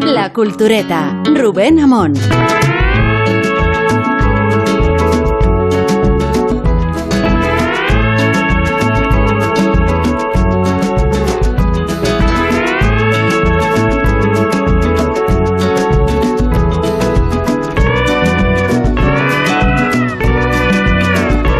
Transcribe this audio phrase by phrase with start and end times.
[0.00, 2.14] La Cultureta, Rubén Amón.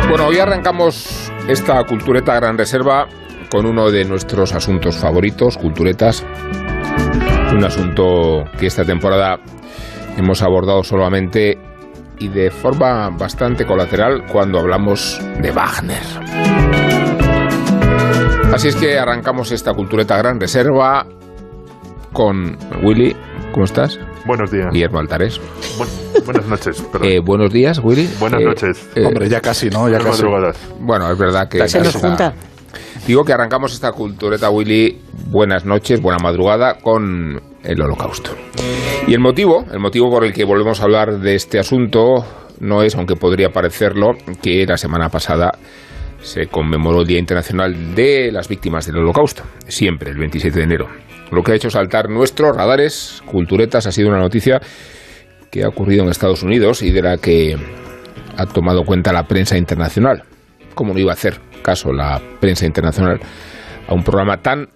[0.08, 3.08] Bueno, hoy arrancamos esta Cultureta Gran Reserva
[3.54, 6.24] con uno de nuestros asuntos favoritos, Culturetas.
[7.52, 9.38] Un asunto que esta temporada
[10.18, 11.56] hemos abordado solamente
[12.18, 16.02] y de forma bastante colateral cuando hablamos de Wagner.
[18.52, 21.06] Así es que arrancamos esta Cultureta Gran Reserva
[22.12, 23.14] con Willy.
[23.52, 24.00] ¿Cómo estás?
[24.26, 24.66] Buenos días.
[24.72, 25.40] Guillermo Altares.
[25.78, 26.82] Bu- buenas noches.
[26.92, 27.08] perdón.
[27.08, 28.08] Eh, buenos días, Willy.
[28.18, 28.88] Buenas Eh, noches.
[28.96, 29.88] eh, Hombre, ya casi, ¿no?
[29.88, 30.24] Ya casi.
[30.24, 30.56] madrugadas.
[30.80, 31.68] Bueno, es verdad que...
[31.68, 32.34] Se nos junta.
[33.06, 34.98] Digo que arrancamos esta cultureta, Willy.
[35.26, 38.30] Buenas noches, buena madrugada con el holocausto.
[39.06, 42.24] Y el motivo, el motivo por el que volvemos a hablar de este asunto
[42.60, 45.52] no es, aunque podría parecerlo, que la semana pasada
[46.22, 50.88] se conmemoró el Día Internacional de las Víctimas del Holocausto, siempre el 27 de enero.
[51.30, 54.62] Lo que ha hecho saltar nuestros radares, culturetas, ha sido una noticia
[55.50, 57.58] que ha ocurrido en Estados Unidos y de la que
[58.38, 60.22] ha tomado cuenta la prensa internacional.
[60.74, 63.18] ¿Cómo no iba a hacer caso la prensa internacional
[63.88, 64.68] a un programa tan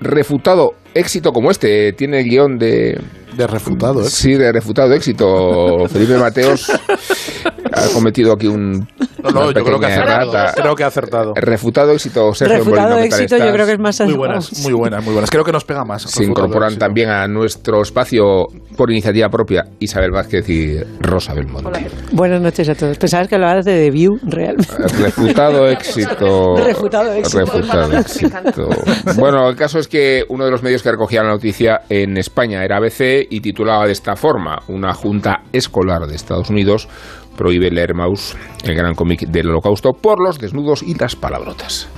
[0.00, 1.92] refutado éxito como este?
[1.92, 2.98] Tiene el guion de...
[3.36, 4.08] De refutado, ¿eh?
[4.08, 5.86] Sí, de refutado éxito.
[5.88, 6.72] Felipe Mateos
[7.76, 8.88] ha cometido aquí un...
[9.22, 10.32] No, no, yo creo que acertado.
[10.32, 10.52] errata.
[10.54, 11.32] Creo que ha acertado.
[11.34, 14.62] Refutado éxito, Sergio Refutado Molino, ¿qué tal éxito, yo creo que es más Muy buenas,
[14.62, 15.30] muy buenas, muy buenas.
[15.30, 16.02] Creo que nos pega más.
[16.02, 21.88] Se incorporan también a nuestro espacio por iniciativa propia Isabel Vázquez y Rosa Belmonte.
[22.12, 22.98] Buenas noches a todos.
[22.98, 24.56] Pensabas que hablabas de The View, real.
[25.00, 26.56] Refutado éxito.
[26.56, 27.38] Refutado éxito.
[27.40, 28.68] Refutado éxito.
[29.16, 32.64] Bueno, el caso es que uno de los medios que recogía la noticia en España
[32.64, 36.88] era ABC y titulaba de esta forma: Una junta escolar de Estados Unidos
[37.36, 41.88] prohíbe leer Maus, el gran cómic del Holocausto, por los desnudos y las palabrotas.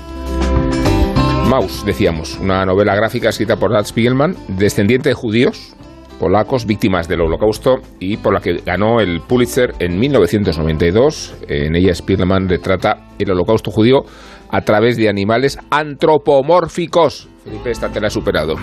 [1.49, 5.75] Maus, decíamos, una novela gráfica escrita por Dad Spiegelman, descendiente de judíos
[6.19, 11.37] polacos víctimas del holocausto y por la que ganó el Pulitzer en 1992.
[11.48, 14.04] En ella Spiegelman retrata el holocausto judío
[14.50, 17.28] a través de animales antropomórficos.
[17.44, 18.56] Felipe, esta te la he superado.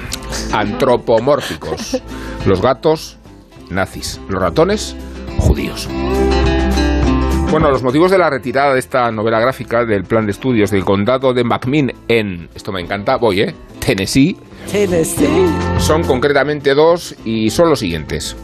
[0.54, 2.02] Antropomórficos.
[2.46, 3.18] Los gatos,
[3.70, 4.20] nazis.
[4.30, 4.96] Los ratones,
[5.38, 5.90] judíos.
[7.52, 10.84] Bueno, los motivos de la retirada de esta novela gráfica del plan de estudios del
[10.84, 13.56] condado de McMinn en, esto me encanta, voy, ¿eh?
[13.80, 14.36] Tennessee,
[14.70, 15.48] Tennessee.
[15.78, 18.36] son concretamente dos y son los siguientes.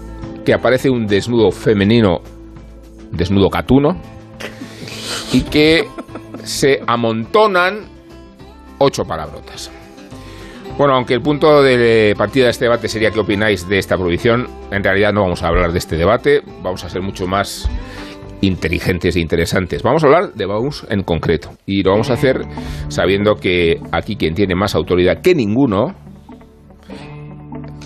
[0.46, 2.22] Que aparece un desnudo femenino,
[3.12, 3.98] desnudo catuno,
[5.34, 5.88] y que
[6.44, 7.88] se amontonan
[8.78, 9.72] ocho palabrotas.
[10.78, 14.48] Bueno, aunque el punto de partida de este debate sería qué opináis de esta prohibición,
[14.72, 17.70] en realidad no vamos a hablar de este debate, vamos a ser mucho más
[18.42, 19.84] inteligentes e interesantes.
[19.84, 22.42] Vamos a hablar de Baus en concreto y lo vamos a hacer
[22.90, 25.96] sabiendo que aquí quien tiene más autoridad que ninguno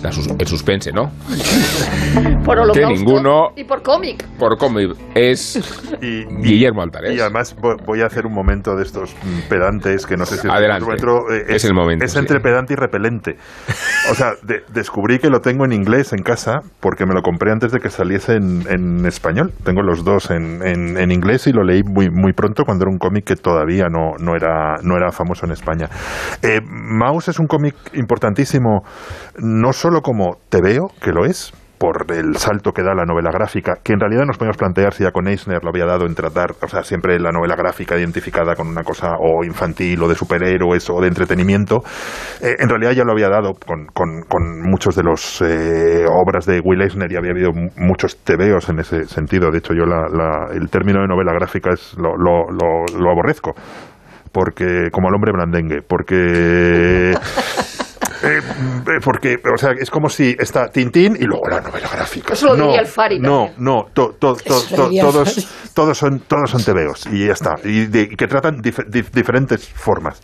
[0.06, 1.10] la sus- el suspense, ¿no?
[2.44, 4.24] Por holocausto ninguno- y por cómic.
[4.38, 5.56] Por cómic es
[6.00, 7.14] Y, Guillermo Altares.
[7.16, 10.36] y además vo- voy a hacer un momento de estos mm, pedantes que no sé
[10.36, 10.82] si Adelante.
[10.84, 12.18] encuentro, eh, Es el momento, Es sí.
[12.18, 13.36] entre pedante y repelente.
[14.10, 17.50] O sea, de- descubrí que lo tengo en inglés en casa porque me lo compré
[17.52, 19.52] antes de que saliese en, en español.
[19.64, 22.92] Tengo los dos en, en- en inglés y lo leí muy, muy pronto cuando era
[22.92, 25.88] un cómic que todavía no, no, era, no era famoso en España.
[26.42, 28.82] Eh, Mouse es un cómic importantísimo,
[29.38, 33.30] no solo como te veo, que lo es, por el salto que da la novela
[33.30, 36.14] gráfica, que en realidad nos podemos plantear si ya con Eisner lo había dado en
[36.14, 40.14] tratar, o sea, siempre la novela gráfica identificada con una cosa o infantil o de
[40.14, 41.82] superhéroes o de entretenimiento,
[42.40, 46.60] eh, en realidad ya lo había dado con, con- muchos de los eh, obras de
[46.64, 49.50] Will Eisner y había habido mu- muchos tebeos en ese sentido.
[49.50, 53.52] De hecho, yo la- el término de novela gráfica es lo, lo- lo- lo aborrezco
[54.32, 57.12] porque como al hombre blandengue, porque
[58.22, 62.32] eh, eh, porque o sea es como si está Tintín y luego la novela gráfica.
[62.34, 64.42] Eso lo no, diría el Fari No, no, to- todos
[65.74, 69.10] todos son todos son tebeos y ya está y, de- y que tratan dif- dif-
[69.10, 70.20] diferentes formas.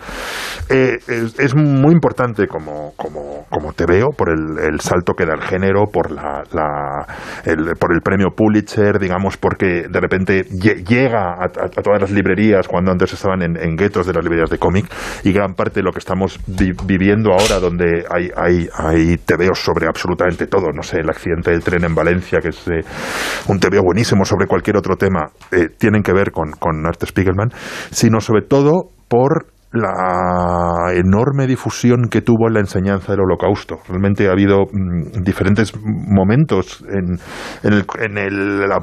[0.69, 5.35] Eh, es, es muy importante como como como tebeo por el, el salto que da
[5.35, 7.07] el género, por la, la-
[7.45, 12.01] el, por el premio Pulitzer, digamos, porque de repente lle- llega a, a- a todas
[12.01, 14.87] las librerías cuando antes estaban en, en guetos de las librerías de cómic
[15.25, 19.19] y gran parte de lo que estamos vi- viviendo ahora donde hay, hay,
[19.55, 22.81] sobre absolutamente todo, no sé, el accidente del tren en Valencia, que es eh,
[23.49, 27.51] un tebeo buenísimo sobre cualquier otro tema, eh, tienen que ver con, con Art Spiegelman,
[27.91, 33.79] sino sobre todo por la enorme difusión que tuvo en la enseñanza del holocausto.
[33.89, 37.19] Realmente ha habido mm, diferentes momentos en,
[37.63, 38.81] en, el, en el- la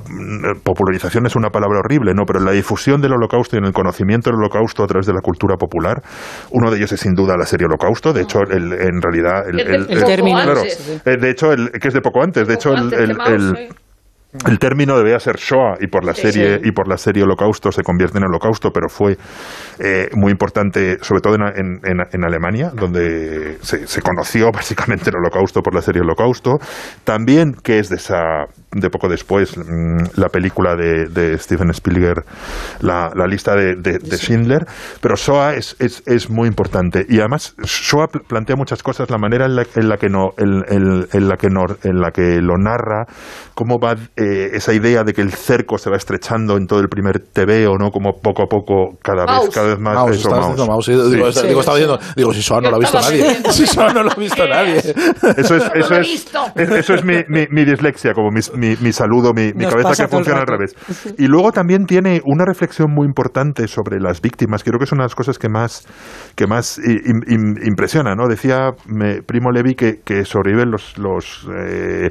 [0.64, 2.24] popularización es una palabra horrible, ¿no?
[2.26, 5.14] Pero en la difusión del holocausto y en el conocimiento del holocausto a través de
[5.14, 6.02] la cultura popular,
[6.52, 8.14] uno de ellos es sin duda la serie Holocausto.
[8.14, 12.02] De hecho, el- en realidad el, término, claro, eh, de hecho, el, que es de
[12.02, 12.48] poco antes.
[12.48, 13.70] De hecho, Poco el,
[14.48, 16.70] el- término debía ser Shoah y por la serie sí.
[16.70, 19.18] y por la serie Holocausto se convierte en Holocausto, pero fue
[19.80, 25.10] eh, muy importante, sobre todo en, en- en- en Alemania, donde se, se conoció básicamente
[25.10, 26.58] el Holocausto por la serie Holocausto.
[27.04, 32.24] También, que es de esa de poco después, mm, la película de, de Steven Spielberg,
[32.81, 34.66] la, la lista de, de- de Schindler.
[35.01, 39.18] Pero Shoah es, es, es muy importante y además Shoah pl- plantea muchas cosas, la
[39.18, 42.12] manera en la, en la que no, en, en- en la que no- en la
[42.12, 43.06] que lo narra,
[43.56, 46.89] cómo va eh, esa idea de que el cerco se va estrechando en todo el
[46.89, 50.30] primer TV o no, como poco a poco cada vez cada vez más Maus, eso,
[50.36, 51.48] diciendo Maus, sí, digo, Sí.
[51.48, 53.38] digo, estaba diciendo, digo, si Soa no lo ha visto nadie.
[53.51, 54.77] Si Soa no lo ha visto nadie.
[54.77, 59.34] Eso es, eso es, eso es mi, mi- mi dislexia, como mi, mi- mi saludo,
[59.34, 60.76] mi, cabeza que funciona al revés.
[61.18, 65.04] Y luego también tiene una reflexión muy importante sobre las víctimas, creo que es una
[65.04, 65.88] de las cosas que más,
[66.36, 66.80] que más
[67.62, 68.28] impresiona, ¿no?
[68.28, 72.10] Decía me- Primo Levi que, que sobreviven los, los eh,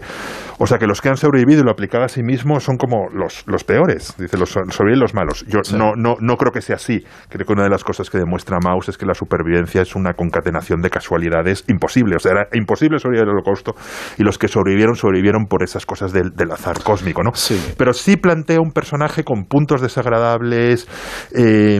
[0.58, 3.08] o sea, que los que han sobrevivido y lo aplicado a sí mismo son como
[3.12, 5.44] los, los peores, dice, los, sobreviven los malos.
[5.46, 7.04] Yo no, no, no creo que sea así.
[7.28, 10.14] Creo que una de las cosas que demuestra Maus es que la supervivencia es una
[10.14, 12.16] concatenación de casualidades imposible.
[12.16, 13.74] O sea, era imposible sobrevivir al holocausto
[14.18, 17.32] y los que sobrevivieron, sobrevivieron por esas cosas del, del azar cósmico, ¿no?
[17.34, 17.60] Sí.
[17.76, 20.86] Pero sí plantea un personaje con puntos desagradables,
[21.34, 21.78] eh,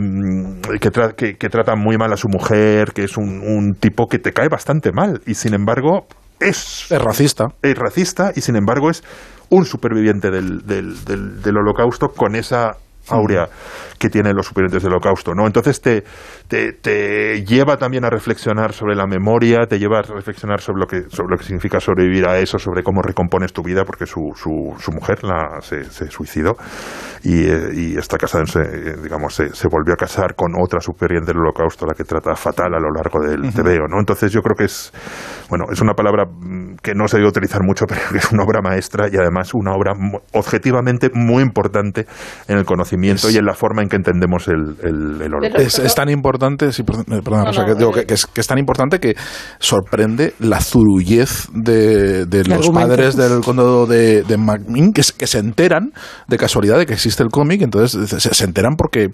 [0.81, 4.07] que, tra- que, que trata muy mal a su mujer, que es un, un tipo
[4.09, 6.07] que te cae bastante mal y sin embargo
[6.41, 7.47] es Es racista.
[7.63, 9.03] es racista y sin embargo es
[9.51, 12.77] un superviviente del, del, del- del holocausto con esa
[13.11, 13.49] áurea
[13.99, 15.47] que tienen los supervivientes del holocausto, ¿no?
[15.47, 16.05] Entonces te,
[16.47, 20.87] te, te lleva también a reflexionar sobre la memoria, te lleva a reflexionar sobre lo
[20.87, 24.33] que, sobre lo que significa sobrevivir a eso, sobre cómo recompones tu vida, porque su,
[24.37, 26.57] su, su mujer la, se, se suicidó
[27.25, 31.33] y, eh, y está casada, se, digamos, se, se volvió a casar con otra superviviente
[31.33, 33.99] del holocausto, la que trata fatal a lo largo del TVO, ¿no?
[33.99, 34.93] Entonces yo creo que es,
[35.51, 36.25] bueno, es una palabra
[36.83, 39.73] que no se debe utilizar mucho, pero que es una obra maestra y además una
[39.73, 39.93] obra
[40.33, 42.07] objetivamente muy importante
[42.47, 45.19] en el conocimiento Es- y en la forma en que entendemos el, el.
[45.57, 48.01] Es, es tan importante, sí, perdón, eh, perdona, No, Rosa, no, que, digo, eh.
[48.01, 49.15] que, que es, que es tan importante que
[49.59, 52.89] sorprende la zurullez de, de los argumento.
[52.89, 55.93] padres del condado de, de McMinn, que, se- que se enteran
[56.29, 59.11] de casualidad de que existe el cómic, entonces se, se enteran porque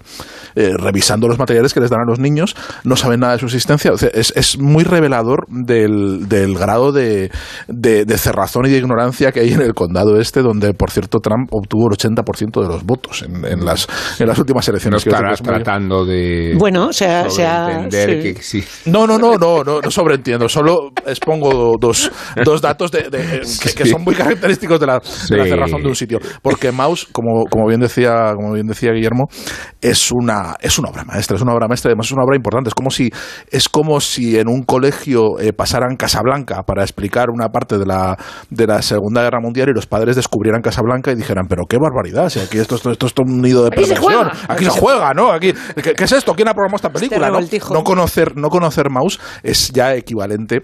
[0.55, 3.45] eh, revisando los materiales que les dan a los niños no saben nada de su
[3.45, 3.91] existencia.
[3.91, 7.31] O sea, es, es muy revelador del, del grado de,
[7.67, 11.19] de, de cerrazón y de ignorancia que hay en el condado este, donde, por cierto,
[11.19, 15.03] Trump obtuvo el 80% de los votos en, en las, en las últimas No elecciones.
[15.03, 18.33] que que estarás es muy- tratando de Bueno, o sea, se ha- entender sí.
[18.33, 18.63] que sí.
[18.85, 20.47] No, no, no, no, no, no sobreentiendo.
[20.49, 22.11] Solo expongo dos,
[22.43, 24.99] dos datos de, de- que, que son muy característicos de la,
[25.29, 26.19] de la cerrazón de un sitio.
[26.41, 29.25] Porque Maus, como, como bien decía, como bien decía Guillermo,
[29.81, 32.69] es una, es una obra maestra, es una obra maestra, además es una obra importante.
[32.69, 33.09] Es como si,
[33.51, 38.17] es como si en un colegio eh, pasaran Casablanca para explicar una parte de la,
[38.49, 42.29] de la Segunda Guerra Mundial y los padres descubrieran Casablanca y dijeran, pero qué barbaridad,
[42.29, 45.31] si aquí esto, esto, esto es un nido de Aquí perversión, aquí se juega, ¿no?
[45.31, 46.33] Aquí, ¿qué, qué es esto?
[46.33, 47.27] ¿Quién ha programado esta película?
[47.29, 47.37] no?
[47.79, 50.63] no conocer, no conocer Maus es ya equivalente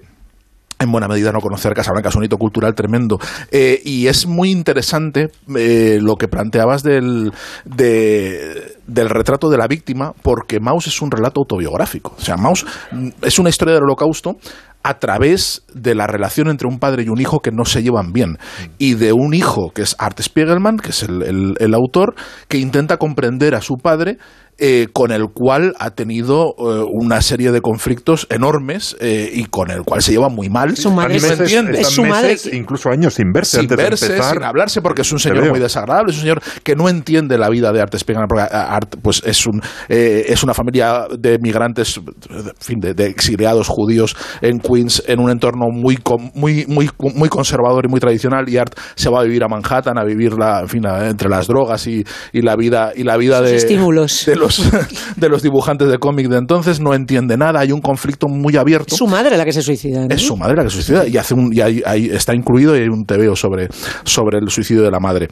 [0.80, 3.20] en buena medida no conocer Casablanca, es un hito cultural tremendo.
[3.52, 7.32] Eh, y es muy interesante eh, lo que planteabas del,
[7.66, 12.16] de- del retrato de la víctima, porque Maus es un relato autobiográfico.
[12.18, 14.38] O sea, Maus mm, es una historia del holocausto
[14.84, 18.14] a través de la relación entre un padre y un hijo que no se llevan
[18.14, 18.38] bien.
[18.78, 22.16] Y de un hijo, que es Art Spiegelman, que es el, el- el autor,
[22.48, 24.18] que intenta comprender a su padre
[24.64, 29.72] eh, con el cual ha tenido eh, una serie de conflictos enormes eh, y con
[29.72, 30.78] el cual se lleva muy mal.
[30.78, 31.82] Su madre Están se meses, entiende.
[31.82, 34.34] es su madre meses, que- incluso años sin verse sin antes verse, de empezar.
[34.36, 37.50] sin hablarse, porque es un señor muy desagradable, es un señor que no entiende la
[37.50, 41.40] vida de Art Spiegelman, porque a- Art pues es un eh, es una familia de
[41.40, 46.66] migrantes, en fin, de, de exiliados judíos en Queens, en un entorno muy com- muy
[46.68, 50.04] muy muy conservador y muy tradicional, y Art se va a vivir a Manhattan, a
[50.04, 53.42] vivir la, en fin, a- entre las drogas y, y la vida y la vida
[53.42, 54.26] de estímulos.
[54.28, 54.51] de los
[55.16, 58.96] de los dibujantes de cómic de entonces, no entiende nada, hay un conflicto muy abierto.
[58.96, 60.02] Es su madre la que se suicida.
[60.02, 60.08] ¿no?
[60.10, 62.76] Es su madre la que se suicida y hace un y ahí, ahí está incluido
[62.76, 63.68] y hay un tebeo sobre,
[64.04, 65.28] sobre el suicidio de la madre.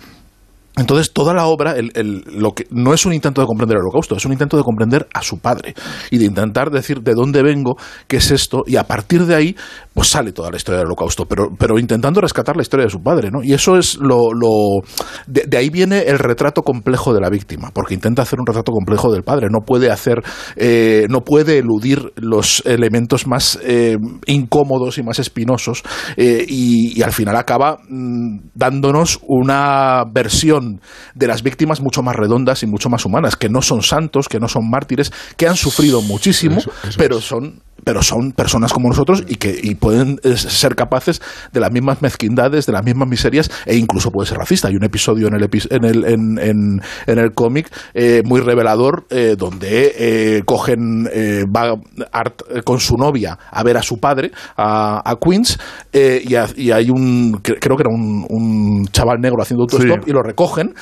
[0.78, 3.82] Entonces, toda la obra el, el, lo que, no es un intento de comprender el
[3.82, 5.74] holocausto, es un intento de comprender a su padre
[6.12, 7.76] y de intentar decir de dónde vengo,
[8.08, 9.56] qué es esto, y a partir de ahí,
[9.94, 13.02] pues sale toda la historia del holocausto, pero, pero intentando rescatar la historia de su
[13.02, 13.44] padre, ¿no?
[13.44, 14.34] Y eso es lo...
[14.34, 14.82] lo
[15.28, 19.12] de, ahí viene el retrato complejo de la víctima, porque intenta hacer un retrato complejo
[19.12, 20.24] del padre, no puede hacer,
[20.56, 23.98] eh, no puede eludir los elementos más eh,
[24.28, 25.84] incómodos y más espinosos,
[26.16, 30.59] eh, y, al final acaba mmm, dándonos una versión
[31.16, 34.40] de las víctimas mucho más redondas y mucho más humanas, que no son santos, que
[34.40, 38.90] no son mártires, que han sufrido muchísimo, eso, eso pero son pero son personas como
[38.90, 43.50] nosotros y que y pueden ser capaces de las mismas mezquindades, de las mismas miserias
[43.66, 44.68] e incluso puede ser racista.
[44.68, 48.42] Hay un episodio en el, epi en el, en, en, en el cómic eh, muy
[48.42, 51.06] revelador eh, donde eh, cogen,
[51.56, 51.76] va
[52.12, 55.58] Art con su novia a ver a su padre, a, a Queens,
[55.94, 60.10] y, a, y, hay un, creo que era un, un chaval negro haciendo autostop sí.
[60.10, 60.22] y lo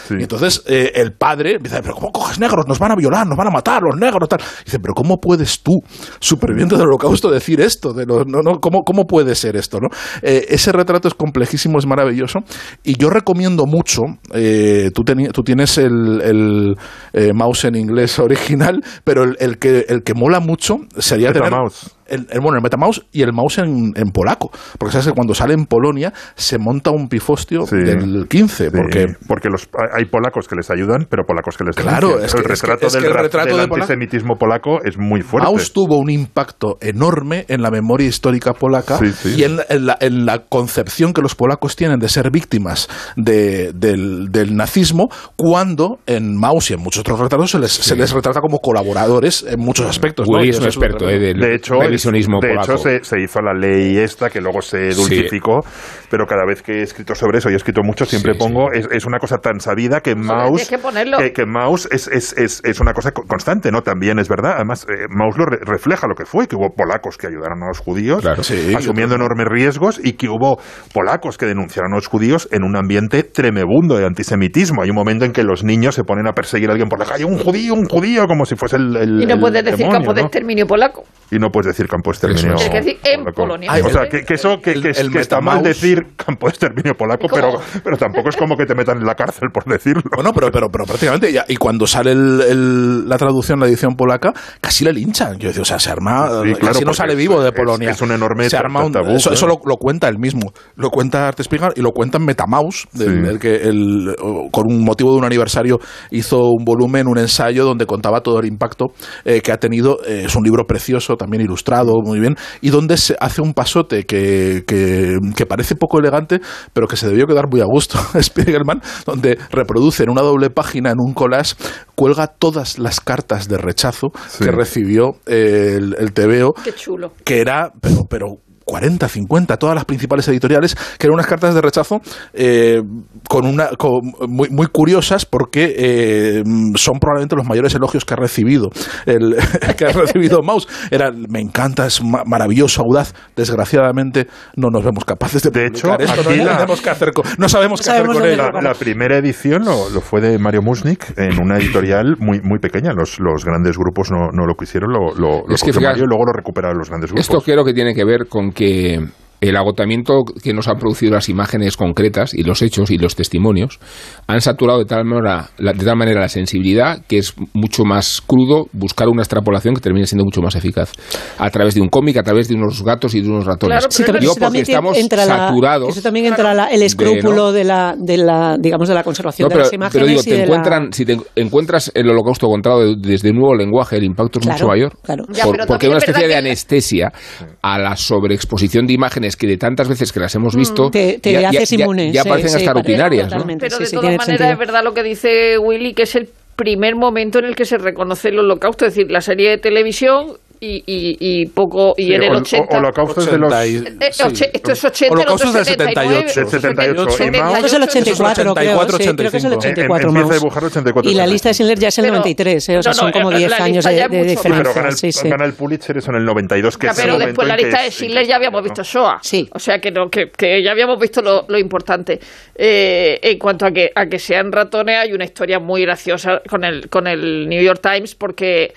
[0.08, 0.16] sí.
[0.20, 2.66] y entonces el padre dice, pero ¿cómo coges negros?
[2.68, 4.40] Nos van a violar, nos van a matar los negros, tal.
[4.62, 5.82] Y dice, pero ¿cómo puedes tú,
[6.20, 9.80] superviviente de holocausto decir esto, de los, no, no, ¿cómo, ¿cómo puede ser esto?
[9.80, 9.88] ¿no?
[10.22, 12.40] Eh, ese retrato es complejísimo, es maravilloso
[12.84, 16.76] y yo recomiendo mucho, eh, tú, tú, tienes el, el
[17.14, 21.52] eh, mouse en inglés original, pero el, el, que, el que mola mucho sería tener...
[21.52, 21.97] Mouse.
[22.10, 24.52] El, el, bueno, el Metamaus y el mouse en, en, polaco.
[24.78, 28.72] Porque sabes que cuando sale en Polonia se monta un pifostio sí, del 15.
[28.72, 32.34] Porque, sí, porque los, hay polacos que les ayudan, pero polacos que les Claro, es
[32.34, 34.98] que, el retrato es que, del, es que el retrato del de antisemitismo polaco es
[34.98, 35.48] muy fuerte.
[35.48, 39.98] Maus tuvo un impacto enorme en la memoria histórica polaca sí, y en, en, la,
[40.00, 46.00] en, la, concepción que los polacos tienen de ser víctimas de, del, del, nazismo, cuando
[46.06, 49.60] en Maus y en muchos otros retratos se les, se les retrata como colaboradores en
[49.60, 50.28] muchos aspectos.
[50.28, 50.54] Willy ¿no?
[50.54, 52.74] es un experto eh, del, de hecho, del visionismo de polaco.
[52.74, 56.08] hecho se, se, hizo la ley esta que luego se dulcificó, sí.
[56.10, 58.72] pero cada vez que he escrito sobre eso, y he escrito mucho, siempre sí, pongo,
[58.72, 60.77] es, es, una cosa tan sabida que Maus, que,
[61.18, 63.82] que, que, Maus es, es, es, es, una cosa constante, ¿no?
[63.82, 64.54] También es verdad.
[64.56, 67.68] Además, eh, Maus lo re refleja lo que fue, que hubo polacos que ayudaron a
[67.68, 70.60] los judíos, claro, asumiendo enormes riesgos, y que hubo
[70.94, 74.84] polacos que denunciaron a los judíos en un ambiente tremebundo de antisemitismo.
[74.84, 77.06] Hay un momento en que los niños se ponen a perseguir a alguien por la
[77.06, 78.96] calle, un judío, un judío, como si fuese el.
[78.96, 80.27] el y no puedes decir demonio, campo de ¿no?
[80.27, 81.04] exterminio polaco.
[81.32, 82.58] Y no puedes decir campo de exterminio.
[82.58, 83.72] Decir en Polonia.
[83.84, 86.94] o sea, que, que eso que, que, el, que está mal decir campo de exterminio
[86.96, 90.03] polaco, pero, pero tampoco es como que te metan en la cárcel por decirlo.
[90.15, 93.96] Bueno, pero, pero, pero prácticamente, ya, y cuando sale el, el, la traducción, la edición
[93.96, 95.38] polaca, casi le linchan.
[95.38, 97.91] Yo decía, o sea, se arma, sí, claro, casi no sale vivo de Polonia.
[97.91, 100.51] Es, es un enorme se arma un, tabú, eso, eso lo, lo, cuenta él mismo.
[100.75, 103.29] Lo cuenta Art Spiegelman y lo cuenta en Metamaus, del, sí.
[103.29, 104.15] el que el,
[104.51, 105.79] con un motivo de un aniversario
[106.12, 108.88] hizo un volumen, un ensayo donde contaba todo el impacto
[109.25, 110.00] eh, que ha tenido.
[110.06, 114.03] Eh, es un libro precioso, también ilustrado, muy bien, y donde se hace un pasote
[114.03, 116.39] que, que, que parece poco elegante,
[116.74, 120.91] pero que se debió quedar muy a gusto, Spiegelman, donde reproduce en una doble página,
[120.91, 121.55] en un collage,
[121.96, 124.46] cuelga todas las cartas de rechazo sí.
[124.46, 126.53] que recibió el, el TVO.
[126.63, 127.13] Qué chulo.
[127.24, 128.27] Que era, pero, pero
[128.68, 132.02] 40, 50, todas las principales editoriales, que eran unas cartas de rechazo
[132.34, 132.82] eh,
[133.30, 136.44] con una, con, muy, muy, curiosas porque eh,
[136.76, 138.70] son probablemente los mayores elogios que ha recibido
[139.06, 139.38] el,
[139.78, 140.68] que ha recibido Maus.
[140.92, 143.14] Era, me encanta, es maravilloso, audaz.
[143.36, 146.24] Desgraciadamente no nos vemos capaces de, de hecho, esto.
[146.24, 148.38] No, la, qué hacer con, no sabemos qué hacer con él.
[148.38, 152.60] La, la, primera edición lo, lo, fue de Mario Musnik en una editorial muy, muy
[152.60, 152.92] pequeña.
[152.92, 156.26] Los, los grandes grupos no, no lo quisieron, lo, lo, es que, Mario y luego
[156.26, 157.30] lo recuperaron los grandes grupos.
[157.30, 159.08] Esto creo que tiene que ver con que
[159.39, 163.79] el agotamiento que nos han producido las imágenes concretas y los hechos y los testimonios
[164.25, 168.67] han saturado de tal manera, de tal manera la sensibilidad que es mucho más crudo
[168.74, 170.91] buscar una extrapolación que termine siendo mucho más eficaz
[171.38, 173.77] a través de un cómic, a través de unos gatos y de unos ratones.
[173.77, 175.88] Claro, sí, Yo porque estamos entra saturados.
[175.88, 177.63] La, eso también entra la, el escrúpulo de, ¿no?
[177.63, 179.94] de, la, de la, digamos, de la conservación no, pero, de las imágenes.
[179.94, 180.91] Pero digo, te encuentran, la...
[180.91, 184.67] si te encuentras el holocausto contado desde un nuevo lenguaje, el impacto es claro, mucho
[184.67, 184.98] mayor.
[185.03, 185.25] Claro.
[185.25, 187.13] Por, ya, porque hay una especie de anestesia
[187.62, 191.34] a la sobreexposición de imágenes que de tantas veces que las hemos visto, te, te
[191.34, 192.12] ya, haces ya, inmune.
[192.12, 193.31] Ya, sí, parecen sí, hasta rutinarias.
[193.31, 193.46] ¿no?
[193.60, 196.96] Pero de sí, todas maneras es verdad lo que dice Willy, que es el primer
[196.96, 200.84] momento en el que se reconoce el holocausto, es decir, la serie de televisión y,
[200.86, 204.46] y, y, poco y sí, en el 80 holocaustos de los y, eh, sí.
[204.54, 209.32] esto es 80 holocaustos del 78 del 78 esto es el 84 creo, sí, creo
[209.32, 211.98] que es el 84 empieza a dibujar 84 y la lista de Schindler ya es
[211.98, 214.64] el pero, 93 eh, o sea no, no, son como 10 años de, de diferencia.
[214.64, 215.30] Pero gana el, sí, sí.
[215.30, 217.82] gana el Pulitzer eso en el 92 que ya, es pero el después la lista
[217.82, 219.20] de Schindler ya habíamos visto Shoah.
[219.22, 219.48] Sí.
[219.54, 222.20] o sea que, no, que, que ya habíamos visto lo, lo importante.
[222.56, 226.64] Eh, en cuanto a que, a que sean ratones hay una historia muy graciosa con
[226.64, 228.74] el, con el New York Times porque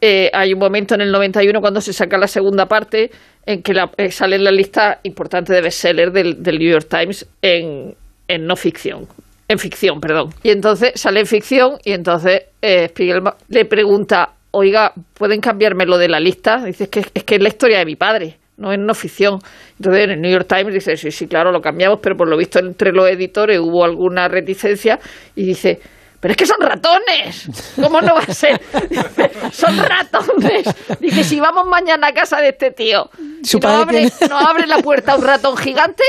[0.00, 3.10] eh, hay un momento en el 91 cuando se saca la segunda parte
[3.46, 6.86] en que la, eh, sale en la lista importante de bestseller del, del New York
[6.88, 7.94] Times en,
[8.28, 9.06] en no ficción.
[9.48, 10.30] en ficción, perdón.
[10.42, 15.98] Y entonces sale en ficción y entonces eh, Spiegelman le pregunta, oiga, ¿pueden cambiarme lo
[15.98, 16.64] de la lista?
[16.64, 19.38] Dice, que, es que es la historia de mi padre, no es no ficción.
[19.78, 22.36] Entonces en el New York Times dice, sí, sí, claro, lo cambiamos, pero por lo
[22.36, 24.98] visto entre los editores hubo alguna reticencia
[25.34, 25.78] y dice,
[26.24, 27.48] pero es que son ratones.
[27.76, 28.58] ¿Cómo no va a ser?
[29.52, 30.64] Son ratones.
[30.98, 33.10] Dice, si vamos mañana a casa de este tío
[33.42, 36.02] Su y no padre abre, tiene- no abre la puerta a un ratón gigante,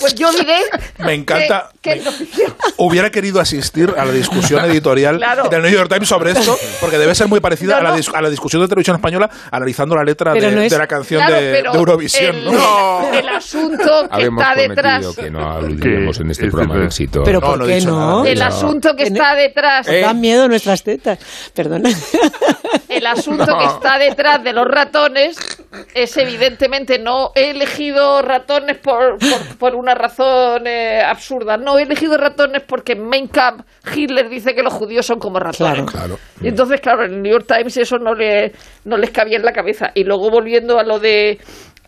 [0.00, 0.56] pues yo diré
[0.98, 1.70] Me encanta.
[1.80, 2.52] que, que es no ficción.
[2.76, 5.48] Hubiera querido asistir a la discusión editorial Claro.
[5.48, 8.22] del New York Times sobre esto, porque debe ser muy parecida No, a, la a
[8.22, 11.40] la discusión de televisión española analizando la letra de, no es- de la canción Claro,
[11.40, 12.34] de, Eurovisión.
[12.34, 13.12] el, ¿no?
[13.12, 15.06] el asunto que Habíamos está detrás...
[15.14, 17.22] que no en este programa de éxito.
[17.24, 18.24] Pero No, ¿por qué no?
[18.26, 19.51] El asunto que está detrás...
[19.88, 20.00] Eh.
[20.00, 21.18] Dan miedo nuestras tetas.
[21.54, 21.90] Perdona.
[22.88, 25.36] El asunto que está detrás de los ratones
[25.94, 31.56] es evidentemente no he elegido ratones por, por, por una razón eh, absurda.
[31.56, 35.38] No, he elegido ratones porque en Mein Kampf Hitler dice que los judíos son como
[35.38, 35.72] ratones.
[35.74, 35.86] Claro.
[35.86, 36.18] Claro.
[36.40, 38.52] Y entonces, claro, en el New York Times eso no, le,
[38.84, 39.90] no les cabía en la cabeza.
[39.94, 41.38] Y luego volviendo a lo de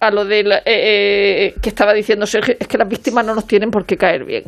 [0.00, 3.35] a lo de la- eh, eh, que estaba diciendo Sergio, es que las víctimas no
[3.35, 4.44] nos tienen por qué caer bien.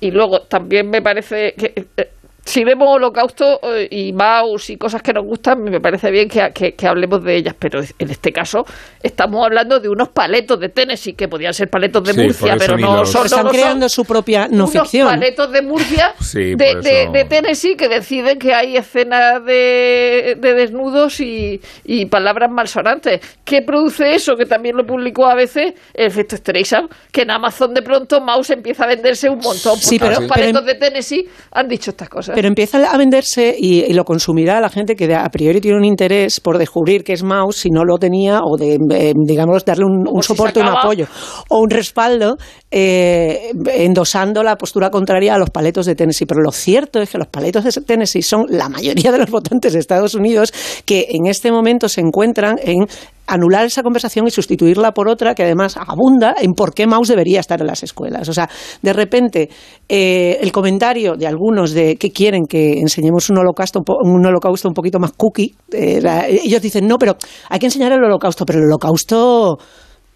[0.00, 2.10] Y luego también me parece que eh,
[2.48, 6.50] si vemos Holocausto eh, y Maus y cosas que nos gustan, me parece bien que,
[6.54, 8.64] que- que hablemos de ellas, pero en este caso
[9.02, 12.78] estamos hablando de unos paletos de Tennessee que podían ser paletos de Sí, Murcia, pero
[12.78, 13.20] no los- son.
[13.22, 13.50] no Están son.
[13.52, 15.08] creando su propia no unos ficción.
[15.08, 21.60] paletos de Murcia Sí, de, Tennessee que deciden que hay escenas de, de desnudos y,
[21.84, 23.20] y palabras malsonantes.
[23.44, 24.36] ¿Qué produce eso?
[24.36, 28.50] Que también lo publicó a veces el efecto Streisand, que en Amazon de pronto Mouse
[28.50, 29.76] empieza a venderse un montón.
[29.76, 32.37] Sí, pero- los paletos pero- de Tennessee han dicho estas cosas.
[32.38, 35.84] Pero empieza a venderse y, y lo consumirá la gente que a priori tiene un
[35.84, 39.86] interés por descubrir que es Mouse si no lo tenía o de, eh, digamos, darle
[39.86, 41.08] un, un O si soporte, un apoyo
[41.48, 42.36] o un respaldo
[42.70, 46.26] eh, endosando la postura contraria a los paletos de Tennessee.
[46.26, 49.72] Pero lo cierto es que los paletos de Tennessee son la mayoría de los votantes
[49.72, 50.52] de Estados Unidos
[50.84, 52.86] que en este momento se encuentran en
[53.28, 57.40] anular esa conversación y sustituirla por otra que además abunda en por qué Maus debería
[57.40, 58.28] estar en las escuelas.
[58.28, 58.48] O sea,
[58.82, 59.50] de repente,
[59.88, 64.74] eh, el comentario de algunos de que quieren que enseñemos un holocausto un, holocausto un
[64.74, 67.12] poquito más cookie, eh, la- ellos dicen, no, pero
[67.48, 69.58] hay que enseñar el holocausto, pero el holocausto...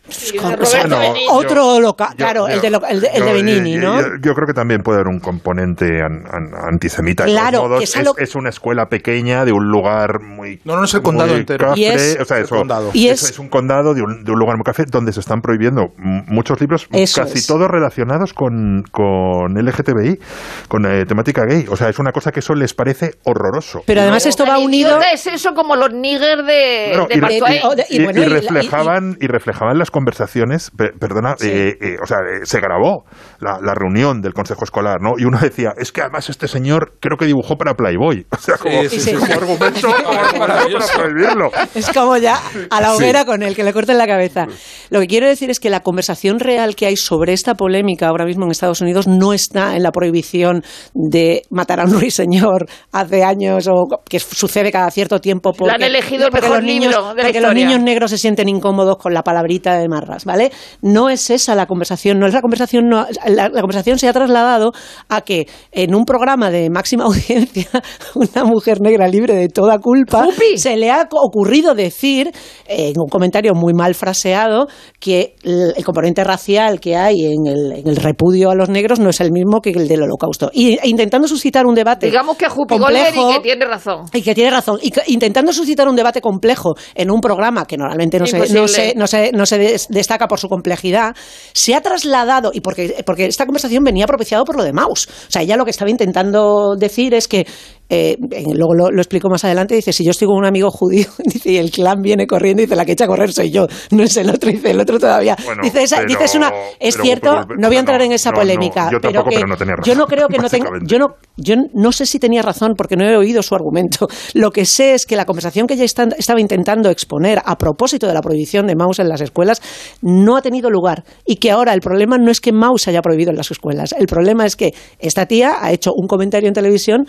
[0.09, 1.27] Sí, de o sea, Benigni.
[1.31, 3.81] otro holocausto, Yo- claro, yo- el de, lo- el de, el de yo- Benigni, yo-
[3.81, 4.01] ¿no?
[4.01, 7.25] Yo, yo creo que también puede haber un componente an- an- antisemita.
[7.25, 10.61] De Claro, modos, que es, es lo- es una escuela pequeña de un lugar muy.
[10.65, 11.69] No, no, es el condado entero.
[11.69, 12.91] cafre, Y es- o sea, eso, condado.
[12.93, 15.21] Y eso es- es un condado de un, de un lugar muy café donde se
[15.21, 17.47] están prohibiendo muchos libros, casi es.
[17.47, 20.19] todos relacionados con, con LGTBI,
[20.67, 21.67] con eh, temática gay.
[21.71, 23.83] O sea, es una cosa que eso les parece horroroso.
[23.87, 24.99] Pero además esto va unido...
[25.15, 29.27] es eso como los niggers de, Claro, de y, de- y- bueno, y- reflejaban y
[29.29, 33.05] reflejaban las conversaciones pe- perdona eh, eh, o sea eh, se grabó
[33.39, 36.95] la, la reunión del consejo escolar no y uno decía es que además este señor
[37.01, 39.15] creo que dibujó para Playboy o sea como, Sí, sí, sí.
[39.15, 41.51] como argumento como argumento para prohibirlo.
[41.75, 44.47] Es como ya a la hoguera con el que le corten la cabeza.
[44.91, 48.25] Lo que quiero decir es que la conversación real que hay sobre esta polémica ahora
[48.25, 50.63] mismo en Estados Unidos no está en la prohibición
[50.95, 55.83] de matar a un ruiseñor hace años o que sucede cada cierto tiempo porque, han
[55.83, 58.97] elegido el mejor los niños, libro de la porque los niños negros se sienten incómodos
[58.97, 60.51] con la palabrita de marras, ¿vale?
[60.81, 64.13] No es esa la conversación, no es la conversación, no- la, la conversación se ha
[64.13, 64.73] trasladado
[65.09, 67.67] a que en un programa de máxima audiencia
[68.15, 70.57] una mujer negra libre de toda culpa ¡Jupi!
[70.59, 72.31] se le ha ocurrido decir
[72.67, 74.67] en un comentario muy mal fraseado
[75.01, 79.01] que el, el componente racial que hay en el, en el repudio a los negros
[79.01, 80.51] no es el mismo que el del holocausto.
[80.53, 84.05] Y, e intentando suscitar un debate Digamos que Jupi complejo, y que tiene razón.
[84.13, 84.79] y que tiene razón.
[84.83, 88.45] Y que- intentando suscitar un debate complejo en un programa que normalmente no se, no
[88.45, 88.69] Imposible.
[88.69, 91.15] se, no se, no se des- destaca por su complejidad,
[91.53, 95.09] se ha trasladado, y porque, porque esta conversación venía propiciado por lo de Maus.
[95.09, 97.47] O sea, ella lo que estaba intentando decir es que,
[97.95, 98.17] eh,
[98.55, 101.53] luego lo, lo explico más adelante, dice, si yo estoy con un amigo judío, dice,
[101.53, 104.17] y el clan viene corriendo, dice, la que echa a correr soy yo, no es
[104.17, 105.37] el otro, dice, el otro todavía.
[105.45, 106.51] Bueno, dice, esa, pero- dice, es una,
[106.81, 109.29] es pero cierto, no voy a entrar no, en esa no, no, polémica, yo tampoco,
[109.29, 111.93] que pero no tenía yo no razón, creo que no tenga, yo no yo no
[111.93, 114.09] sé si tenía razón porque no he oído su argumento.
[114.35, 118.15] Lo que sé es que la conversación que ella estaba intentando exponer a propósito de
[118.15, 119.61] la prohibición de Maus en las escuelas
[120.03, 123.31] no ha tenido lugar y que ahora el problema no es que Maus haya prohibido
[123.31, 127.07] en las escuelas, el problema es que esta tía ha hecho un comentario en televisión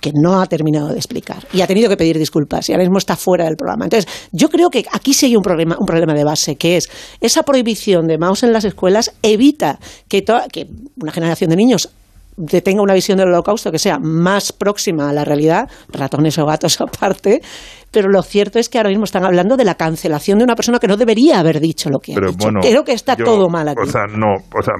[0.00, 2.98] que no ha terminado de explicar y ha tenido que pedir disculpas y ahora mismo
[2.98, 3.84] está fuera del programa.
[3.84, 6.90] Entonces, yo creo que aquí sí hay un problema, un problema de base, que es
[7.20, 9.78] esa prohibición de Maus en las escuelas evita
[10.08, 10.68] que, que
[11.00, 11.88] una generación de niños
[12.62, 16.80] tenga una visión del holocausto que sea más próxima a la realidad, ratones o gatos
[16.80, 17.40] aparte,
[17.90, 20.78] pero lo cierto es que ahora mismo están hablando de la cancelación de una persona
[20.80, 22.48] que no debería haber dicho lo que ha dicho.
[22.60, 23.80] creo que está todo mal aquí.
[23.80, 24.74] O sea, no, o sea,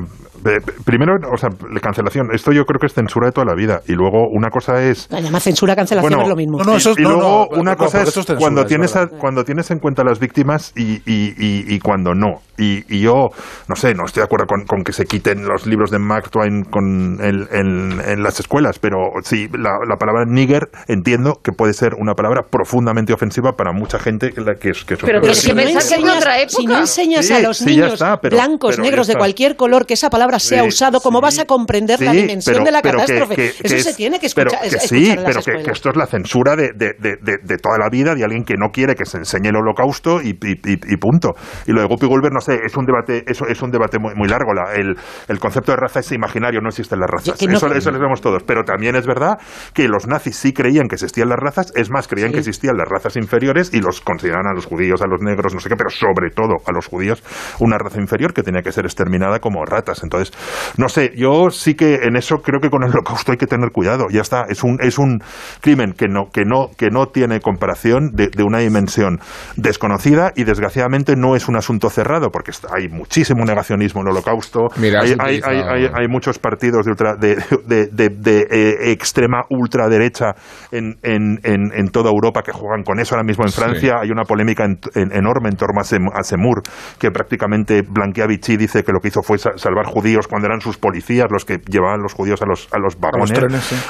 [0.85, 3.81] primero, o sea, la cancelación, esto yo creo que es censura de toda la vida.
[3.87, 5.09] Y luego una cosa es.
[5.11, 6.59] La llama censura, cancelación es lo mismo.
[6.65, 10.95] No, y, luego una cosa es cuando, tienes cuando tienes en cuenta las víctimas y,
[11.07, 12.41] y, y cuando no.
[12.57, 13.31] Y, yo,
[13.69, 16.63] no sé, no estoy de acuerdo con, que se quiten los libros de Mark Twain
[16.65, 21.95] con el, en, las escuelas, pero sí, la, la, palabra nigger entiendo que puede ser
[21.99, 26.25] una palabra profundamente ofensiva para mucha gente que, que, que Pero, pero si, no enseñas,
[26.49, 30.65] si no enseñas a los niños blancos, negros, de cualquier color, que esa palabra sea
[30.65, 33.55] usado, ¿cómo vas a comprender la dimensión de la catástrofe?
[33.63, 34.61] Eso se tiene que escuchar.
[34.63, 38.25] Pero sí, pero que, esto es la censura de, de, de, toda la vida de
[38.25, 41.35] alguien que no quiere que se enseñe el holocausto y, y, punto.
[41.67, 44.15] Y lo de Guppy Gulber, no sé, es un debate, eso es un debate muy,
[44.15, 44.53] muy largo.
[44.55, 44.97] La, el,
[45.29, 47.63] el, concepto de raza es imaginario, no existen las razas.
[47.63, 48.43] eso, eso lo vemos todos.
[48.45, 49.39] Pero también es verdad
[49.73, 52.89] que los nazis sí creían que existían las razas, es más, creían que existían las
[52.89, 55.91] razas inferiores y los consideraban a los judíos, a los negros, no sé qué, pero
[55.91, 57.23] sobre todo a los judíos
[57.61, 60.03] una raza inferior que tenía que ser exterminada como ratas.
[60.03, 60.33] Entonces,
[60.77, 63.71] no sé, yo sí que en eso creo que con el holocausto hay que tener
[63.71, 64.07] cuidado.
[64.11, 65.21] Ya está, es un, es un
[65.61, 69.21] crimen que no, que no, que no tiene comparación de, de una dimensión
[69.57, 74.69] desconocida y desgraciadamente no es un asunto cerrado porque hay muchísimo negacionismo en el holocausto.
[74.77, 80.35] hay, hay, hay, muchos partidos de, de, de, de eh, extrema ultraderecha
[80.71, 83.15] en, en, en, toda Europa que juegan con eso.
[83.15, 86.63] Ahora mismo en Francia hay una polémica enorme en torno a, Semur,
[86.99, 90.77] que prácticamente blanquea Vichy dice que lo que hizo fue salvar judíos cuando eran sus
[90.77, 93.33] policías los que llevaban los judíos a los, a los vagones,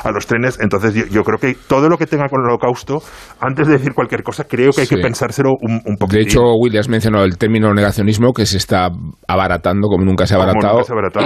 [0.02, 0.58] a los trenes.
[0.60, 3.02] Entonces yo, creo que todo lo que tenga con el holocausto,
[3.40, 6.16] antes de decir cualquier cosa, creo que hay que pensárselo un, un poquito.
[6.16, 8.90] De hecho, Willy, has mencionado el término negacionismo que se está
[9.26, 10.82] abaratando como nunca se ha abaratado,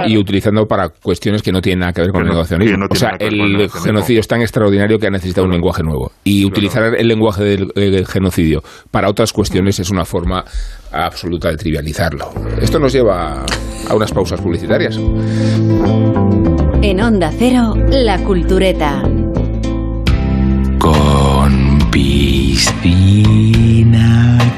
[0.07, 2.85] y utilizando para cuestiones que no tienen nada que ver con el negacionismo.
[2.89, 6.11] o sea, el genocidio es tan extraordinario que ha necesitado un lenguaje nuevo.
[6.23, 10.43] Y utilizar el lenguaje del genocidio para otras cuestiones es una forma
[10.91, 12.29] absoluta de trivializarlo.
[12.61, 13.43] Esto nos lleva
[13.87, 14.99] a unas pausas publicitarias.
[16.81, 19.03] En Onda Cero, La Cultureta.
[20.79, 22.79] Con piscina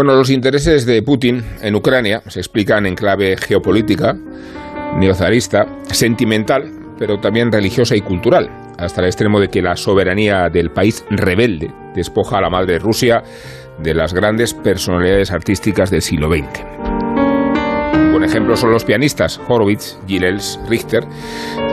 [0.00, 4.16] Bueno, los intereses de Putin en Ucrania se explican en clave geopolítica,
[4.96, 10.70] neozarista, sentimental, pero también religiosa y cultural, hasta el extremo de que la soberanía del
[10.70, 13.22] país rebelde despoja a la madre Rusia
[13.78, 16.64] de las grandes personalidades artísticas del siglo XX.
[18.10, 21.04] Por ejemplo son los pianistas Horowitz, Gilels, Richter,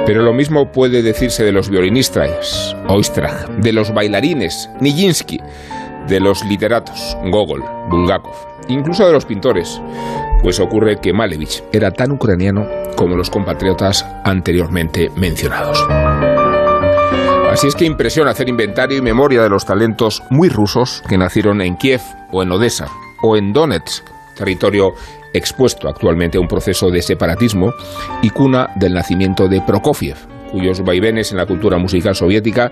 [0.06, 5.40] pero lo mismo puede decirse de los violinistas Oistrach, de los bailarines Nijinsky,
[6.08, 8.36] de los literatos, Gogol, Bulgakov,
[8.68, 9.82] incluso de los pintores,
[10.42, 12.66] pues ocurre que Malevich era tan ucraniano
[12.96, 15.86] como los compatriotas anteriormente mencionados.
[17.52, 21.62] Así es que impresiona hacer inventario y memoria de los talentos muy rusos que nacieron
[21.62, 22.88] en Kiev o en Odessa
[23.22, 24.94] o en Donetsk, territorio
[25.34, 27.74] expuesto actualmente a un proceso de separatismo
[28.22, 30.18] y cuna del nacimiento de Prokofiev,
[30.52, 32.72] cuyos vaivenes en la cultura musical soviética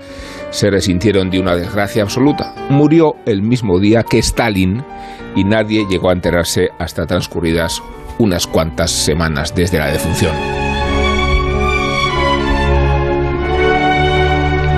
[0.49, 2.53] se resintieron de una desgracia absoluta.
[2.69, 4.83] Murió el mismo día que Stalin
[5.35, 7.81] y nadie llegó a enterarse hasta transcurridas
[8.17, 10.64] unas cuantas semanas desde la defunción.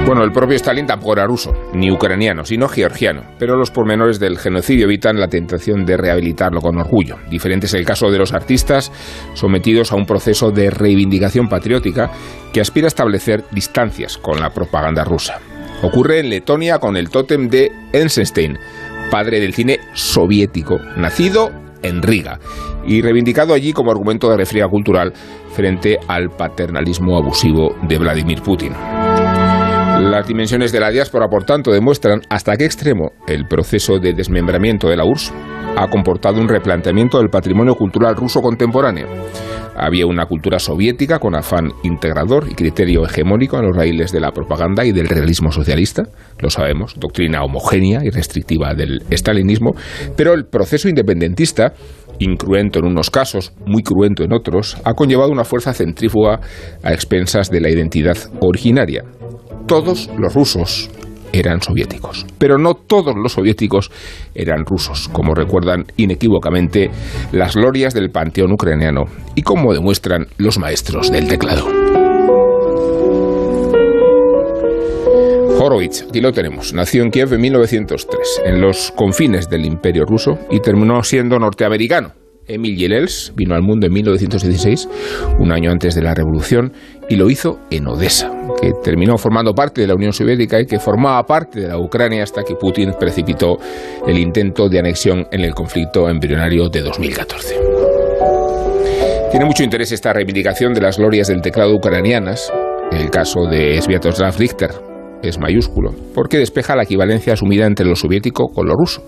[0.08, 4.38] Bueno, el propio Stalin tampoco era ruso, ni ucraniano, sino georgiano, pero los pormenores del
[4.38, 7.18] genocidio evitan la tentación de rehabilitarlo con orgullo.
[7.30, 8.90] Diferente es el caso de los artistas
[9.34, 12.10] sometidos a un proceso de reivindicación patriótica
[12.54, 15.42] que aspira a establecer distancias con la propaganda rusa.
[15.82, 18.58] Ocurre en Letonia con el tótem de Eisenstein,
[19.12, 21.52] padre del cine soviético, nacido
[21.84, 22.40] en Riga
[22.86, 25.12] y reivindicado allí como argumento de refriega cultural
[25.52, 28.72] frente al paternalismo abusivo de Vladimir Putin.
[30.00, 34.88] Las dimensiones de la diáspora, por tanto, demuestran hasta qué extremo el proceso de desmembramiento
[34.88, 35.34] de la URSS
[35.76, 39.08] ha comportado un replanteamiento del patrimonio cultural ruso contemporáneo.
[39.76, 44.32] Había una cultura soviética con afán integrador y criterio hegemónico en los raíles de la
[44.32, 46.04] propaganda y del realismo socialista,
[46.40, 49.76] lo sabemos, doctrina homogénea y restrictiva del estalinismo,
[50.16, 51.74] pero el proceso independentista
[52.20, 56.40] incruento en unos casos, muy cruento en otros, ha conllevado una fuerza centrífuga
[56.84, 59.04] a expensas de la identidad originaria.
[59.68, 60.90] Todos los rusos
[61.34, 63.92] eran soviéticos, pero no todos los soviéticos
[64.34, 66.90] eran rusos, como recuerdan inequívocamente
[67.34, 69.04] las glorias del panteón ucraniano
[69.36, 71.68] y como demuestran los maestros del teclado.
[75.60, 80.40] Horowitz, aquí lo tenemos, nació en Kiev en 1903, en los confines del Imperio ruso
[80.50, 82.14] y terminó siendo norteamericano.
[82.48, 84.88] Emil Yelels vino al mundo en 1916,
[85.40, 86.72] un año antes de la Revolución,
[87.10, 90.80] y lo hizo en Odessa, que terminó formando parte de la Unión Soviética y que
[90.80, 93.58] formaba parte de la Ucrania hasta que Putin precipitó
[94.06, 97.56] el intento de anexión en el conflicto embrionario de 2014.
[99.32, 102.52] Tiene mucho interés esta reivindicación de las glorias del teclado ucranianas,
[102.92, 104.72] el caso de Sviatoslav Richter,
[105.22, 109.04] es mayúsculo, porque despeja la equivalencia asumida entre lo soviético con lo ruso.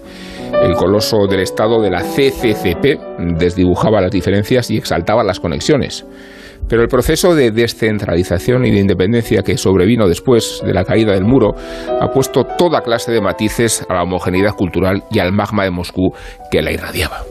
[0.62, 6.06] El coloso del Estado de la CCCP desdibujaba las diferencias y exaltaba las conexiones.
[6.70, 11.26] Pero el proceso de descentralización y de independencia que sobrevino después de la caída del
[11.26, 11.56] muro
[12.00, 16.14] ha puesto toda clase de matices a la homogeneidad cultural y al magma de Moscú
[16.52, 17.24] que la irradiaba.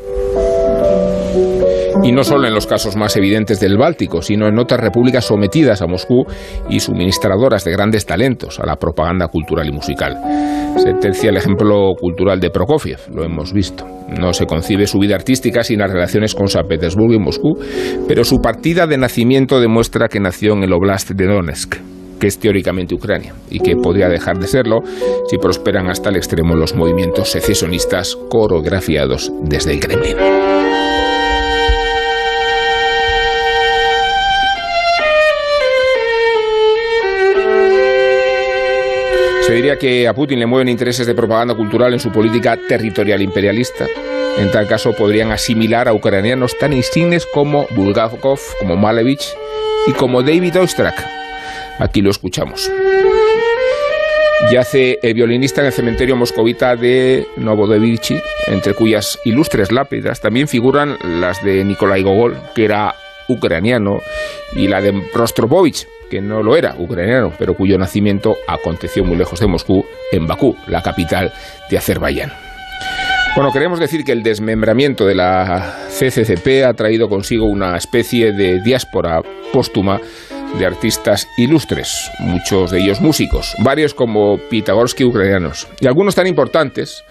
[2.02, 5.82] Y no solo en los casos más evidentes del Báltico, sino en otras repúblicas sometidas
[5.82, 6.24] a Moscú
[6.68, 10.16] y suministradoras de grandes talentos a la propaganda cultural y musical.
[10.76, 13.84] Se tercia el ejemplo cultural de Prokofiev, lo hemos visto.
[14.18, 17.58] No se concibe su vida artística sin las relaciones con San Petersburgo y Moscú,
[18.06, 21.76] pero su partida de nacimiento demuestra que nació en el Oblast de Donetsk
[22.18, 24.80] que es teóricamente Ucrania y que podría dejar de serlo
[25.28, 30.16] si prosperan hasta el extremo los movimientos secesionistas coreografiados desde el Kremlin.
[39.48, 43.22] Se diría que a Putin le mueven intereses de propaganda cultural en su política territorial
[43.22, 43.87] imperialista.
[44.37, 49.34] En tal caso podrían asimilar a ucranianos tan insignes como Bulgakov, como Malevich
[49.87, 51.02] y como David Oistrakh.
[51.78, 52.70] Aquí lo escuchamos.
[54.52, 60.98] Yace el violinista en el cementerio moscovita de Novodevichy, entre cuyas ilustres lápidas también figuran
[61.02, 62.94] las de Nikolai Gogol, que era
[63.28, 64.02] ucraniano,
[64.52, 69.40] y la de Rostropovich, que no lo era ucraniano, pero cuyo nacimiento aconteció muy lejos
[69.40, 71.33] de Moscú, en Bakú, la capital
[71.71, 72.33] de Azerbaiyán.
[73.35, 78.61] Bueno, queremos decir que el desmembramiento de la CCCP ha traído consigo una especie de
[78.61, 80.01] diáspora póstuma
[80.59, 87.05] de artistas ilustres, muchos de ellos músicos, varios como Pitagorsky ucranianos, y algunos tan importantes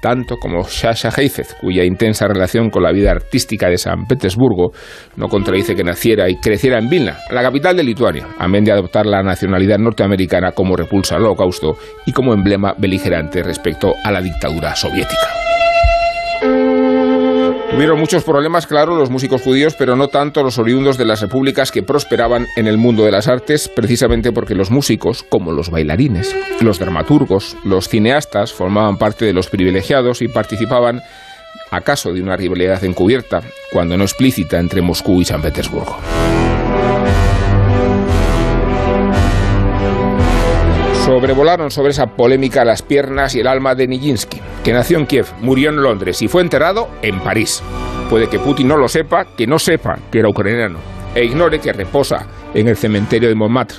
[0.00, 4.72] tanto como Sasha Heifetz, cuya intensa relación con la vida artística de San Petersburgo
[5.16, 9.06] no contradice que naciera y creciera en Vilna, la capital de Lituania, amén de adoptar
[9.06, 14.74] la nacionalidad norteamericana como repulsa al holocausto y como emblema beligerante respecto a la dictadura
[14.74, 15.49] soviética.
[17.70, 21.70] Tuvieron muchos problemas, claro, los músicos judíos, pero no tanto los oriundos de las repúblicas
[21.70, 26.34] que prosperaban en el mundo de las artes, precisamente porque los músicos, como los bailarines,
[26.60, 31.00] los dramaturgos, los cineastas, formaban parte de los privilegiados y participaban,
[31.70, 33.40] acaso de una rivalidad encubierta,
[33.72, 35.96] cuando no explícita, entre Moscú y San Petersburgo.
[41.10, 45.26] Sobrevolaron sobre esa polémica las piernas y el alma de Nijinsky, que nació en Kiev,
[45.40, 47.64] murió en Londres y fue enterrado en París.
[48.08, 50.78] Puede que Putin no lo sepa, que no sepa que era ucraniano
[51.12, 53.78] e ignore que reposa en el cementerio de Montmartre.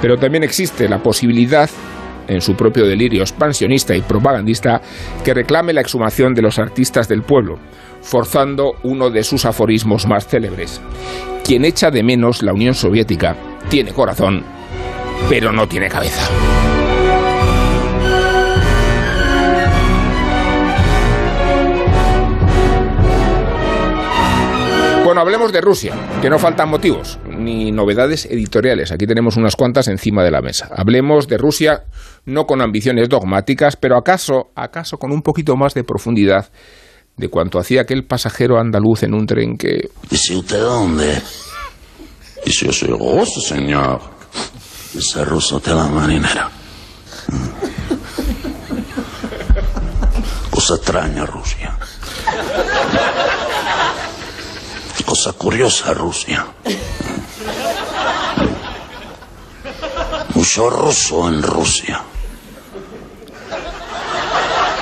[0.00, 1.68] Pero también existe la posibilidad,
[2.28, 4.80] en su propio delirio expansionista y propagandista,
[5.24, 7.58] que reclame la exhumación de los artistas del pueblo,
[8.02, 10.80] forzando uno de sus aforismos más célebres.
[11.44, 13.34] Quien echa de menos la Unión Soviética
[13.68, 14.44] tiene corazón,
[15.28, 16.22] pero no tiene cabeza.
[25.08, 28.92] Bueno, hablemos de Rusia, que no faltan motivos ni novedades editoriales.
[28.92, 30.68] Aquí tenemos unas cuantas encima de la mesa.
[30.70, 31.84] Hablemos de Rusia
[32.26, 36.50] no con ambiciones dogmáticas, pero acaso, acaso con un poquito más de profundidad
[37.16, 39.88] de cuanto hacía aquel pasajero andaluz en un tren que...
[40.10, 41.22] ¿Y usted dónde?
[42.44, 44.02] Y si yo soy ruso, señor.
[44.94, 46.50] Ese ruso de la marinera.
[50.50, 51.78] Cosa extraña Rusia.
[55.08, 56.46] Cosa curiosa Rusia.
[60.34, 62.02] Mucho ruso en Rusia.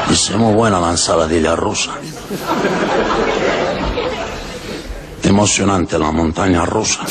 [0.08, 1.92] Dice muy buena la ensaladilla rusa.
[5.22, 7.04] Emocionante la montaña rusa.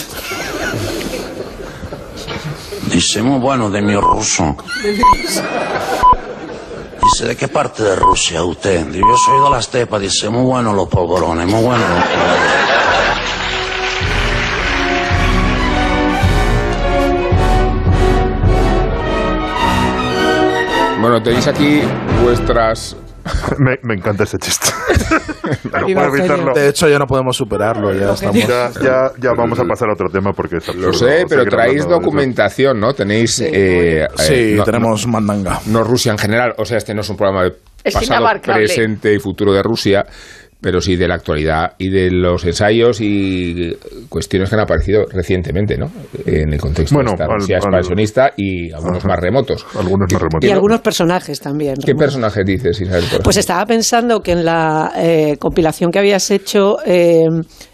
[2.92, 4.58] Dice muy bueno de mi ruso.
[7.02, 8.92] Dice, ¿de qué parte de Rusia usted?
[8.92, 10.00] Yo soy de la estepa.
[10.00, 12.85] Dice, muy bueno los polvorones, muy bueno los polvorones.
[21.16, 21.80] Bueno, tenéis aquí
[22.26, 22.98] vuestras
[23.58, 24.68] Me, me encanta ese chiste.
[25.72, 26.54] no Viva puedo el evitarlo.
[26.54, 27.94] De hecho, ya no podemos superarlo.
[27.94, 28.36] Ya estamos.
[28.36, 31.88] Ya, ya, ya vamos a pasar a otro tema porque es Lo sé, pero traéis
[31.88, 32.94] documentación, ¿no?
[32.94, 33.40] Tenéis...
[33.40, 35.62] eh, Sí, eh, no- tenemos mandanga.
[35.68, 38.66] no Rusia en general, o sea, este no es un programa de Es pasado, inabarcable.
[38.66, 40.06] presente y futuro de Rusia,
[40.66, 43.72] pero sí de la actualidad y de los ensayos y
[44.10, 45.92] cuestiones que han aparecido recientemente, ¿no?
[46.26, 49.10] En el contexto Bueno, de esta al- expansionista y algunos Ajá.
[49.10, 49.64] más remotos.
[49.78, 50.50] Algunos más remotos.
[50.50, 51.76] Y algunos personajes también.
[51.86, 53.02] ¿Qué personaje dices, Isabel?
[53.04, 53.40] Pues ejemplo?
[53.40, 57.28] estaba pensando que en la eh, compilación que habías hecho eh,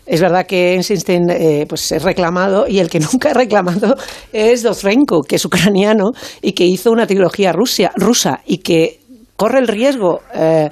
[0.05, 3.95] es verdad que Einstein eh, pues es reclamado y el que nunca ha reclamado
[4.33, 8.99] es Dozrenko, que es ucraniano y que hizo una trilogía rusia, rusa y que
[9.37, 10.19] corre el riesgo.
[10.35, 10.69] eh,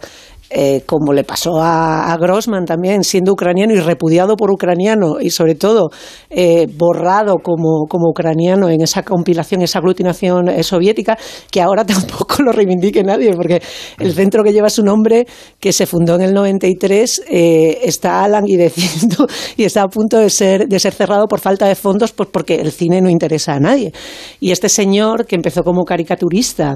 [0.49, 5.55] eh, como le pasó a, Grossman también, siendo ucraniano y repudiado por ucraniano y sobre
[5.55, 5.89] todo
[6.29, 11.17] eh, borrado como, como ucraniano en esa compilación, esa aglutinación eh, soviética,
[11.51, 13.61] que ahora tampoco lo reivindique nadie, porque
[13.99, 15.27] el centro que lleva su nombre,
[15.59, 20.67] que se fundó en el 93, eh, está languideciendo y está a punto de ser,
[20.67, 23.93] de ser cerrado por falta de fondos, pues porque el cine no interesa a nadie.
[24.39, 26.75] Y este señor, que empezó como caricaturista,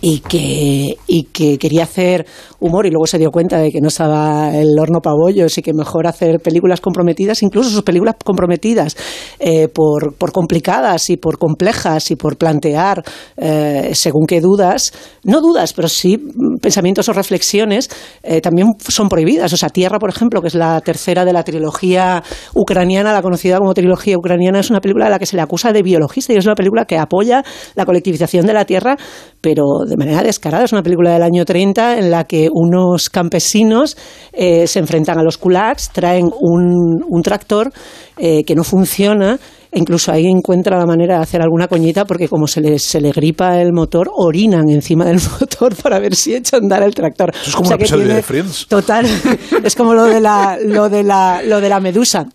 [0.00, 2.26] y que, y que quería hacer
[2.60, 5.62] humor y luego se dio cuenta de que no estaba el horno para bollos y
[5.62, 8.96] que mejor hacer películas comprometidas, incluso sus películas comprometidas
[9.38, 13.02] eh, por, por complicadas y por complejas y por plantear
[13.36, 14.92] eh, según qué dudas,
[15.24, 16.18] no dudas, pero sí
[16.60, 17.90] pensamientos o reflexiones,
[18.22, 19.52] eh, también son prohibidas.
[19.52, 22.22] O sea, Tierra, por ejemplo, que es la tercera de la trilogía
[22.54, 25.72] ucraniana, la conocida como trilogía ucraniana, es una película a la que se le acusa
[25.72, 27.42] de biologista y es una película que apoya
[27.74, 28.96] la colectivización de la Tierra,
[29.40, 30.64] pero de manera descarada.
[30.64, 33.96] Es una película del año 30 en la que unos campesinos
[34.32, 37.70] eh, se enfrentan a los kulaks, traen un, un tractor
[38.16, 39.38] eh, que no funciona.
[39.70, 43.00] e Incluso ahí encuentra la manera de hacer alguna coñita porque como se le, se
[43.00, 46.94] le gripa el motor, orinan encima del motor para ver si echa a andar el
[46.94, 47.30] tractor.
[47.34, 48.66] Eso es como un que episodio tiene- de Friends.
[48.68, 49.06] Total,
[49.64, 52.26] es como lo de la, lo de la, lo de la medusa.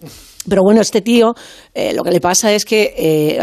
[0.50, 1.34] Pero bueno, este tío,
[1.74, 3.40] eh, lo que le pasa es que eh,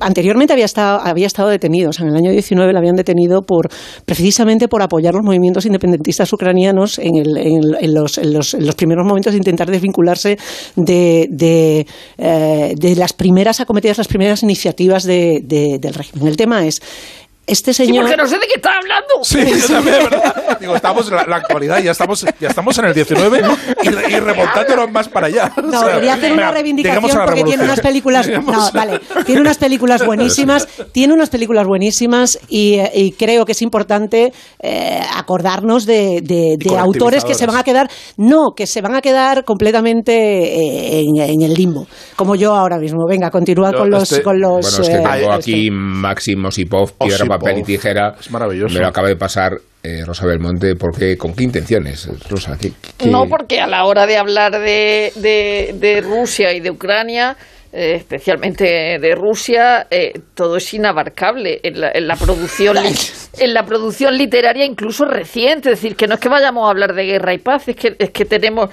[0.00, 1.90] anteriormente había estado, había estado detenido.
[1.98, 3.68] En el año 19 lo habían detenido por,
[4.04, 9.06] precisamente por apoyar los movimientos independentistas ucranianos en, el- en en los, en los- primeros
[9.06, 10.36] momentos de intentar desvincularse
[10.76, 11.86] de, de,
[12.18, 16.26] eh, las primeras acometidas, las primeras iniciativas de- del régimen.
[16.28, 16.80] El tema es,
[17.46, 18.04] este Sí, señor...
[18.04, 19.06] porque no sé de qué está hablando.
[19.22, 20.58] Sí, yo también, ¿verdad?
[20.60, 23.42] Digo, estamos en la, la actualidad, ya estamos, ya estamos en el 19
[23.82, 25.52] y, y remontándonos más para allá.
[25.56, 28.28] O No, sea, quería hacer una reivindicación porque tiene unas películas.
[28.28, 29.00] No, vale.
[29.24, 30.66] Tiene unas películas buenísimas.
[30.92, 36.56] Tiene unas películas buenísimas y, eh, y creo que es importante eh, acordarnos de, de-
[36.58, 37.88] de autores que se van a quedar.
[38.16, 41.86] No, que se van a quedar completamente eh, en, en el limbo.
[42.16, 43.06] Como yo ahora mismo.
[43.08, 44.10] Venga, continúa con los.
[44.10, 45.52] este- con los Bueno, es que eh, tengo este.
[45.52, 46.92] aquí Máximo Sipov,
[47.38, 48.14] papel y tijera.
[48.18, 48.74] Es maravilloso.
[48.74, 50.74] Me lo acaba de pasar eh, Rosa Belmonte.
[50.76, 52.56] porque ¿Con qué intenciones, Rosa?
[52.60, 56.70] ¿Qué- qué- No, porque a la hora de hablar de, de, de Rusia y de
[56.70, 57.36] Ucrania,
[57.72, 58.64] eh, especialmente
[58.98, 62.76] de Rusia, eh, todo es inabarcable en la, en la producción
[63.38, 65.70] en la producción literaria, incluso reciente.
[65.72, 67.94] Es decir, que no es que vayamos a hablar de guerra y paz, es que
[67.98, 68.70] es que tenemos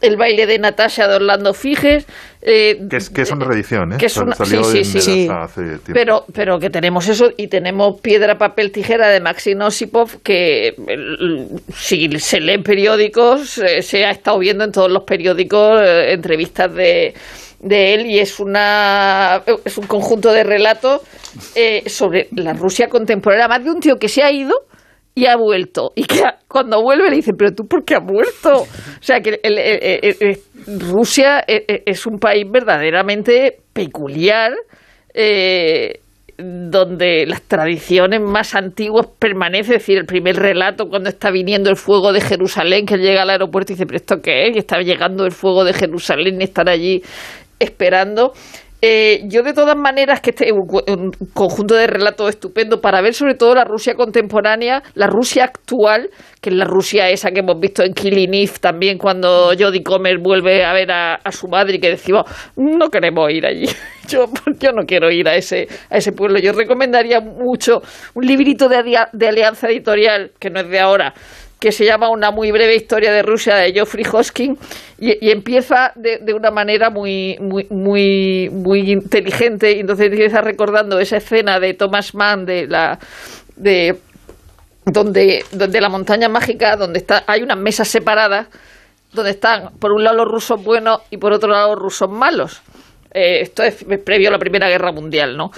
[0.00, 2.06] el baile de Natasha de Orlando Figes.
[2.42, 3.96] eh, Que es, que es una reedición, ¿eh?
[3.96, 5.28] que es una- sí, sí, sí.
[5.30, 5.78] Hace.
[5.94, 11.48] Pero, pero que tenemos eso y tenemos piedra, papel, tijera de Maxim Osipov que el-
[11.74, 16.74] si se leen periódicos eh, se ha estado viendo en todos los periódicos eh, entrevistas
[16.74, 17.14] de,
[17.60, 21.00] de él y es una es un conjunto de relatos
[21.54, 24.54] eh, sobre la Rusia contemporánea, más de un tío que se ha ido
[25.14, 25.90] y ha vuelto.
[25.94, 28.62] Y que ha- cuando vuelve le dicen, pero tú, ¿por qué has vuelto?
[28.62, 28.66] O
[29.02, 30.38] sea, que el-
[30.90, 34.52] Rusia eh, eh, es un país verdaderamente peculiar,
[35.12, 36.00] eh,
[36.36, 39.74] donde las tradiciones más antiguas permanecen.
[39.76, 43.30] Es decir, el primer relato, cuando está viniendo el fuego de Jerusalén, que llega al
[43.30, 44.56] aeropuerto y dice, ¿pero esto qué es?
[44.56, 47.02] Y está llegando el fuego de Jerusalén y están allí
[47.60, 48.32] esperando.
[48.86, 53.00] Eh, yo de todas maneras que este es un, un conjunto de relatos estupendo para
[53.00, 56.10] ver sobre todo la Rusia contemporánea, la Rusia actual,
[56.42, 60.66] que es la Rusia esa que hemos visto en Killing también cuando Jodie Comer vuelve
[60.66, 62.24] a ver a, su madre y que decimos
[62.56, 63.66] no queremos ir allí.
[64.06, 64.26] Yo,
[64.60, 66.38] yo no quiero ir a ese, a ese pueblo.
[66.38, 67.80] Yo recomendaría mucho
[68.12, 71.14] un librito de Alianza Editorial, que no es de ahora,
[71.64, 74.58] que se llama Una muy breve historia de Rusia de Geoffrey Hoskin
[74.98, 80.98] y, empieza de, de una manera muy, muy, muy, muy inteligente y entonces empieza recordando
[80.98, 82.98] esa escena de Thomas Mann de la
[83.56, 83.98] de
[84.84, 88.48] donde, donde la montaña mágica, donde está, hay unas mesas separadas,
[89.14, 92.60] donde están por un lado los rusos buenos y por otro lado los rusos malos.
[93.14, 95.50] Eh, esto es previo a la Primera Guerra Mundial, ¿no?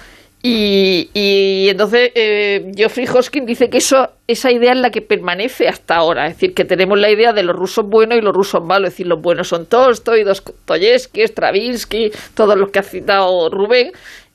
[0.49, 5.67] Y, y entonces eh, Geoffrey Hoskin dice que eso, esa idea es la que permanece
[5.67, 6.29] hasta ahora.
[6.29, 8.91] Es decir, que tenemos la idea de los rusos buenos y los rusos malos.
[8.91, 13.91] Es decir, los buenos son Tolstoy, Dostoyevsky, Stravinsky, todos los que ha citado Rubén.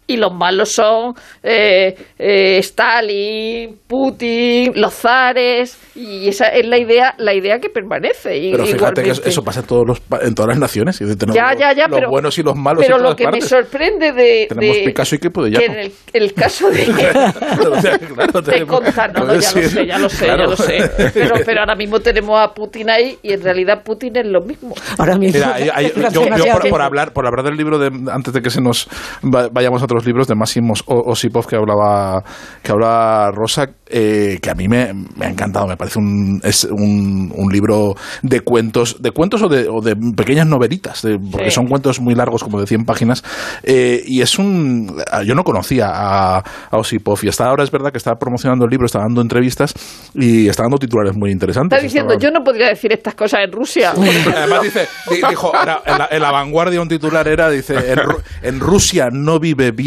[0.08, 5.78] Y los malos son eh, eh, Stalin, Putin, los zares.
[5.96, 8.38] Y esa es la idea, la idea que permanece.
[8.38, 11.00] Y, Pero fíjate que eso pasa en, todos los, pa- en todas las naciones.
[11.00, 13.32] Y tenemos Ya, ya, ya, los pero- buenos y los malos Pero en lo todas
[13.32, 15.50] que me sorprende de, Tenemos de- Picasso y que Jaco.
[15.62, 16.86] en el, el caso de
[18.44, 20.44] tenemos- contar, no, no, ya lo sé, ya lo sé, claro.
[20.44, 20.92] ya lo sé.
[21.14, 24.74] Pero, pero ahora mismo tenemos a Putin ahí y en realidad Putin es lo mismo.
[24.98, 25.38] Ahora mismo.
[25.40, 28.42] Mira, hay- hay- Hace yo, por, por hablar, por hablar del libro de antes de
[28.42, 28.88] que se nos
[29.24, 32.24] va- vayamos a otros libros de Máximo Osipov que hablaba
[32.64, 36.64] que hablaba Rosa, eh, que a mí me, me ha encantado, me parece un, es
[36.64, 41.50] un, un libro de cuentos, de cuentos o de, o de pequeñas novelitas, de- porque
[41.50, 41.56] Sí.
[41.56, 43.24] son cuentos muy largos, como de 100 páginas,
[43.64, 47.92] eh, y es un, yo no conocía a, a Osipov y hasta ahora es verdad
[47.92, 49.74] que está promocionando el libro, está dando entrevistas
[50.16, 51.78] y está dando titulares muy interesantes.
[51.78, 53.92] Está diciendo, Estaba- yo no podría decir estas cosas en Rusia.
[54.38, 58.00] Además dice, di- dijo, era- en, la, en la vanguardia un titular era, dice, en,
[58.44, 59.81] en Rusia no vive bien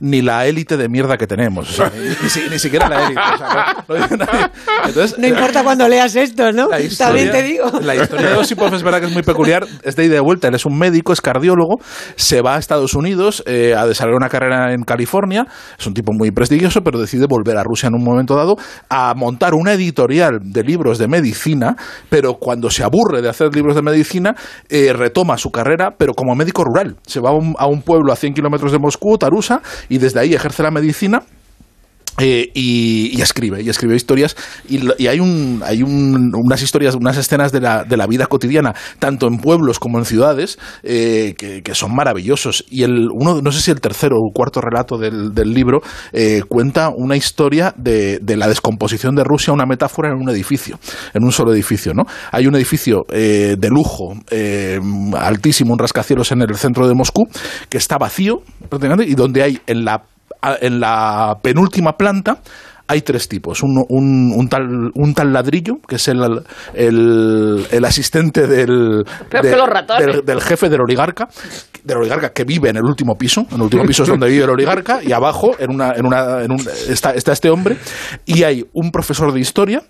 [0.00, 1.70] ni la élite de mierda que tenemos.
[1.70, 3.20] O sea, ni, ni si- ni siquiera la élite.
[3.20, 4.46] o sea, no- no dice nadie.
[4.86, 6.68] Entonces, No importa cuando leas esto, ¿no?
[6.68, 7.80] la historia, También te digo.
[7.80, 10.20] La historia de Osipov es verdad que es muy peculiar, es de ida y de
[10.20, 10.48] vuelta.
[10.48, 11.76] Él es un médico, es cardiólogo,
[12.16, 15.46] se va a Estados Unidos eh, a desarrollar una carrera en California.
[15.78, 18.56] Es un tipo muy prestigioso, pero decide volver a Rusia en un momento dado
[18.88, 21.76] a montar una editorial de libros de medicina.
[22.08, 24.34] Pero cuando se aburre de hacer libros de medicina,
[24.68, 26.96] eh, retoma su carrera, pero como médico rural.
[27.06, 30.20] Se va a un, a un pueblo a 100 kilómetros de Moscú, Tarusa, y desde
[30.20, 31.24] ahí ejerce la medicina.
[32.18, 34.36] Eh, y, escribe, y escribe historias,
[34.68, 38.72] y, hay, un, hay un- unas historias, unas escenas de la, de la vida cotidiana,
[39.00, 42.64] tanto en pueblos como en ciudades, eh, que, son maravillosos.
[42.70, 46.42] Y el, uno, no sé si el tercero o cuarto relato del, del libro eh,
[46.48, 50.78] cuenta una historia de, de la descomposición de Rusia, una metáfora en un edificio,
[51.14, 51.94] en un solo edificio.
[51.94, 52.04] ¿no?
[52.30, 54.14] Hay un edificio de lujo,
[55.18, 57.26] altísimo, un rascacielos en el centro de Moscú,
[57.68, 60.04] que está vacío, prácticamente, y donde hay en la
[60.60, 62.38] en la penúltima planta
[62.86, 63.62] hay tres tipos.
[63.62, 66.20] Un, un, un tal, un tal ladrillo, que es el,
[66.74, 69.02] el, el asistente del,
[69.42, 69.50] de-
[70.06, 71.28] del, del jefe del oligarca,
[71.82, 73.40] del oligarca que vive en el último piso.
[73.50, 76.42] En el último piso es donde vive el oligarca, y abajo en una, en una,
[76.42, 77.78] en un, está, está este hombre,
[78.26, 79.82] y hay un profesor de historia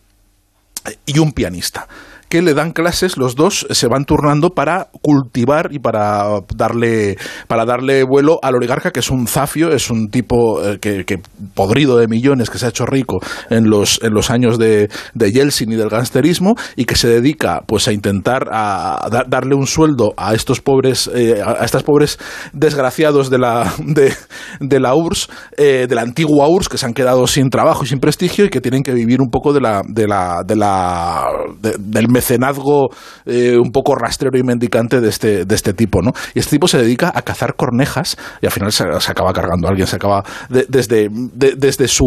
[1.07, 1.88] y un pianista
[2.35, 6.24] que le dan clases, los dos se van turnando para cultivar y para
[6.57, 7.16] darle,
[7.47, 11.20] para darle vuelo al oligarca, que es un zafio, es un tipo eh, que,
[11.55, 13.20] podrido de millones, que se ha hecho rico
[13.51, 17.62] en los, en los años de, de Yeltsin y del gangsterismo, y que se dedica
[17.68, 22.18] pues a intentar a, dar- darle un sueldo a estos pobres, eh, a estas pobres
[22.53, 27.28] desgraciados de la, de, la URSS, eh, de la antigua URSS, que se han quedado
[27.28, 30.09] sin trabajo y sin prestigio y que tienen que vivir un poco de la, de
[30.09, 31.26] la, de la,
[31.61, 32.88] de- del mecenazgo
[33.26, 36.12] eh, un poco rastrero y mendicante de este, de este tipo, ¿no?
[36.34, 39.70] Y este tipo se dedica a cazar cornejas y al final se, acaba cargando a
[39.70, 42.04] alguien, se acaba de- desde, de- desde su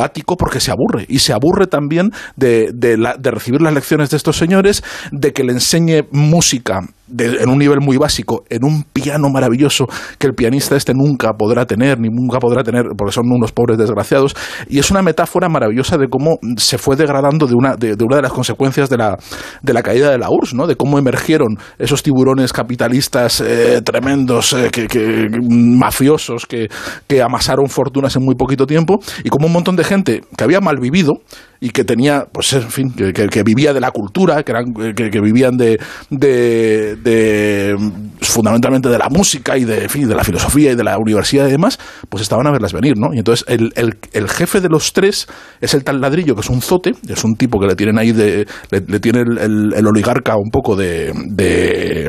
[0.00, 1.06] ático porque se aburre.
[1.08, 5.32] Y se aburre también de, de, la- de recibir las lecciones de estos señores, de
[5.32, 9.86] que le enseñe música de- en un nivel muy básico, en un piano maravilloso
[10.18, 13.78] que el pianista este nunca podrá tener, ni nunca podrá tener, porque son unos pobres
[13.78, 14.34] desgraciados.
[14.68, 18.22] Y es una metáfora maravillosa de cómo se fue degradando de una de una de
[18.22, 19.18] las consecuencias de la,
[19.62, 20.66] de la caída de la URSS, ¿no?
[20.66, 26.68] de cómo emergieron esos tiburones capitalistas eh, tremendos, eh, que, mafiosos, que,
[27.06, 30.60] que amasaron fortunas en muy poquito tiempo, y como un montón de gente que había
[30.60, 31.20] mal vivido
[31.62, 35.10] y que tenía, pues en fin, que, que- vivía de la cultura, que, eran, que,
[35.10, 37.76] que vivían de, de, de,
[38.20, 41.46] fundamentalmente de la música y de, en fin, de la filosofía y de la universidad
[41.48, 43.12] y demás, pues estaban a verlas venir, ¿no?
[43.14, 45.26] Y entonces el, el, el jefe de los tres
[45.60, 48.12] es el tal ladrillo, que es un zote, es un tipo que le tienen ahí
[48.12, 52.08] de, le, le tiene el, el- el oligarca un poco de, de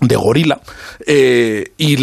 [0.00, 0.60] de gorila
[1.06, 1.94] eh, y,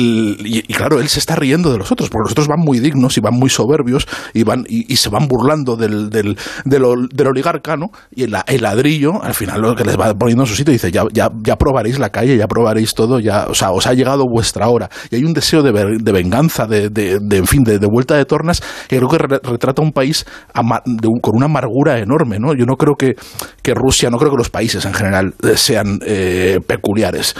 [0.60, 3.18] y- claro él se está riendo de los otros porque los otros van muy dignos
[3.18, 7.28] y van muy soberbios y van y, se van burlando del, del, del, ol- del
[7.28, 7.88] oligarca ¿no?
[8.12, 10.72] y el, la- el ladrillo al final lo que les va poniendo en su sitio
[10.74, 14.26] dice ya, ya, probaréis la calle ya probaréis todo ya o sea os ha llegado
[14.32, 17.80] vuestra hora y hay un deseo de, de venganza de, de, de, en fin de,
[17.88, 20.26] vuelta de tornas que creo que re- retrata un país
[20.56, 22.54] un- con una amargura enorme ¿no?
[22.54, 23.16] yo no creo que,
[23.62, 27.36] que Rusia no creo que los países en general eh, sean eh, peculiares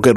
[0.00, 0.12] que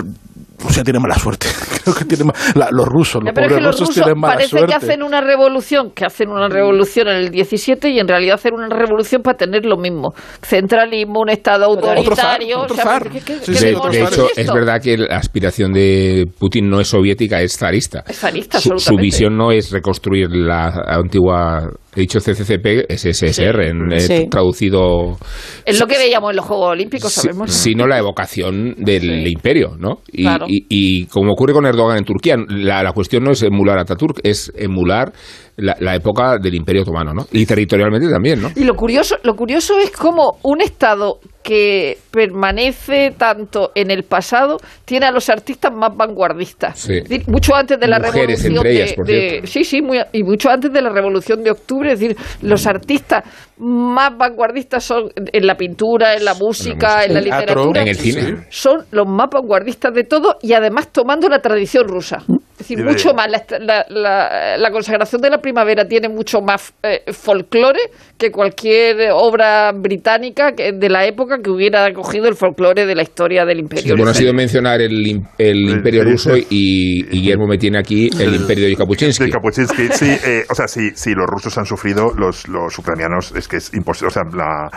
[0.59, 1.45] Rusia tiene mala suerte.
[1.84, 4.34] Creo que tiene la- los rusos, los es pobres que los rusos rusos tienen mala
[4.34, 4.67] parece suerte.
[4.67, 8.55] que hacen una revolución, que hacen una revolución en el 17 y en realidad hacen
[8.55, 10.13] una revolución para tener lo mismo.
[10.41, 12.59] Centralismo, un Estado autoritario.
[12.61, 13.09] otro o sea, zar.
[13.09, 16.80] ¿qué- qué- Sí, qué sí, De, hecho, es verdad que la aspiración de Putin no
[16.80, 18.03] es soviética, es zarista.
[18.07, 23.67] Es zarista, Su, su visión no es reconstruir la antigua, he dicho CCCP, es SSR,
[23.69, 24.27] en, Sí.
[24.29, 25.17] traducido,
[25.65, 27.51] Es lo que veíamos en los Juegos Olímpicos, si- sabemos.
[27.51, 29.31] sino la evocación del Sí.
[29.31, 29.99] imperio, ¿no?
[30.11, 30.45] Y, Claro.
[30.47, 33.81] y- y como ocurre con Erdogan en Turquía, la, la cuestión no es emular a
[33.81, 35.11] Ataturk, es emular
[35.57, 37.25] la, la época del imperio otomano, ¿no?
[37.31, 38.49] Y territorialmente también, ¿no?
[38.55, 44.57] Y lo curioso, lo curioso es cómo un Estado que permanece tanto en el pasado
[44.83, 46.77] tiene a los artistas más vanguardistas.
[46.77, 46.97] Sí.
[46.97, 49.47] Es decir, mucho antes de la Mujeres revolución entre ellas, de, por de- cierto.
[49.47, 51.93] sí, sí, muy- y mucho antes de la revolución de octubre.
[51.93, 53.23] Es decir, los artistas
[53.59, 57.39] más vanguardistas son en la pintura, en la música, en la En el teatro,
[57.71, 57.81] literatura.
[57.83, 58.45] En el cine.
[58.49, 62.17] Son los más vanguardistas de todo y además tomando la tradición rusa.
[62.59, 63.29] Es decir, mucho más.
[63.29, 67.79] La, la- la- la consagración de la primavera tiene mucho más eh, folclore
[68.17, 73.03] que cualquier obra británica que- de la época que hubiera cogido el folclore de la
[73.03, 73.95] historia del imperio.
[73.95, 78.09] Bueno, ha sido mencionar el, el imperio el- ruso y, y Guillermo me tiene aquí
[78.19, 79.25] el imperio de Kapuchinsky.
[79.25, 83.33] De Kapuchinsky, sí, eh, o sea, sí, sí, los rusos han sufrido, los, los ucranianos,
[83.35, 84.69] es que es imposible, o sea, la,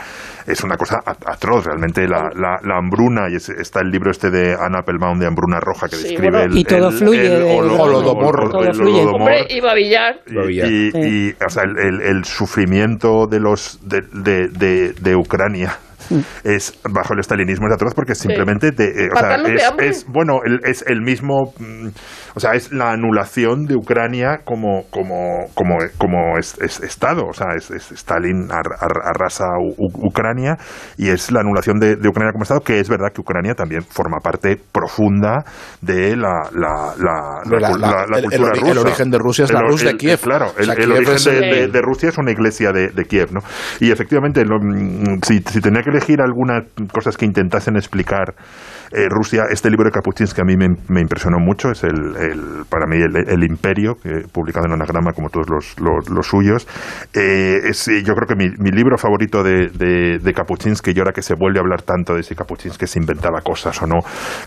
[0.45, 4.11] es una cosa a- atroz, realmente, la, la, la hambruna, y es- está el libro
[4.11, 6.59] este de Anna Applebaum de Hambruna Roja que Sí, describe bueno, el...
[6.59, 8.49] y todo el- fluye Holodomor.
[9.15, 10.19] Hombre, iba a billar.
[10.67, 15.15] Y, y- y, o sea, el, el- el sufrimiento de los de, de, de- de
[15.15, 15.77] Ucrania
[16.43, 20.39] es bajo el estalinismo es atroz porque simplemente de, eh, o sea, es, es- bueno
[20.45, 21.87] el- es el mismo mm,
[22.35, 27.33] o sea es la anulación de Ucrania como como como como es, es estado o
[27.33, 30.57] sea es, es Stalin ar- ar- arrasa U- U- Ucrania
[30.97, 33.83] y es la anulación de, de Ucrania como estado que es verdad que Ucrania también
[33.83, 35.43] forma parte profunda
[35.81, 39.45] de la la, la, la- la- el- el cultura ori- el rusa origen de Rusia
[39.45, 40.19] es la El- Rus de el- Kiev.
[40.19, 42.71] claro O el, sea, el Kiev origen de, el- de- de Rusia es una iglesia
[42.71, 43.39] de, de Kiev, ¿no?
[43.79, 45.91] Y efectivamente, lo- mm, si, si tenía que
[46.21, 48.35] algunas cosas que intentasen explicar
[48.91, 51.93] eh, Rusia, este libro de Kapuchinsky a mí me, impresionó mucho, es el,
[52.69, 56.67] para mí el, Imperio, que, publicado en anagrama como todos los, los- los suyos.
[57.13, 60.99] Eh, es, eh, yo creo que mi, mi libro favorito de, de, de Kapuchinsky, y
[60.99, 63.99] ahora que se vuelve a hablar tanto de si Kapuchinsky se inventaba cosas o no,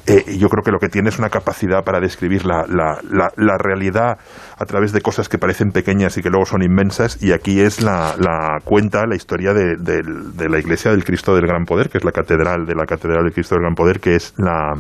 [0.07, 3.31] eh, yo creo que lo que tiene es una capacidad para describir la, la, la,
[3.37, 4.19] la realidad
[4.59, 7.83] a través de cosas que parecen pequeñas y que luego son inmensas, y aquí es
[7.83, 11.99] la, la cuenta, la historia de, de la Iglesia del Cristo del Gran Poder, que
[11.99, 14.74] es la catedral de la Catedral del Cristo del Gran Poder, que es la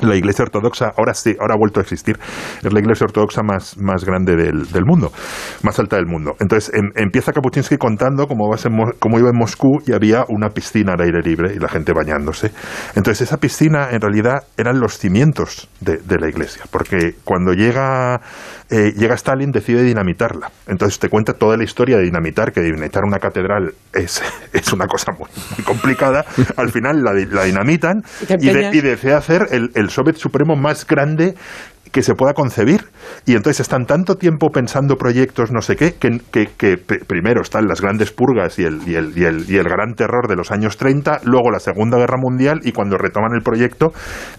[0.00, 2.16] la iglesia ortodoxa, ahora sí, ahora ha vuelto a existir,
[2.62, 5.10] es la iglesia ortodoxa más, más grande del, del mundo,
[5.64, 6.36] más alta del mundo.
[6.38, 10.24] Entonces em- empieza Kapuchinsky contando cómo, vas en Mo- cómo iba en Moscú y había
[10.28, 12.52] una piscina al aire libre y la gente bañándose.
[12.94, 18.20] Entonces esa piscina en realidad eran los cimientos de la iglesia, porque cuando llega,
[18.70, 20.50] eh, llega Stalin decide dinamitarla.
[20.66, 24.86] Entonces te cuenta toda la historia de dinamitar, que dinamitar una catedral es, es una
[24.86, 26.24] cosa muy, muy complicada.
[26.56, 28.02] Al final la, la dinamitan
[28.44, 31.34] Y de- y desea hacer el, el Soviet Supremo más grande
[31.90, 32.84] que se pueda concebir.
[33.26, 37.40] Y entonces están tanto tiempo pensando proyectos, no sé qué, que, que- que pr- primero
[37.42, 40.36] están las grandes purgas y el, y, el, y, el, y el gran terror de
[40.36, 43.92] los años 30, luego la Segunda Guerra Mundial, y cuando retoman el proyecto,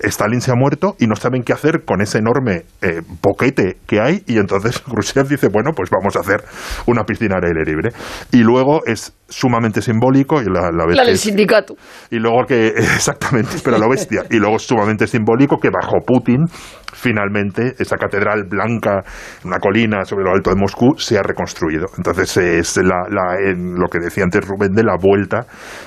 [0.03, 3.99] Stalin se ha muerto y no saben qué hacer con ese enorme eh, boquete que
[4.01, 6.43] hay, y entonces Khrushchev dice, bueno, pues vamos a hacer
[6.85, 7.89] una piscina al aire libre.
[8.31, 11.75] Y luego es sumamente simbólico, y la, la vez La del es- sindicato.
[12.11, 14.23] y luego que, exactamente, pero a lo bestia.
[14.29, 16.45] Y luego es sumamente simbólico que bajo Putin,
[16.93, 19.01] finalmente, esa catedral blanca,
[19.45, 21.85] una colina sobre lo alto de Moscú, se ha reconstruido.
[21.97, 25.45] Entonces es la, la- en lo que decía antes Rubén de la vuelta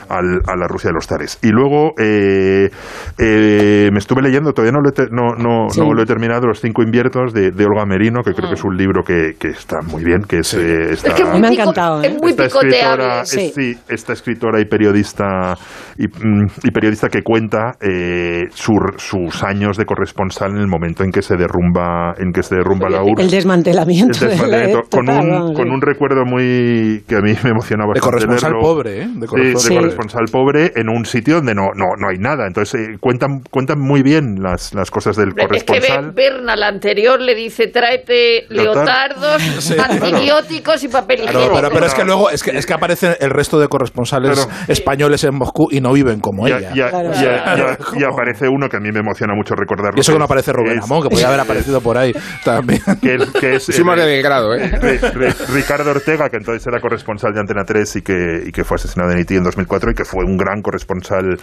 [0.08, 1.38] al- a la Rusia de los zares.
[1.42, 2.70] Y luego eh,
[3.18, 5.80] eh, me estuve leyendo, todavía no lo he, no, no, Sí.
[5.80, 8.64] no lo he terminado, Los cinco inviertos de, de Olga Merino, que creo que es
[8.64, 10.54] un libro que, que está muy bien, que es...
[10.54, 12.06] eh, está- Es que Me muy, ha encantado, ¿eh?
[12.06, 13.04] es muy esta picoteable.
[13.32, 13.46] Sí.
[13.46, 15.56] es- sí, esta escritora y periodista
[15.98, 21.04] y, mm, y periodista que cuenta eh, su- sus años de corresponsal en el momento
[21.04, 23.22] en que se derrumba en que se derrumba la URSS.
[23.24, 24.24] El desmantelamiento.
[24.24, 27.50] El desmantelamiento, de la- con, total, un, con un recuerdo muy que a mí me
[27.50, 29.08] emocionaba De bastante corresponsal pobre, ¿eh?
[29.14, 29.80] De Sí, corresponsal de pobre.
[29.80, 32.46] corresponsal pobre en un sitio donde no, no, no hay nada.
[32.46, 36.12] Entonces eh, cuentan, cuentan muy bien las, las cosas del Es que corresponsal.
[36.12, 41.54] Be- Berna, la anterior, le dice, tráete Leotar- leotardos, Sí, antibióticos y papel Claro, higiénico.
[41.60, 44.50] pero, pero es que luego es que, es que aparecen el resto de corresponsales Claro.
[44.68, 46.72] españoles en Moscú y no viven como ella.
[46.74, 47.10] y a- Claro.
[47.14, 47.76] y a- y a- Claro.
[47.98, 49.96] y aparece uno que a mí me emociona mucho recordarlo.
[49.96, 52.12] Y eso que no aparece Rubén es- Amón, que podía haber aparecido por ahí
[52.44, 52.80] también.
[53.02, 54.70] que, es- que es Somos eh, de Belgrado, ¿eh?
[54.80, 58.64] Ri- Ri- Ricardo Ortega, que entonces era corresponsal de Antena 3 y que, y que
[58.64, 61.36] fue asesinado en Haití en 2004 y que fue un gran corresponsal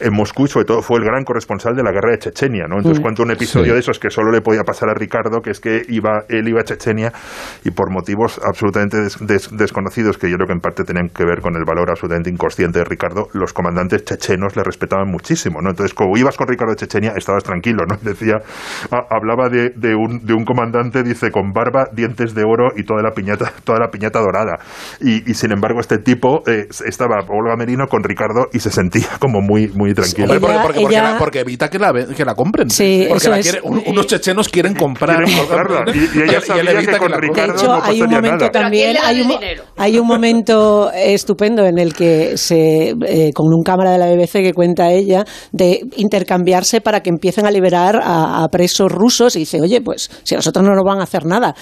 [0.00, 2.76] en Moscú y sobre todo fue el gran corresponsal de la guerra de Chechenia, ¿no?
[2.78, 3.72] Entonces cuento un episodio Sí.
[3.72, 6.60] de esos que solo le podía pasar a Ricardo, que es que iba, él iba
[6.60, 7.12] a Chechenia
[7.64, 11.24] y por motivos absolutamente des- des- desconocidos, que yo creo que en parte tenían que
[11.24, 15.70] ver con el valor absolutamente inconsciente de Ricardo, los comandantes chechenos le respetaban muchísimo, ¿no?
[15.70, 17.96] Entonces, como ibas con Ricardo a Chechenia, estabas tranquilo, ¿no?
[18.02, 18.36] Decía,
[18.90, 22.84] ha- hablaba de, de un, de un comandante, dice, con barba, dientes de oro y
[22.84, 24.58] toda la piñata, toda la piñata dorada.
[25.00, 29.08] Y, y, sin embargo, este tipo eh, estaba Olga Merino con Ricardo y se sentía
[29.20, 30.28] como muy, muy tranquilo.
[30.28, 32.70] Porque, Ella- porque, porque ella- la- porque evita que la, que la compren.
[32.70, 33.50] Sí, porque eso la es.
[33.50, 35.24] quiere- un- unos chechenos quieren comprar.
[35.24, 35.84] Quieren comprarla.
[35.94, 37.56] Y- y ella sabía evita que con De Ricardo compren.
[37.56, 38.50] hecho, no hay un momento nada.
[38.52, 43.52] ¿Pero a quién también, un, hay un momento estupendo en el que se, eh, con
[43.52, 48.00] un cámara de la BBC que cuenta ella, de intercambiarse para que empiecen a liberar
[48.02, 51.54] a, presos rusos y dice, oye, pues si nosotros no nos van a hacer nada.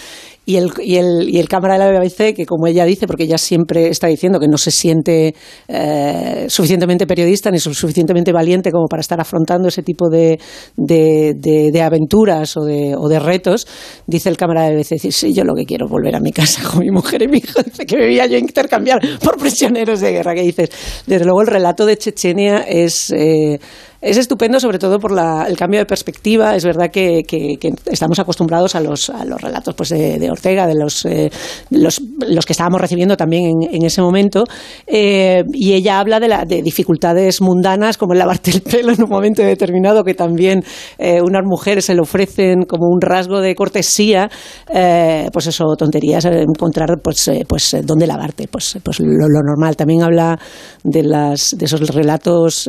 [0.47, 3.25] Y el, y, el, y el cámara de la BBC, que como ella dice, porque
[3.25, 5.35] ella siempre está diciendo que no se siente
[5.69, 10.41] eh, suficientemente periodista ni su- suficientemente valiente como para estar afrontando ese tipo de,
[10.77, 13.67] de, de- aventuras o de, o de retos,
[14.07, 16.33] dice el cámara de BBC, dice, sí, yo lo que quiero es volver a mi
[16.33, 20.11] casa con mi mujer y mi hijo, que me voy a intercambiar por prisioneros de
[20.13, 20.71] guerra, que dices.
[21.07, 23.11] Desde luego el relato de Chechenia es...
[23.11, 23.61] eh,
[24.03, 26.57] es estupendo, sobre todo por la- el cambio de perspectiva.
[26.57, 27.59] Es verdad que, que-
[27.91, 31.31] estamos acostumbrados a los, a los relatos pues, de, de Ortega, de los, eh,
[31.71, 32.01] los,
[32.47, 34.45] que estábamos recibiendo también en, en ese momento.
[34.87, 39.03] Eh, y ella habla de, la, de dificultades mundanas, como el lavarte el pelo en
[39.03, 40.63] un momento determinado, que también
[40.99, 44.31] eh, unas mujeres se le ofrecen como un rasgo de cortesía.
[44.73, 49.77] eh, pues eso, tonterías, encontrar pues, pues dónde lavarte, pues, pues lo, normal.
[49.77, 50.39] También habla
[50.85, 52.69] de, las, de esos relatos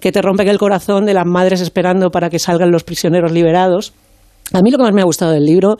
[0.00, 3.94] que te rompen el corazón de las madres esperando para que salgan los prisioneros liberados.
[4.52, 5.76] A mí lo que más me ha gustado del libro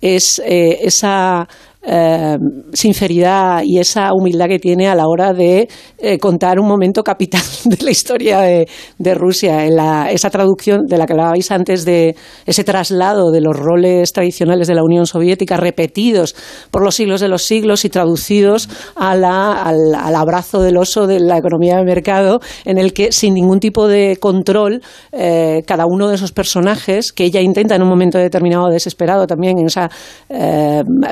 [0.00, 1.48] es eh, esa
[1.84, 2.36] eh,
[2.72, 5.68] sinceridad y esa humildad que tiene a la hora de
[5.98, 9.66] eh, contar un momento capital de la historia de, Rusia.
[9.66, 12.14] En la- esa traducción de la que hablabais antes de
[12.46, 16.34] ese traslado de los roles tradicionales de la Unión Soviética repetidos
[16.70, 21.20] por los siglos de los siglos y traducidos a la- al, abrazo del oso de
[21.20, 26.08] la economía de mercado, en el que sin ningún tipo de control, eh, cada uno
[26.08, 29.90] de esos personajes que ella intenta en un momento determinado desesperado también en esa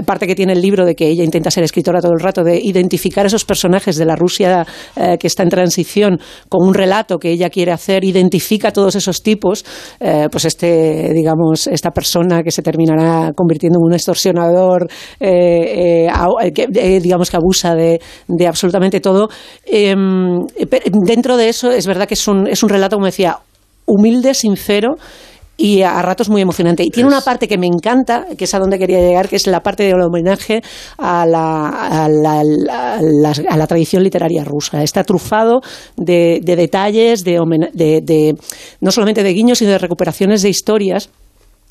[0.06, 3.26] parte que tiene libro de que ella intenta ser escritora todo el rato, de identificar
[3.26, 7.50] esos personajes de la Rusia eh, que está en transición con un relato que ella
[7.50, 9.64] quiere hacer, identifica todos esos tipos,
[10.00, 14.88] eh, pues este, digamos, esta persona que se terminará convirtiendo en un extorsionador,
[15.18, 16.66] eh, a- que,
[17.00, 19.28] digamos que abusa de, de absolutamente todo.
[20.70, 23.38] Pero dentro de eso es verdad que es un, es un relato, como decía,
[23.86, 24.94] humilde, sincero
[25.62, 26.82] y a ratos muy emocionante.
[26.82, 29.46] Y tiene una parte que me encanta, que es a donde quería llegar, que es
[29.46, 30.62] la parte del homenaje
[30.96, 34.82] a la, a la, a la- a la tradición literaria rusa.
[34.82, 35.60] Está trufado
[35.96, 37.38] de, de detalles, de,
[37.74, 38.34] de- de-
[38.80, 41.10] no solamente de guiños, sino de recuperaciones de historias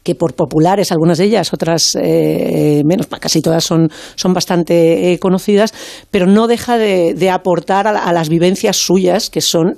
[0.03, 5.19] que por populares, algunas de ellas, otras eh, menos, casi todas son, son bastante eh,
[5.19, 5.73] conocidas,
[6.11, 9.77] pero no deja de, de aportar a, a las vivencias suyas, que son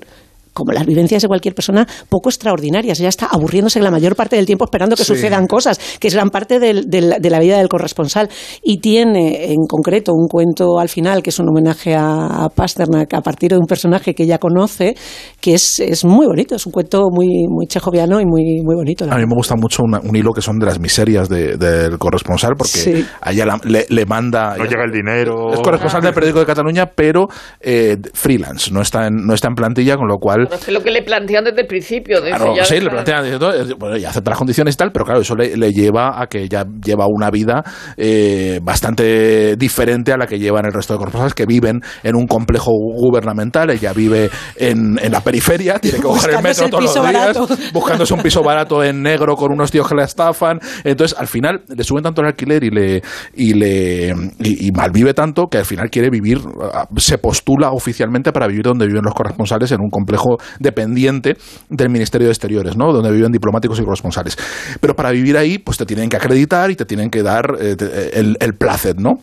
[0.61, 2.99] como las vivencias de cualquier persona, poco extraordinarias.
[2.99, 5.13] Ella está aburriéndose la mayor parte del tiempo esperando que Sí.
[5.15, 8.29] sucedan cosas, que es gran parte del- del- de la vida del corresponsal.
[8.63, 13.13] Y tiene en concreto un cuento al final, que es un homenaje a, a Pasternak
[13.13, 14.95] a partir de un personaje que ella conoce,
[15.39, 19.05] que es, es muy bonito, es un cuento muy, muy chejoviano y muy, muy bonito.
[19.05, 21.97] A mí me gusta mucho una- un hilo que son de las miserias de- del
[21.97, 23.05] corresponsal, porque Sí.
[23.21, 24.55] a ella la- le, le manda.
[24.57, 25.53] No llega el dinero.
[25.53, 27.27] Es corresponsal del periódico de Cataluña, pero
[27.59, 30.83] eh, freelance, no está, en, no está en plantilla, con lo cual Pero es lo
[30.83, 32.21] que le plantean desde el principio.
[32.21, 34.91] Desde Claro, ya sí, le plantean, todo, eh, bueno, y acepta las condiciones y tal,
[34.91, 37.63] pero claro, eso le, le lleva a que ya lleva una vida
[37.97, 42.27] eh, bastante diferente a la que llevan el resto de corresponsales que viven en un
[42.27, 43.69] complejo gubernamental.
[43.69, 47.13] Ella vive en, en la periferia, tiene que coger el metro el todos los días,
[47.13, 47.47] barato.
[47.73, 50.59] buscándose un piso barato en negro con unos tíos que la estafan.
[50.83, 53.01] Entonces, al final, le suben tanto el alquiler y le
[53.35, 56.39] y le y, y malvive tanto que al final quiere vivir,
[56.73, 61.37] ah, se postula oficialmente para vivir donde viven los corresponsales en un complejo dependiente
[61.69, 62.91] del Ministerio de Exteriores, ¿no?
[62.93, 64.37] Donde viven diplomáticos y corresponsales.
[64.79, 67.75] Pero para vivir ahí, pues te tienen que acreditar y te tienen que dar eh,
[67.75, 69.13] te- el, el placet, ¿no?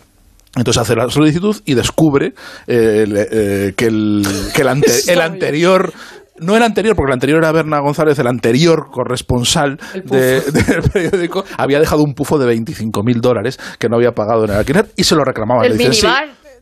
[0.57, 2.33] Entonces hace la solicitud y descubre
[2.67, 4.23] eh, el, eh, que, el,
[4.55, 5.93] que el, ante- el anterior
[6.41, 11.45] no el anterior, porque el anterior era Berna González, el anterior corresponsal de- del periódico,
[11.57, 14.87] había dejado un pufo de 25 mil dólares que no había pagado en el alquiler
[14.97, 15.67] y se lo reclamaba.
[15.67, 16.07] El Le dicen, "Sí".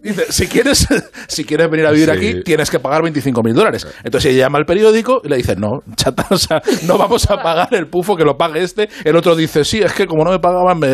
[0.06, 0.86] Dice, si quieres,
[1.28, 2.10] si quieres venir a vivir Sí.
[2.10, 3.86] aquí, tienes que pagar 25 mil dólares.
[4.04, 7.36] Entonces ella llama al periódico y le dice, no, chata, o sea, no vamos a
[7.42, 8.88] pagar el pufo que lo pague este.
[9.04, 10.88] El otro dice, sí, es que como no me pagaban, me,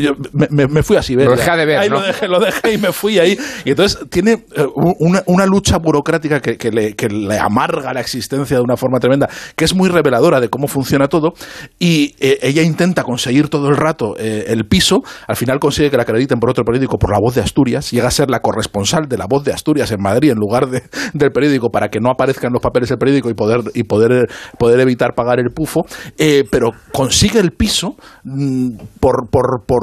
[0.00, 1.30] yo me, fui a Siberia.
[1.30, 1.96] Lo dejé de ver, Ahí ¿no?
[2.00, 3.38] lo dejé, lo dejé y me fui ahí.
[3.64, 8.00] Y entonces tiene eh, una, una lucha burocrática que, que le, que le amarga la
[8.00, 11.34] existencia de una forma tremenda, que es muy reveladora de cómo funciona todo.
[11.78, 15.96] Y eh, ella intenta conseguir todo el rato eh, el piso, al final consigue que
[15.96, 19.06] la acrediten por otro periódico, por La Voz de Asturias, llega a ser la corresponsal
[19.08, 20.82] de La Voz de Asturias en Madrid en lugar de-
[21.14, 24.26] del periódico para que no aparezcan los papeles del periódico y poder, y poder,
[24.58, 25.84] poder evitar pagar el pufo,
[26.18, 29.80] eh, pero consigue el piso mm, por, por, por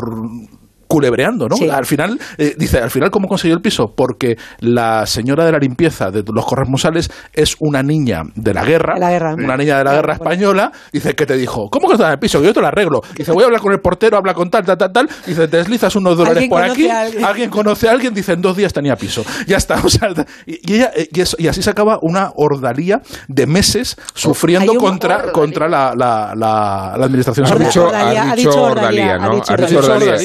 [0.94, 1.56] culebreando, ¿no?
[1.56, 1.68] Sí.
[1.70, 3.94] Al final, eh, dice, al final, ¿cómo consiguió el piso?
[3.96, 8.94] Porque la señora de la limpieza de los corresponsales es una niña de la guerra,
[8.94, 9.34] De la guerra.
[9.34, 11.68] una niña de la guerra española, dice, que te dijo?
[11.72, 12.40] ¿Cómo que estás en el piso?
[12.40, 13.02] Que yo te lo arreglo.
[13.18, 15.10] Dice, voy a hablar con el portero, habla con tal, tal, tal, tal.
[15.26, 17.50] Dice, te deslizas unos dólares Alguien por aquí, a alguien.
[17.50, 19.24] conoce a alguien, dice, en dos días tenía piso.
[19.48, 20.10] Ya está, o sea,
[20.46, 25.32] y, ella, eh, y, eso- y así se acaba una ordalía de meses sufriendo contra,
[25.32, 29.32] contra la, la, la, la administración Has dicho- Ordalía, has ha dicho Ordalía, ¿no?
[29.32, 30.16] ha dicho Has dicho Ordalía.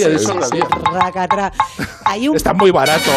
[2.05, 3.11] Hay un Está muy barato.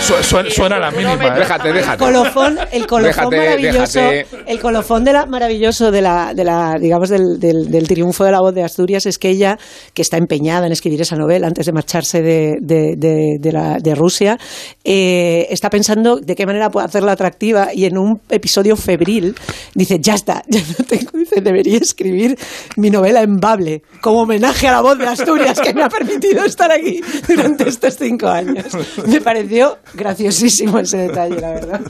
[0.00, 1.14] su- su- suena a la mínima.
[1.14, 1.38] ¿eh?
[1.38, 1.98] Déjate, déjate.
[1.98, 4.26] colofón, el colofón Déjate, maravilloso, déjate.
[4.46, 8.32] el colofón de la, maravilloso de la, de la digamos, del, del- del triunfo de
[8.32, 9.58] la voz de Asturias es que ella,
[9.94, 13.78] que está empeñada en escribir esa novela antes de marcharse de, de, de- de la-
[13.78, 14.38] de Rusia,
[14.84, 19.34] eh, está pensando de qué manera puede hacerla atractiva y en un episodio febril
[19.74, 22.38] dice, ya está, ya no tengo, dice, debería escribir
[22.76, 26.44] mi novela en Bable, como homenaje a la voz de Asturias que me ha permitido
[26.46, 28.66] estar aquí durante estos cinco años.
[29.06, 31.80] Me pareció graciosísimo ese detalle, la verdad.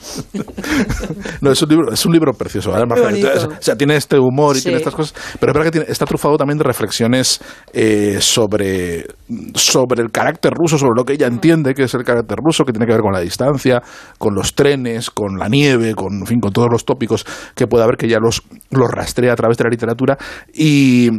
[1.41, 2.71] No, es un libro, es un libro precioso.
[2.71, 4.63] O sea, tiene este humor y Sí.
[4.65, 7.39] tiene estas cosas, pero es verdad que tiene- está trufado también de reflexiones
[7.73, 9.05] eh, sobre,
[9.55, 12.71] sobre el carácter ruso, sobre lo que ella entiende que es el carácter ruso, que
[12.73, 13.81] tiene que ver con la distancia,
[14.17, 17.83] con los trenes, con la nieve, con, en fin, con todos los tópicos que puede
[17.83, 18.41] haber que ella los,
[18.71, 20.17] los rastrea a través de la literatura
[20.53, 21.09] y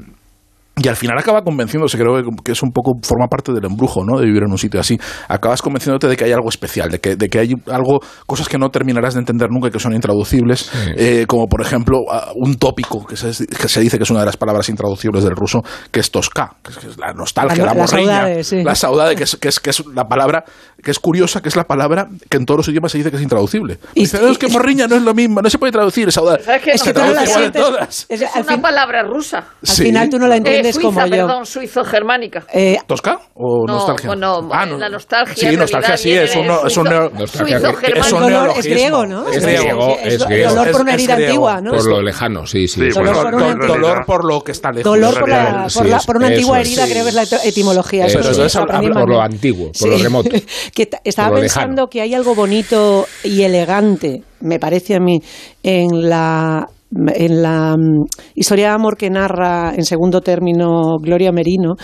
[0.82, 4.18] y al final acaba convenciéndose, creo que- es un poco, forma parte del embrujo, ¿no?
[4.18, 4.98] De vivir en un sitio así.
[5.28, 8.58] Acabas convenciéndote de que hay algo especial, de que, de que hay algo, cosas que
[8.58, 12.56] no terminarás de entender nunca y que son intraducibles, eh, como por ejemplo ah, un
[12.56, 15.62] tópico que se, que se dice que es una de las palabras intraducibles del ruso,
[15.90, 18.62] que es tosca, que es, que es la nostalgia, La- la, la morriña, saudade, sí.
[18.62, 20.44] la saudade, que es, que, es, que es la palabra,
[20.82, 23.16] que es curiosa, que es la palabra que en todos los idiomas se dice que
[23.16, 23.78] es intraducible.
[23.94, 26.40] Y- dice, "No, es que morriña no es lo mismo, no se puede traducir, saudade.
[26.72, 27.62] Es que No, tú no la traduce igual en sientes.
[27.62, 28.06] todas.
[28.08, 29.38] Es- una fin- palabra rusa.
[29.38, 29.84] al Sí.
[29.84, 31.26] final tú no la Eh, entiendes suiza, como yo.
[31.26, 32.46] perdón, suizo-germánica.
[32.52, 34.06] Eh, ¿Tosca o No, nostalgia?
[34.08, 38.12] bueno, Ah, la nostalgia, Sí, nostalgia sí, es un, de no- es un neo- es
[38.12, 39.28] un dolor es griego, ¿no?
[39.28, 39.96] Es Es griego.
[40.02, 40.50] es griego.
[40.50, 41.70] dolor por una herida antigua, ¿no?
[41.72, 42.80] Por lo lejano, sí, sí.
[42.80, 44.84] Sí, Dolor bueno, por no, una- en dolor realidad- por lo que está lejos.
[44.84, 46.90] Dolor por, la, por, la- una eso antigua herida, sí.
[46.92, 48.06] creo que es la et- etimología.
[48.06, 49.88] Eso eso por, lo antiguo, por Sí.
[49.88, 50.30] lo remoto.
[50.74, 51.88] que estaba Por lo pensando lejano.
[51.90, 55.20] que hay algo bonito y elegante, me parece a mí,
[55.62, 61.74] en la en la mm, historia de amor que narra en segundo término Gloria Merino,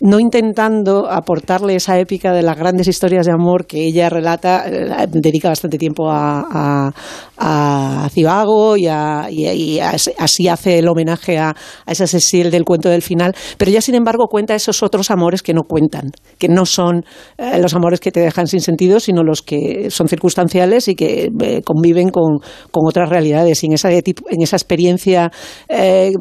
[0.00, 5.06] no intentando aportarle esa épica de las grandes historias de amor que ella relata, eh,
[5.08, 6.90] dedica bastante tiempo a,
[7.35, 12.06] a, a Cibago y, a- y- y as- así hace el homenaje a, a esa
[12.06, 15.62] Cecil del cuento del final, pero ella sin embargo cuenta esos otros amores que no
[15.62, 17.04] cuentan, que no son
[17.38, 21.30] eh, los amores que te dejan sin sentido, sino los que son circunstanciales y que
[21.40, 22.38] eh, conviven con,
[22.70, 23.62] con otras realidades.
[23.62, 24.02] Y en esa, en
[24.40, 25.30] esa experiencia
[25.68, 26.12] eh,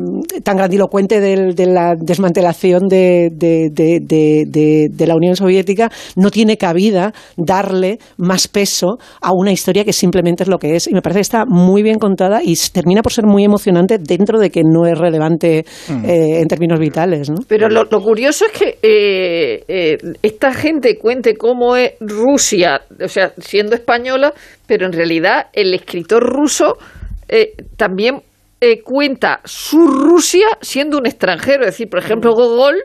[0.44, 8.48] tan grandilocuente de la desmantelación de, de- la Unión Soviética, no tiene cabida darle más
[8.48, 10.88] peso a una historia que simplemente es lo que es.
[11.06, 14.64] Parece que está muy bien contada y termina por ser muy emocionante dentro de que
[14.64, 17.30] no es relevante eh, en términos vitales.
[17.30, 17.36] ¿no?
[17.48, 23.08] Pero lo, lo curioso es que eh, eh, esta gente cuente cómo es Rusia, o
[23.08, 24.34] sea, siendo española,
[24.66, 26.80] pero en realidad el escritor ruso
[27.28, 28.24] eh, también
[28.60, 31.66] eh, cuenta su Rusia siendo un extranjero.
[31.66, 32.78] Es decir, por ejemplo, Gogol,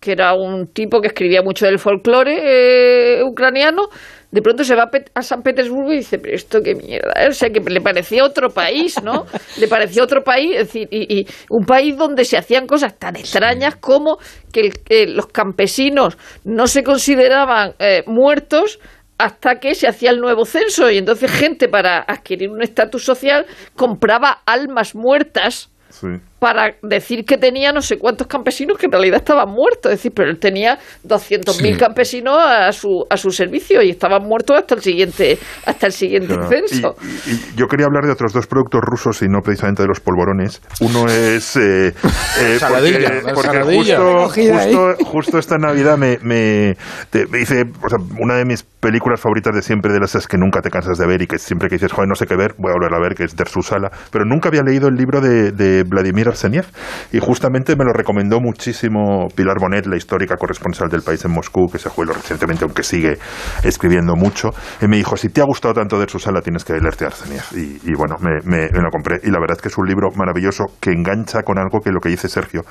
[0.00, 3.88] que era un tipo que escribía mucho del folclore eh, ucraniano,
[4.30, 7.12] de pronto se va a, Pet- a San Petersburgo y dice, pero esto qué mierda,
[7.16, 7.28] ¿eh?
[7.28, 9.24] o sea, que le parecía otro país, ¿no?
[9.58, 13.16] Le parecía otro país, es decir, y, y un país donde se hacían cosas tan
[13.16, 14.18] extrañas como
[14.52, 18.78] que, el- que los campesinos no se consideraban eh, muertos
[19.16, 23.46] hasta que se hacía el nuevo censo y entonces gente para adquirir un estatus social
[23.74, 26.06] compraba almas muertas Sí.
[26.38, 29.92] Para decir que tenía no sé cuántos campesinos que en realidad estaban muertos.
[29.92, 31.78] Es decir, pero él tenía 200.000 Sí.
[31.78, 36.34] campesinos a su, a su servicio y estaban muertos hasta el siguiente, hasta el siguiente
[36.34, 36.48] Claro.
[36.48, 36.94] censo.
[37.26, 40.00] Y, y yo quería hablar de otros dos productos rusos y no precisamente de los
[40.00, 40.62] polvorones.
[40.80, 41.56] Uno es.
[41.56, 41.88] Eh,
[42.40, 43.96] eh, Saladilla, porque, la porque saladilla.
[43.98, 46.76] justo, justo, justo esta Navidad me, me,
[47.10, 47.64] te- me hice.
[47.84, 50.98] O sea, una de mis películas favoritas de siempre, de las que nunca te cansas
[50.98, 52.94] de ver y que siempre que dices, joder, no sé qué ver, voy a volver
[52.94, 53.90] a ver, que es Der Susala.
[54.12, 56.66] Pero nunca había leído el libro de, de Vladimir Arseniev
[57.12, 61.68] y justamente me lo recomendó muchísimo Pilar Bonet, la histórica corresponsal del país en Moscú,
[61.70, 63.18] que se jubiló recientemente, aunque sigue
[63.62, 64.50] escribiendo mucho.
[64.80, 67.44] Y me dijo, si te ha gustado tanto Der Susala, tienes que leerte Arseniev.
[67.54, 69.20] Y, bueno, me lo compré.
[69.22, 72.00] Y la verdad es que es un libro maravilloso que engancha con algo que lo
[72.00, 72.62] que dice Sergio,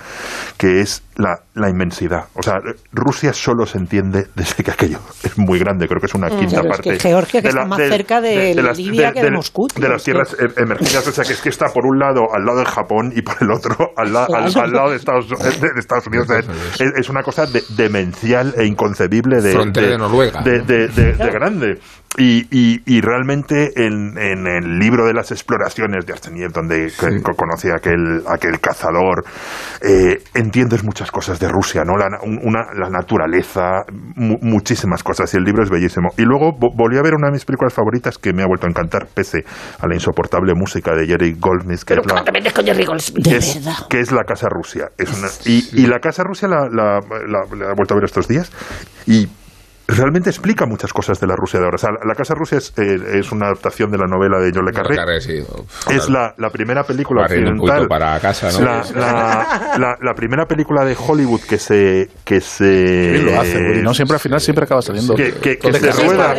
[0.58, 2.26] que es la, la inmensidad.
[2.34, 2.60] O sea,
[2.92, 5.88] Rusia solo se entiende desde que aquello es muy grande.
[5.88, 6.66] Creo que es una quinta Mm.
[6.66, 6.90] Es parte.
[6.92, 10.12] que Georgia, que está más cerca de Libia que de Moscú, De las es que-
[10.12, 11.08] tierras e- emergidas.
[11.08, 13.36] O sea, que es que está por un lado al lado de Japón y por
[13.42, 14.62] el otro al, la- al- Claro.
[14.62, 15.36] al lado de Estados, de,
[15.74, 16.28] de Estados Unidos.
[16.30, 20.66] Es, es una cosa de- demencial e inconcebible de, Frontera de Noruega, de, ¿no?
[20.66, 21.80] de- de- de grande.
[22.20, 27.22] Y, y- y realmente en, en el libro de las exploraciones de Arseniev, donde que-
[27.22, 29.24] co- conoce a aquel, aquel cazador,
[29.82, 31.96] eh, entiendes muchas cosas de Rusia, ¿no?
[31.96, 33.84] La, na- un- una, la naturaleza,
[34.16, 36.08] mu- muchísimas cosas, y el libro es bellísimo.
[36.18, 38.66] Y luego vo- volví a ver una de mis películas favoritas que me ha vuelto
[38.66, 39.44] a encantar, pese
[39.80, 42.66] a la insoportable música de Jerry Goldsmith, que Pero es la, ¿cómo te metes con
[42.66, 43.28] Jerry Goldsmith?
[43.28, 43.78] De es, verdad.
[43.90, 44.86] que es la Casa Rusia.
[44.98, 48.06] Es una, y, y la Casa Rusia la, la, la- la he vuelto a ver
[48.06, 48.52] estos días
[49.06, 49.28] y
[49.88, 51.76] realmente explica muchas cosas de la Rusia de ahora.
[51.76, 54.66] O sea, la Casa Rusia es, eh, es una adaptación de la novela de John
[54.66, 54.96] Le Carré.
[54.96, 55.40] Carré, sí.
[55.40, 57.88] Uf, Es la, la primera película occidental.
[57.88, 58.60] para casa, ¿no?
[58.66, 62.10] La, la- la- la primera película de Hollywood que se.
[62.26, 63.94] Que se lo hace, ¿no?
[63.94, 65.16] Siempre al final siempre acaba saliendo.
[65.16, 66.34] Que- que- que se rueda.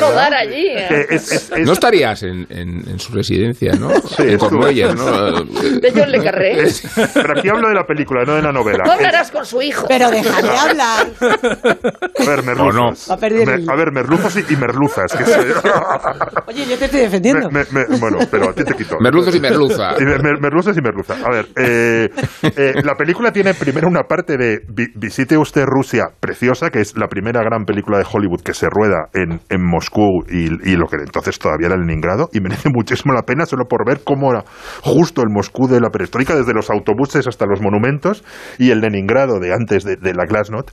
[0.00, 0.66] Rodar allí.
[0.68, 1.06] ¿eh?
[1.10, 3.90] es- es- No estarías en, en- en su residencia, ¿no?
[4.16, 4.38] Sí, en.
[4.38, 5.32] Cornualles, ¿no?
[5.42, 6.62] De John Le Carré.
[6.64, 6.82] es-
[7.14, 8.84] pero aquí hablo de la película, no de la novela.
[8.84, 9.86] No hablarás con su hijo.
[9.88, 11.06] Pero déjame hablar.
[11.20, 12.74] A ver, merluzos.
[12.74, 12.89] no.
[13.10, 15.12] Va a perder Me- el- a ver, merluzos y, y merluzas.
[15.12, 15.46] Que soy-
[16.48, 17.50] Oye, yo te estoy defendiendo.
[17.50, 18.96] Me- me- me- bueno, pero a ti te quito.
[19.00, 19.94] Merluzos y merluza.
[19.98, 21.14] Y mer- mer- merluzas y merluza.
[21.24, 22.08] A ver, eh,
[22.42, 26.96] eh, la película tiene primero una parte de vi- Visite usted Rusia, preciosa, que es
[26.96, 30.86] la primera gran película de Hollywood que se rueda en, en Moscú y, y lo
[30.86, 34.44] que entonces todavía era Leningrado, y merece muchísimo la pena solo por ver cómo era
[34.82, 38.24] justo el Moscú de la perestroika, desde los autobuses hasta los monumentos,
[38.58, 40.70] y el Leningrado de antes de, de la Glasnost.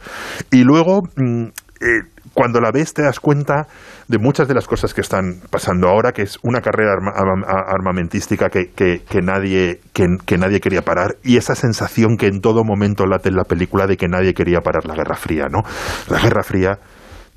[0.51, 1.01] Y luego...
[1.15, 1.47] mm,
[1.81, 2.01] eh,
[2.33, 3.67] cuando la ves te das cuenta
[4.07, 7.65] de muchas de las cosas que están pasando ahora, que es una carrera arma- arma-
[7.67, 13.05] armamentística que, que- nadie, que nadie quería parar, y esa sensación que en todo momento
[13.05, 15.63] late en la película de que nadie quería parar la Guerra Fría, ¿no?
[16.09, 16.77] La Guerra Fría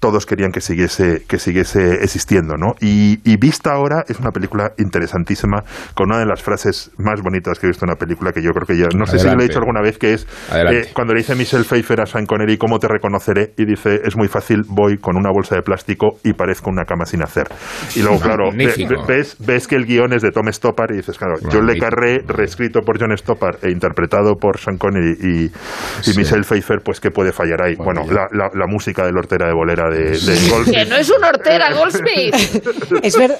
[0.00, 2.74] todos querían que siguiese, que siguiese existiendo, ¿no?
[2.80, 5.62] Y, y vista ahora es una película interesantísima,
[5.94, 8.50] con una de las frases más bonitas que he visto en una película que yo
[8.52, 11.12] creo que ya, no sé si lo he dicho alguna vez, que es eh, cuando
[11.14, 13.52] le dice Michelle Pfeiffer a Sean Connery, ¿cómo te reconoceré?
[13.56, 17.04] Y dice, es muy fácil, voy con una bolsa de plástico y parezco una cama
[17.04, 17.48] sin hacer.
[17.94, 18.50] Y luego, claro,
[19.06, 21.78] ves, ves que el guion es de Tom Stoppard y dices, claro, John Le.
[21.78, 25.50] Carré, reescrito por John Stoppard e interpretado por Sean Connery y, y
[26.00, 26.12] Sí.
[26.18, 27.74] Michelle Pfeiffer, pues ¿qué puede fallar ahí?
[27.76, 30.76] Bueno, la, la- la música de la hortera de bolera de, de Goldsmith.
[30.76, 32.34] Que no es un hortera, Goldsmith.
[33.02, 33.36] Es ver,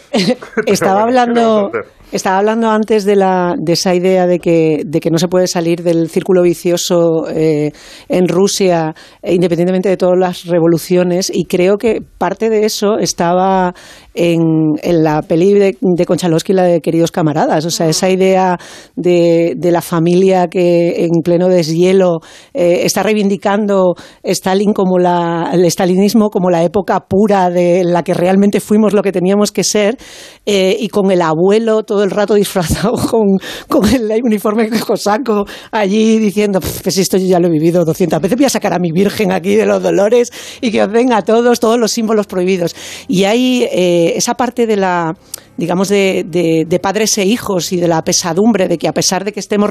[0.66, 1.70] estaba hablando,
[2.12, 5.46] estaba hablando antes de la de esa idea de que de que no se puede
[5.46, 7.72] salir del círculo vicioso eh,
[8.08, 13.74] en Rusia, independientemente de todas las revoluciones, y creo que parte de eso estaba
[14.14, 14.40] en,
[14.82, 18.58] en la peli de, de Konchalovsky, la de Queridos camaradas, o sea, esa idea
[18.96, 22.20] de, de la familia que en pleno deshielo
[22.54, 28.14] eh, está reivindicando Stalin como la, el stalinismo como la época pura de la que
[28.14, 29.98] realmente fuimos lo que teníamos que ser
[30.46, 33.38] eh, y con el abuelo todo el rato disfrazado con,
[33.68, 38.36] con el uniforme cosaco allí diciendo pues esto yo ya lo he vivido 200 veces
[38.36, 40.30] voy a sacar a mi virgen aquí de los dolores
[40.60, 42.74] y que os den a todos todos los símbolos prohibidos
[43.08, 45.14] y hay eh, esa parte de la
[45.60, 49.24] digamos, de, de- de padres e hijos y de la pesadumbre de que a pesar
[49.24, 49.70] de que estemos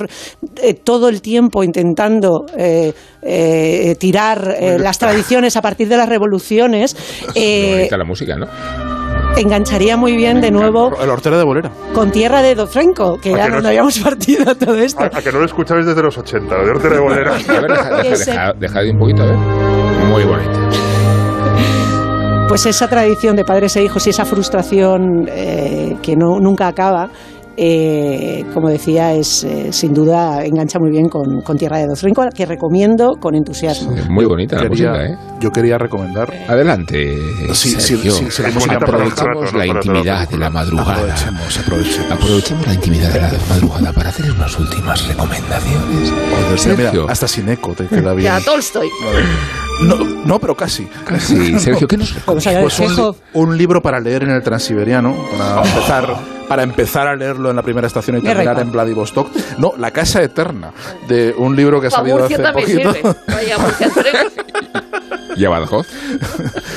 [0.62, 6.08] eh, todo el tiempo intentando eh, eh, tirar eh, las tradiciones a partir de las
[6.08, 6.96] revoluciones,
[7.36, 8.46] eh, la música, ¿no?
[9.38, 11.72] engancharía muy bien de nuevo El hortera de bolera.
[11.94, 15.04] con Tierra de Dofrenko, que ¿A era que no donde es- habíamos partido todo esto.
[15.04, 17.32] A, a que no lo escuchabais desde los 80, lo de Hortera de Bolera.
[17.48, 19.38] A ver, deja, deja, deja- deja de un poquito, a ver.
[19.38, 20.89] Muy bonito.
[22.50, 27.08] Pues esa tradición de padres e hijos y esa frustración eh, que no, nunca acaba,
[27.62, 32.24] eh, como decía, es eh, sin duda engancha muy bien con, con Tierra de Dofrenko,
[32.34, 33.94] que recomiendo con entusiasmo.
[34.10, 35.18] Muy bonita la Quería- música, ¿eh?
[35.42, 36.34] Yo quería recomendar.
[36.48, 37.18] Adelante,
[37.54, 38.12] Sí, sí, Sergio.
[38.14, 40.94] sí, sí, bonita aprovechemos la intimidad de la madrugada.
[40.94, 42.12] Aprovechemos, aprovechemos.
[42.12, 46.14] Aprovechemos la intimidad de la madrugada para hacer unas últimas recomendaciones.
[46.14, 48.26] Mira, Sergio, hasta sin eco te queda bien.
[48.34, 48.88] Ya, Tolstoy.
[49.84, 49.96] No,
[50.26, 50.86] no, pero casi.
[51.06, 51.60] casi.
[51.60, 55.16] Sergio, ¿qué nos Vamos a ver, Pues un, un libro para leer en el transiberiano,
[55.38, 56.16] para empezar,
[56.50, 59.30] para empezar a leerlo en la primera estación y terminar en Vladivostok.
[59.60, 60.72] No, La Casa Eterna,
[61.08, 62.94] de un libro que ha Para salido hace poquito.
[62.94, 63.16] sirve.
[63.28, 63.58] Vaya,
[65.40, 65.88] ¿Y a Badajoz?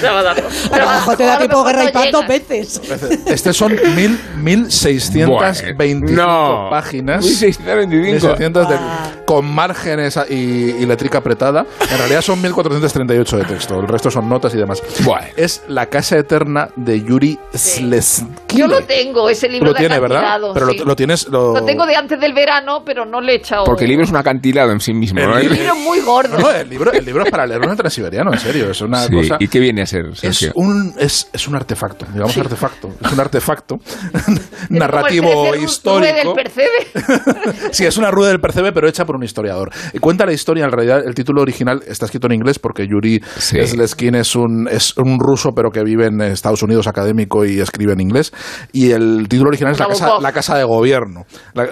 [0.08, 0.36] A dar.
[0.72, 2.80] A mejor te da tiempo guerra y no paz dos veces.
[3.26, 6.68] Este son mil, 1625 no.
[6.70, 7.24] páginas.
[7.24, 8.26] 1625.
[8.28, 9.10] 1600 de- Ah.
[9.26, 11.64] con márgenes y, y letrica apretada.
[11.90, 13.80] En realidad son 1438 de texto.
[13.80, 14.80] El resto son notas y demás.
[15.04, 15.26] Bueno.
[15.36, 18.30] Es La Casa Eterna de Yuri Slezkine.
[18.54, 20.38] Yo lo tengo, ese libro Lo de tiene, ¿verdad?
[20.54, 20.78] Pero sí.
[20.78, 21.26] lo, lo tienes.
[21.28, 21.54] Lo...
[21.54, 23.64] Lo tengo de antes del verano, pero no le he echado.
[23.64, 25.20] Porque el libro es un acantilado en sí mismo.
[25.20, 25.36] ¿no?
[25.38, 26.38] El libro es muy gordo.
[26.38, 28.51] No, no, el libro, el libro es para leerlo en el transiberiano, en serio.
[28.60, 29.36] Es una Sí, cosa.
[29.40, 32.88] ¿Y qué viene a ser, Es un, es, es un artefacto, digamos artefacto.
[33.04, 33.76] Es un artefacto
[34.70, 36.12] narrativo histórico.
[36.14, 37.70] del Percebe.
[37.72, 39.70] sí, es una rueda del percebe, pero hecha por un historiador.
[39.92, 43.20] Y cuenta la historia, en realidad, el título original está escrito en inglés porque Yuri
[43.38, 43.58] Sí.
[43.66, 47.92] Slezkine es un, es un ruso, pero que vive en Estados Unidos académico y escribe
[47.92, 48.32] en inglés.
[48.72, 51.24] Y el título original es la casa, la casa de gobierno.
[51.54, 51.68] La-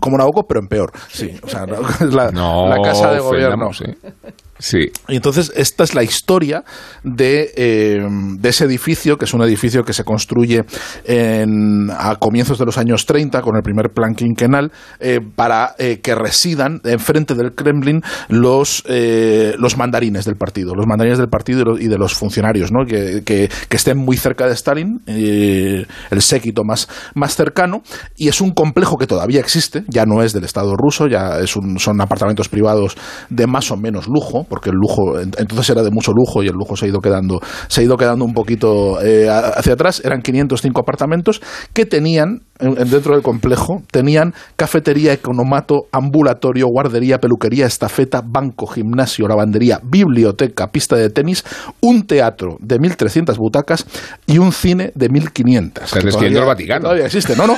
[0.00, 0.92] como Nabokov, pero en peor.
[1.08, 1.64] Sí, o sea,
[2.00, 3.70] la, No, la casa de gobierno.
[3.84, 3.94] ¿eh?
[4.58, 4.90] Sí.
[5.08, 6.64] Y entonces esta es la historia
[7.04, 7.98] de, eh,
[8.38, 10.64] de ese edificio, que es un edificio que se construye
[11.04, 16.00] en- a comienzos de los años 30 con el primer plan quinquenal eh, para eh,
[16.00, 18.82] que residan enfrente del Kremlin los,
[19.58, 22.84] los mandarines del partido, los mandarines del partido y, de los funcionarios, ¿no?
[22.86, 25.86] que, que- estén muy cerca de Stalin, el
[26.22, 27.82] séquito más, más cercano,
[28.16, 31.56] y es un complejo que todavía existe, ya no es del Estado ruso, ya es
[31.56, 32.96] un, son apartamentos privados
[33.28, 36.46] de más o menos lujo, porque el lujo en- entonces era de mucho lujo y
[36.48, 40.00] el lujo se ha ido quedando, se ha ido quedando un poquito eh, hacia atrás.
[40.04, 41.40] Eran 505 apartamentos
[41.72, 48.66] que tenían en- en- dentro del complejo tenían cafetería, economato, ambulatorio, guardería, peluquería, estafeta, banco,
[48.66, 51.44] gimnasio, lavandería, biblioteca, pista de tenis,
[51.80, 53.84] un teatro de 1.300 butacas
[54.26, 55.84] y un cine de 1.500.
[55.84, 56.80] Estás que describiendo todavía- el Vaticano.
[56.82, 57.56] Todavía existe, no, no.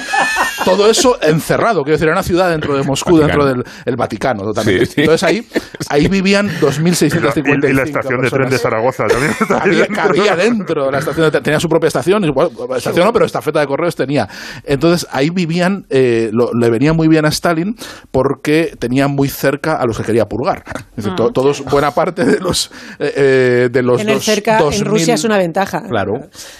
[0.64, 3.44] Todo eso encerrado, quiero decir, era una ciudad dentro de Moscú, Vaticano.
[3.44, 4.86] dentro del el Vaticano, totalmente.
[4.86, 5.00] Sí, sí.
[5.02, 5.46] Entonces ahí,
[5.88, 8.58] ahí vivían 2.655 Y, y la estación de tren de.
[8.58, 9.94] Zaragoza también Había, dentro.
[9.96, 13.60] cabía dentro de la estación, de- tenía su propia estación, igual, estación no, pero estafeta
[13.60, 14.28] de correos tenía.
[14.64, 17.74] Entonces ahí vivían, eh, lo- le venía muy bien a Stalin
[18.10, 20.62] porque tenía muy cerca a los que quería purgar.
[20.96, 24.52] Es decir, to- todos, buena parte de los eh, eh, de los Tener dos- cerca
[24.58, 25.82] en 2000 Rusia es una ventaja.
[25.88, 26.12] Claro.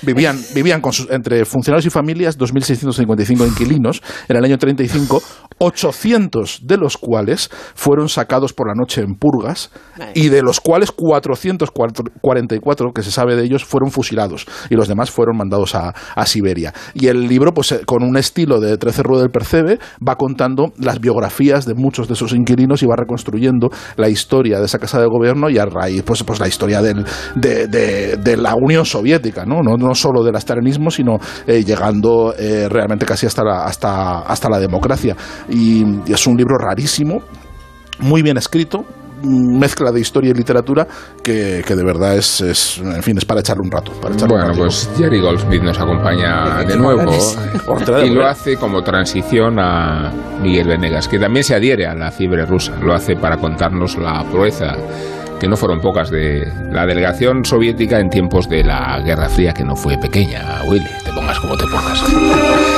[0.02, 5.22] Vivían, vivían con sus- entre funcionarios y familias 2.655 inquilinos en el año 35,
[5.58, 9.70] 800 de los cuales fueron sacados por la noche en purgas
[10.14, 15.10] y de los cuales 444 que se sabe de ellos fueron fusilados y los demás
[15.10, 16.72] fueron mandados a, a Siberia.
[16.94, 20.72] Y el libro, pues eh, con un estilo de 13 Rue del Percebe, va contando
[20.78, 25.00] las biografías de muchos de esos inquilinos y va reconstruyendo la historia de esa casa
[25.00, 27.04] de gobierno y a raíz, pues, pues la historia del,
[27.34, 29.62] de, de- de la Unión Soviética, ¿no?
[29.62, 34.48] No, no solo del estalinismo, sino eh, llegando eh, realmente casi hasta la, hasta, hasta
[34.48, 35.16] la democracia.
[35.48, 37.22] Y, y es un libro rarísimo,
[38.00, 38.84] muy bien escrito,
[39.20, 40.86] mezcla de historia y literatura
[41.24, 43.90] que, que de verdad es, es, en fin, es para echarle un rato.
[44.00, 44.64] Para echarle un Bueno, ratico.
[44.66, 47.10] pues Jerry Goldsmith nos acompaña de nuevo
[48.04, 52.44] y lo hace como transición a Miguel Venegas, que también se adhiere a la fiebre
[52.46, 52.76] rusa.
[52.80, 54.76] Lo hace para contarnos la proeza,
[55.40, 59.64] que no fueron pocas, de la delegación soviética en tiempos de la Guerra Fría, que
[59.64, 60.86] no fue pequeña, Willy.
[61.04, 62.77] Te pongas como te pongas.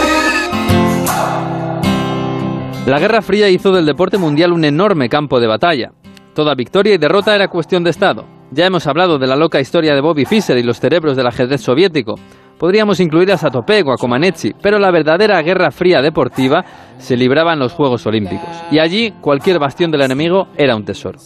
[2.87, 5.93] La Guerra Fría hizo del deporte mundial un enorme campo de batalla.
[6.35, 8.25] Toda victoria y derrota era cuestión de Estado.
[8.53, 11.61] Ya hemos hablado de la loca historia de Bobby Fischer y los cerebros del ajedrez
[11.61, 12.15] soviético.
[12.59, 16.65] Podríamos incluir a Satopek o a Comaneci, pero la verdadera Guerra Fría deportiva
[16.97, 18.49] se libraba en los Juegos Olímpicos.
[18.71, 21.19] Y allí cualquier bastión del enemigo era un tesoro.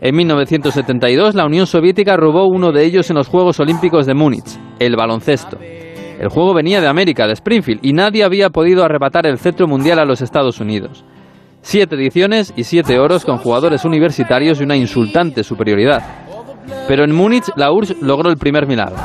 [0.00, 4.58] En 1972 la Unión Soviética robó uno de ellos en los Juegos Olímpicos de Múnich,
[4.78, 5.58] el baloncesto.
[6.18, 9.98] El juego venía de América, de Springfield, y nadie había podido arrebatar el cetro mundial
[9.98, 11.04] a los Estados Unidos.
[11.60, 16.02] Siete ediciones y siete oros con jugadores universitarios y una insultante superioridad.
[16.88, 18.96] Pero en Múnich la URSS logró el primer milagro.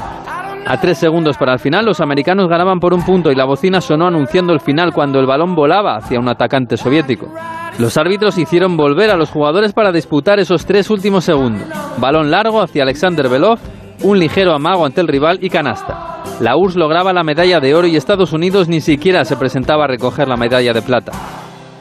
[0.66, 3.82] A tres segundos para el final, los americanos ganaban por un punto y la bocina
[3.82, 7.34] sonó anunciando el final cuando el balón volaba hacia un atacante soviético.
[7.80, 11.68] Los árbitros hicieron volver a los jugadores para disputar esos tres últimos segundos.
[11.98, 13.58] Balón largo hacia Alexander Belov,
[14.04, 16.24] un ligero amago ante el rival y canasta.
[16.40, 19.88] La URSS lograba la medalla de oro y Estados Unidos ni siquiera se presentaba a
[19.88, 21.12] recoger la medalla de plata.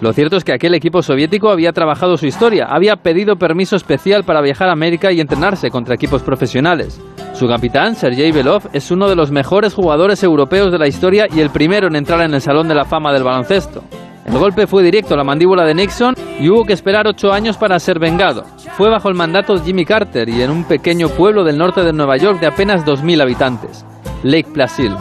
[0.01, 4.25] Lo cierto es que aquel equipo soviético había trabajado su historia, había pedido permiso especial
[4.25, 7.01] para viajar a América y entrenarse contra equipos profesionales.
[7.35, 11.41] Su capitán, Sergei Belov, es uno de los mejores jugadores europeos de la historia y
[11.41, 13.83] el primero en entrar en el Salón de la Fama del baloncesto.
[14.31, 17.57] El golpe fue directo a la mandíbula de Nixon y hubo que esperar ocho años
[17.57, 18.45] para ser vengado.
[18.77, 21.93] Fue bajo el mandato de Jimmy Carter y en un pequeño pueblo del norte de
[21.93, 23.85] Nueva York de apenas 2.000 habitantes,
[24.23, 24.93] Lake Placid.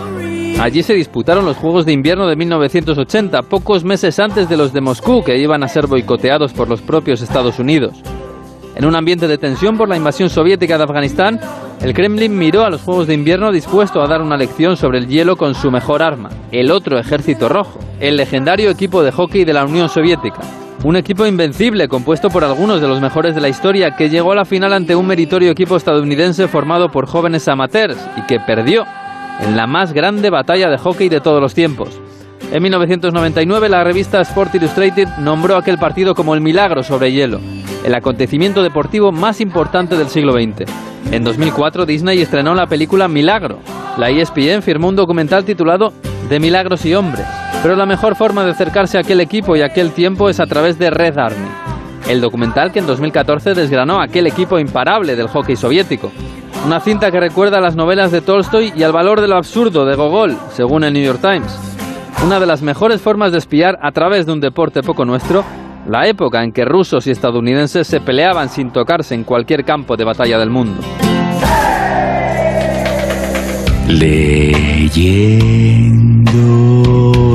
[0.59, 4.81] Allí se disputaron los Juegos de Invierno de 1980, pocos meses antes de los de
[4.81, 8.01] Moscú, que iban a ser boicoteados por los propios Estados Unidos.
[8.79, 11.37] En un ambiente de tensión por la invasión soviética de Afganistán,
[11.81, 15.07] el Kremlin miró a los Juegos de Invierno dispuesto a dar una lección sobre el
[15.09, 19.51] hielo con su mejor arma, el otro Ejército Rojo, el legendario equipo de hockey de
[19.51, 20.39] la Unión Soviética.
[20.85, 24.35] Un equipo invencible compuesto por algunos de los mejores de la historia que llegó a
[24.35, 28.85] la final ante un meritorio equipo estadounidense formado por jóvenes amateurs y que perdió
[29.41, 31.99] en la más grande batalla de hockey de todos los tiempos.
[32.53, 37.41] En 1999 la revista Sport Illustrated nombró aquel partido como el milagro sobre hielo,
[37.83, 40.69] el acontecimiento deportivo más importante del siglo XX.
[41.11, 43.59] En 2004 Disney estrenó la película Milagro.
[43.97, 45.93] La ESPN firmó un documental titulado
[46.29, 47.25] De Milagros y Hombres.
[47.61, 50.79] Pero la mejor forma de acercarse a aquel equipo y aquel tiempo es a través
[50.79, 51.47] de Red Army,
[52.07, 56.11] el documental que en 2014 desgranó aquel equipo imparable del hockey soviético.
[56.65, 59.85] Una cinta que recuerda a las novelas de Tolstoy y al valor de lo absurdo
[59.85, 61.57] de Gogol, según el New York Times.
[62.23, 65.43] Una de las mejores formas de espiar a través de un deporte poco nuestro,
[65.89, 70.03] la época en que rusos y estadounidenses se peleaban sin tocarse en cualquier campo de
[70.03, 70.79] batalla del mundo.
[73.87, 75.01] Leyendo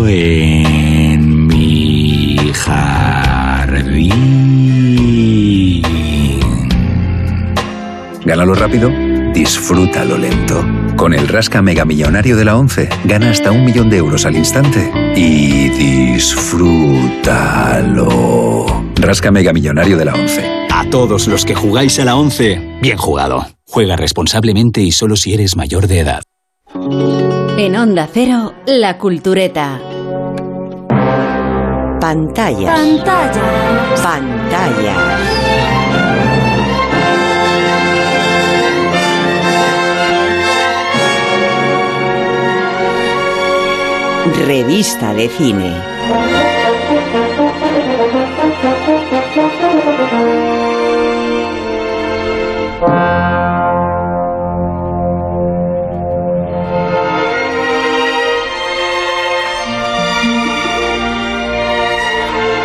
[0.06, 4.14] en mi jardín.
[8.24, 8.88] Gánalo rápido,
[9.34, 10.64] disfrútalo lento.
[10.96, 14.36] Con el Rasca Mega Millonario de la 11, gana hasta un millón de euros al
[14.36, 16.94] instante y disfrútalo.
[18.94, 20.68] Rasca Mega Millonario de la 11.
[20.72, 23.44] A todos los que jugáis a la 11, bien jugado.
[23.66, 26.22] Juega responsablemente y solo si eres mayor de edad.
[27.58, 29.80] En Onda Cero, La Cultureta.
[32.00, 32.78] Pantallas.
[32.78, 34.00] Pantallas.
[34.00, 35.83] Pantallas.
[44.32, 45.70] Revista de cine.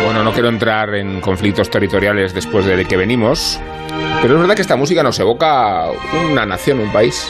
[0.04, 3.60] Bueno, no quiero entrar en conflictos territoriales después de que venimos,
[4.22, 5.90] pero es verdad que esta música nos evoca
[6.30, 7.28] una nación, un país,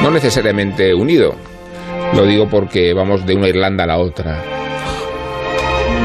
[0.00, 1.51] no necesariamente unido.
[2.14, 4.42] Lo digo porque vamos de una Irlanda a la otra.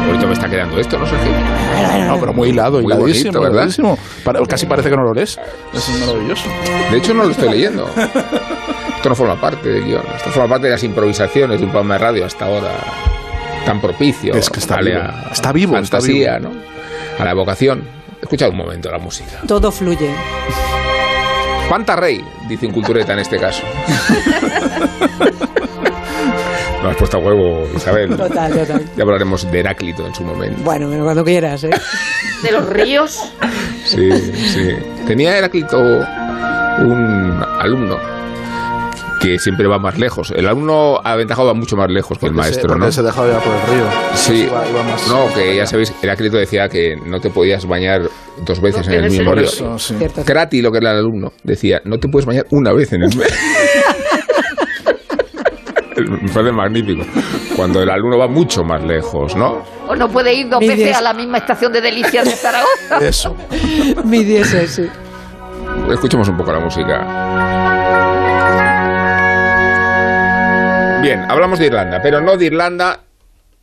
[0.08, 2.06] Ahorita me está quedando esto, no sé qué.
[2.06, 3.56] No, pero muy hilado, Muy hiladísimo, bonito, ¿verdad?
[3.64, 3.98] hiladísimo.
[4.24, 5.38] Para- casi parece que no lo lees.
[5.74, 6.50] Es maravilloso.
[6.92, 7.86] De hecho, no lo estoy leyendo.
[8.96, 10.04] Esto no forma parte del guion.
[10.16, 12.72] Esto forma parte de las improvisaciones de un programa de radio hasta ahora
[13.66, 14.34] tan propicio.
[14.34, 15.04] Es que está vale, vivo.
[15.04, 16.52] a Está vivo, está fantasía, vivo.
[16.54, 16.60] ¿no?
[17.22, 17.84] A la evocación.
[18.22, 19.42] Escucha un momento la música.
[19.46, 20.10] Todo fluye.
[21.70, 23.62] Panta Rey, dice un cultureta en este caso.
[26.88, 28.16] No has puesto a huevo, Isabel.
[28.16, 28.82] Total, total.
[28.96, 30.62] Ya hablaremos de Heráclito en su momento.
[30.64, 31.70] Bueno, pero cuando quieras, ¿eh?
[32.44, 33.20] De los ríos.
[33.84, 34.70] Sí, sí.
[35.06, 37.98] Tenía Heráclito un alumno
[39.20, 40.32] que siempre va más lejos.
[40.32, 42.92] El alumno aventajado va mucho más lejos que el Porque se- maestro, porque ¿no?
[42.94, 43.86] se dejaba llevar por el río.
[44.14, 48.04] Sí, Iba- iba más- no, que ya sabéis, Heráclito decía que no te podías bañar
[48.46, 49.44] dos veces en el mismo río.
[49.46, 49.96] eso, sí.
[50.24, 53.10] Crati, lo que era el alumno, decía, no te puedes bañar una vez en el.
[55.98, 57.04] Me parece magnífico.
[57.56, 59.64] Cuando el alumno va mucho más lejos, ¿no?
[59.88, 62.98] O no puede ir dos Mi veces a la misma estación de delicias de Zaragoza.
[63.02, 63.36] Eso.
[64.04, 64.88] Mi diese, sí.
[65.92, 67.00] Escuchemos un poco la música.
[71.02, 73.07] Bien, hablamos de Irlanda, pero no de Irlanda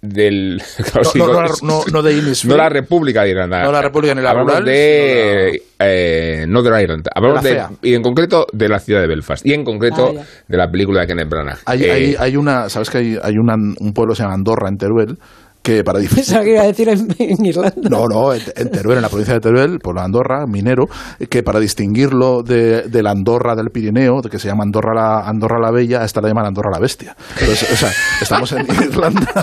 [0.09, 0.62] del...
[0.76, 2.50] claro, No, sí, no, no, no, no de Innisfree.
[2.50, 3.62] no la República de Irlanda.
[3.64, 7.07] No la República ni la Hablamos rural, de eh, Northern Ireland.
[7.14, 10.12] Hablamos De de, la y en concreto de la ciudad de Belfast y en concreto
[10.18, 11.59] Ah, de la película de Kenneth Branagh.
[11.66, 14.34] Hay, Eh, hay, hay una, ¿sabes que hay, hay una- un pueblo que se llama
[14.34, 15.18] Andorra, en Teruel?
[15.62, 17.88] que para Pensaba que iba a decir en, en Irlanda.
[17.88, 20.84] No, no, en, en Teruel, en la provincia de Teruel, por la Andorra, minero,
[21.30, 25.20] que para distinguirlo de, de la Andorra del Pirineo, de que se llama Andorra la,
[25.26, 27.16] Andorra la Bella, esta la llaman Andorra la Bestia.
[27.40, 27.90] Entonces, o sea,
[28.20, 29.43] estamos en Irlanda.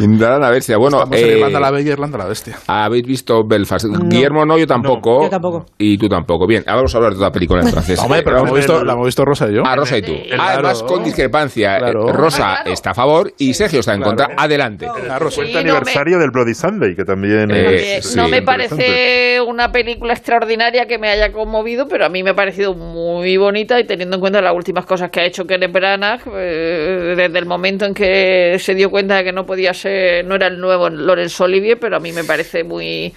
[0.00, 0.76] Irlanda la bestia.
[0.76, 2.56] Bueno, Estamos en eh, Irlanda la Bella, Irlanda la Bestia.
[2.66, 3.86] ¿habéis visto Belfast?
[4.08, 5.22] Guillermo no, yo tampoco.
[5.24, 5.66] Yo tampoco.
[5.78, 6.46] Y tú tampoco.
[6.46, 7.98] Bien, ahora vamos a hablar de otra película en francés.
[8.00, 9.62] Hombre, pero la hemos visto, la hemos visto Rosa y yo.
[9.64, 10.12] Ah, Rosa y tú.
[10.28, 10.42] Claro.
[10.42, 11.78] Además, con discrepancia.
[11.78, 12.08] Claro.
[12.08, 14.28] Eh, Rosa está a favor y Sergio está en contra.
[14.36, 14.86] Adelante.
[15.04, 18.16] Claro, Sí, cuenta no me- aniversario del Bloody Sunday, que también Eh, es.
[18.16, 18.76] no sí, me interesante.
[18.84, 23.36] parece una película extraordinaria que me haya conmovido, pero a mí me ha parecido muy
[23.36, 27.38] bonita y teniendo en cuenta las últimas cosas que ha hecho Kenneth Branagh, eh, desde
[27.38, 29.83] el momento en que se dio cuenta de que no podía ser,
[30.24, 33.12] no era el nuevo Laurence Olivier, pero a mí me parece muy,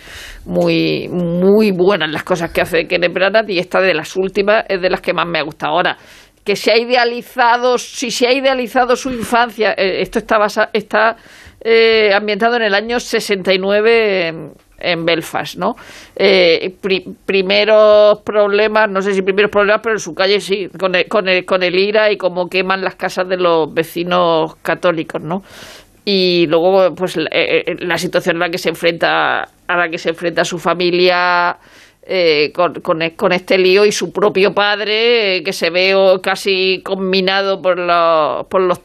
[0.45, 4.81] muy, muy buenas las cosas que hace Kenneth Branagh y esta de las últimas es
[4.81, 5.73] de las que más me ha gustado.
[5.73, 5.97] Ahora,
[6.43, 11.17] que se ha idealizado, si se ha idealizado su infancia, eh, esto está basa- está
[11.61, 15.73] eh, ambientado en el año 69 en, en Belfast, ¿no?
[16.15, 20.95] Eh, pri- primeros problemas, no sé si primeros problemas, pero en su calle sí, con
[20.95, 25.21] el, con el, con el IRA y cómo queman las casas de los vecinos católicos,
[25.21, 25.41] ¿no?
[26.09, 29.89] Y luego, pues, la, eh, eh, la situación en la que se enfrenta, a la
[29.89, 31.57] que se enfrenta su familia
[32.01, 35.93] eh, con, con, e- este lío y su propio padre, eh, que se ve
[36.23, 38.79] casi combinado por los, por los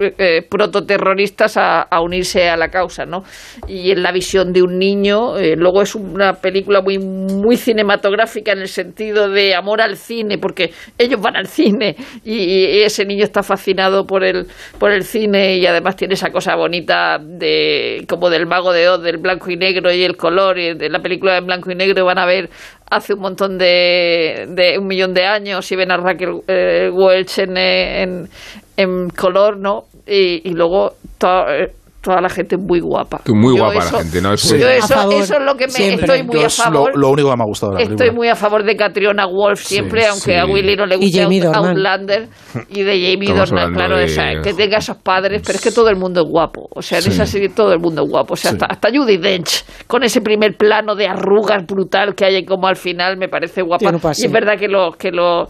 [0.00, 3.22] eh, prototerroristas a, unirse a la causa, ¿no?
[3.68, 8.52] Y en la visión de un niño, eh, luego es una película muy muy cinematográfica
[8.52, 13.24] en el sentido de amor al cine, porque ellos van al cine y, ese niño
[13.24, 14.46] está fascinado por el
[14.78, 19.02] por el cine y además tiene esa cosa bonita de como del mago de Oz,
[19.02, 22.06] del blanco y negro y el color y de la película en blanco y negro
[22.06, 22.48] van a ver
[22.90, 27.38] hace un montón de, de un millón de años y ven a Raquel eh, Welch
[27.38, 28.28] en, en,
[28.76, 29.84] en color, ¿no?
[30.10, 31.68] Y, y luego toda, eh,
[32.02, 33.20] toda la gente muy guapa.
[33.22, 34.36] Tú muy Yo guapa eso- la gente, ¿no?
[34.36, 34.58] Sí.
[34.58, 36.06] Yo eso, eso es lo que me siempre.
[36.06, 36.98] estoy muy Yo a es lo, favor.
[36.98, 38.16] lo único que me ha gustado de la Estoy película.
[38.18, 40.34] muy a favor de Catriona Wolf siempre, Sí, aunque sí.
[40.34, 41.66] a Willy no le Y guste Dornan.
[41.66, 42.28] Outlander
[42.70, 45.70] y de Jamie Estamos Dornan, claro, de- esa, que tenga esos padres, pero es que
[45.72, 46.66] todo el mundo es guapo.
[46.74, 47.10] O sea, en Sí.
[47.10, 48.32] esa serie todo el mundo es guapo.
[48.32, 48.56] O sea, Sí.
[48.56, 52.76] hasta, hasta Judy Dench, con ese primer plano de arrugas brutal que hay como al
[52.76, 53.92] final, me parece guapa.
[54.16, 55.48] Y es verdad que los que los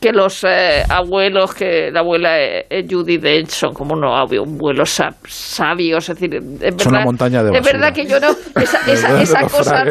[0.00, 4.90] que los eh, abuelos, que la abuela eh, eh, Judy Dench son como unos abuelos
[4.90, 7.92] sa- sabios, es decir, es verdad, una montaña de es verdad basura.
[7.92, 9.84] que yo no, esa, esa, esa cosa,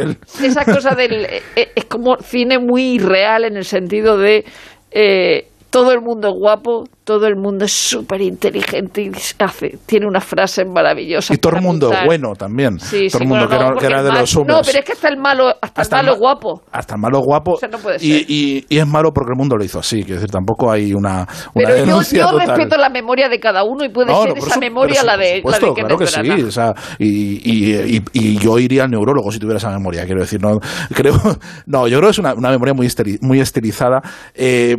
[0.43, 4.45] esa cosa del eh, eh, es como cine muy irreal en el sentido de
[4.91, 10.07] eh, todo el mundo es guapo, todo el mundo es súper inteligente y hace, tiene
[10.07, 11.37] unas frases maravillosas.
[11.37, 12.05] Y todo el mundo apuntar.
[12.05, 12.77] bueno también.
[12.81, 14.57] Sí, todo sí, el mundo bueno, que no, era, que era de mal- los sombras.
[14.57, 16.61] No, pero es que hasta el malo, hasta, Hasta el el malo ma- guapo.
[16.69, 17.53] Hasta el malo guapo.
[17.53, 18.09] O sea, no puede ser.
[18.29, 20.03] y- y es malo porque el mundo lo hizo así.
[20.03, 23.89] Quiero decir, tampoco hay una, una Pero yo, respeto la memoria de cada uno y
[23.89, 26.19] puede No, ser esa memoria la de, supuesto, la de Kenneth claro que sí.
[26.21, 26.45] Branagh.
[26.45, 30.05] o sea, y, yo iría al neurólogo si tuviera esa memoria.
[30.05, 30.59] Quiero decir, no
[30.93, 31.13] creo,
[31.65, 34.01] no, yo creo que es una, una memoria muy, esteri- muy estilizada.
[34.35, 34.75] Eh,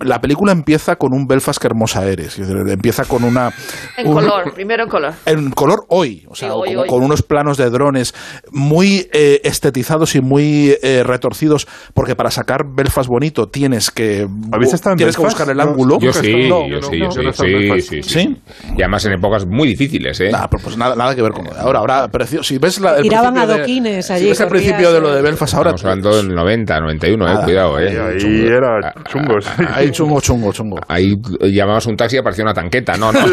[0.00, 2.38] la película empieza con un Belfast que hermosa eres.
[2.38, 3.52] Empieza con una
[3.96, 5.12] En un- color, primero en color.
[5.26, 6.88] en color hoy, o sea, Sí, hoy, como hoy.
[6.88, 8.14] con unos planos de drones
[8.50, 14.74] muy eh, estetizados y muy eh, retorcidos, porque para sacar Belfast bonito tienes que ¿Habéis
[14.74, 15.98] estado en tienes que buscar el ángulo.
[16.00, 18.36] Yo sí, No, yo no, sí, no, yo sí, sí, sí.
[18.76, 20.30] Y además en épocas muy difíciles, ¿eh?
[20.30, 21.78] Nada, pero pues nada, nada que ver con lo de ahora.
[21.80, 25.00] Ahora, precio- si ves la, el Tiraban de- adoquines allí, Si ves el principio de
[25.00, 25.16] lo eh.
[25.16, 25.70] de Belfast ahora.
[25.70, 28.00] Estamos hablando del 90, 91, eh, cuidado, Ahí, eh.
[28.00, 29.46] ahí era chungos.
[29.74, 30.78] Ahí chungo, chungo, chungo.
[30.88, 31.16] Ahí
[31.58, 33.20] llamabas un taxi y aparecía una tanqueta, no, no.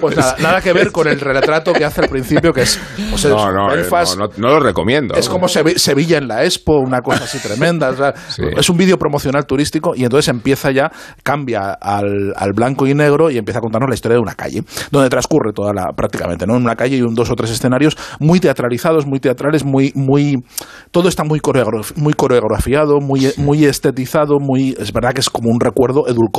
[0.00, 2.80] Pues nada, nada que ver con el retrato que hace al principio, que es.
[3.12, 5.14] o sea, No, no, eh, Belfast no, no, no lo recomiendo.
[5.14, 7.90] Es como Sevi- Sevilla en la Expo, una cosa así tremenda.
[7.90, 8.42] o sea, Sí.
[8.56, 10.90] Es un vídeo promocional turístico y entonces empieza ya,
[11.22, 14.62] cambia al, al blanco y negro y empieza a contarnos la historia de una calle,
[14.90, 16.56] donde transcurre toda la, prácticamente, ¿no?
[16.56, 20.42] En una calle y un dos o tres escenarios muy teatralizados, muy teatrales, muy, muy,
[20.90, 26.08] todo está muy coreografiado, muy, muy estetizado, muy, es verdad que es como un recuerdo
[26.08, 26.33] edulcorado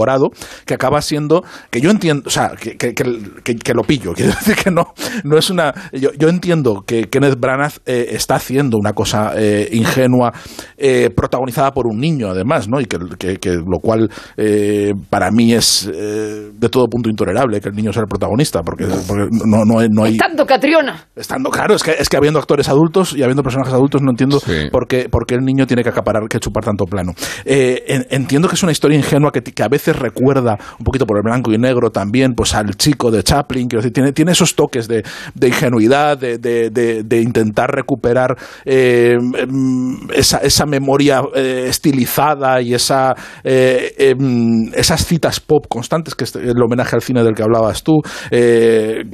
[0.66, 4.14] que acaba siendo, que yo entiendo, o sea, que, que, que- que- que lo pillo,
[4.16, 4.94] quiero decir que no,
[5.24, 9.70] no es una, yo, yo entiendo que Kenneth Branagh eh, está haciendo una cosa eh,
[9.72, 10.34] ingenua,
[10.78, 12.80] eh, protagonizada por un niño además, ¿no?
[12.82, 17.60] Y que, que- que lo cual eh, para mí es eh, de todo punto intolerable
[17.62, 20.18] que el niño sea el protagonista, porque, porque no, no, hay- no hay...
[20.18, 21.08] Tanto Catriona.
[21.16, 24.40] Estando claro, es que, es que habiendo actores adultos y habiendo personajes adultos no entiendo
[24.40, 24.70] Sí.
[24.72, 27.14] por, qué, por qué el niño tiene que acaparar, que chupar tanto plano.
[27.46, 31.06] Eh, en- entiendo que es una historia ingenua que, que a veces recuerda un poquito
[31.06, 34.56] por el blanco y negro también pues al chico de Chaplin, decir, tiene, tiene esos
[34.56, 35.04] toques de,
[35.34, 38.36] de ingenuidad, de, de- intentar recuperar
[38.66, 46.16] eh, em, esa, esa memoria eh, estilizada y esa, eh, em, esas citas pop constantes,
[46.16, 47.94] que es el homenaje al cine del que hablabas tú,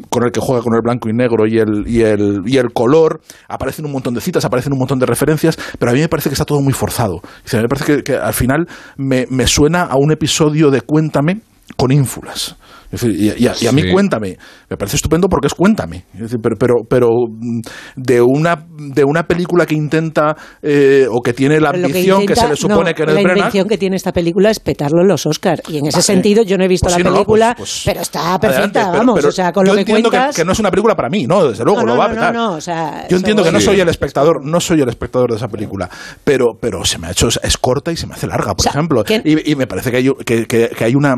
[0.10, 2.72] con el que juega con el blanco y negro y el, y, el, y el
[2.74, 3.22] color.
[3.48, 6.30] Aparecen un montón de citas, aparecen un montón de referencias, pero a mí me parece
[6.30, 7.22] que está todo muy forzado.
[7.44, 8.68] Dice, me parece que, que al final
[8.98, 11.42] me, me suena a un episodio de Cuéntame
[11.78, 12.56] con ínfulas.
[12.92, 13.92] Es decir, y, y a, y a mí Sí.
[13.92, 14.38] cuéntame,
[14.70, 16.06] me parece estupendo porque es cuéntame.
[16.14, 17.62] Es decir, pero, pero, pero, mm,
[17.96, 22.42] de una de una película que intenta eh, o que tiene la ambición que, intenta-
[22.42, 25.02] se le supone no, que La Kenneth Branagh intención que tiene esta película es petarlo
[25.02, 25.62] en los Oscars.
[25.70, 26.04] Y en ese Vale.
[26.04, 28.62] sentido yo no he visto Pues la sí, no, película, pues- pues pero está perfecta,
[28.62, 29.16] adelante, pero- vamos.
[29.16, 30.36] pero o sea, con yo lo que entiendo cuentas...
[30.36, 32.08] que, no es una película para mí, no, desde luego, No, lo no, va a
[32.10, 32.34] no, petar.
[32.34, 35.30] no, no, o sea, yo entiendo que no soy el espectador, no soy el espectador
[35.32, 35.90] de esa película,
[36.24, 38.64] pero, pero se me ha hecho, es corta y se me hace larga, por O
[38.64, 39.04] sea, ejemplo.
[39.04, 41.16] que- Y, y me parece que hay, que, que- que hay una...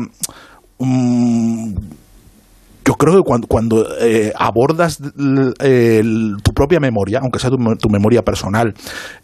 [0.78, 1.74] un-
[2.86, 4.98] yo creo que cuando, eh, abordas
[6.42, 8.74] tu propia memoria, aunque sea tu, me- tu memoria personal,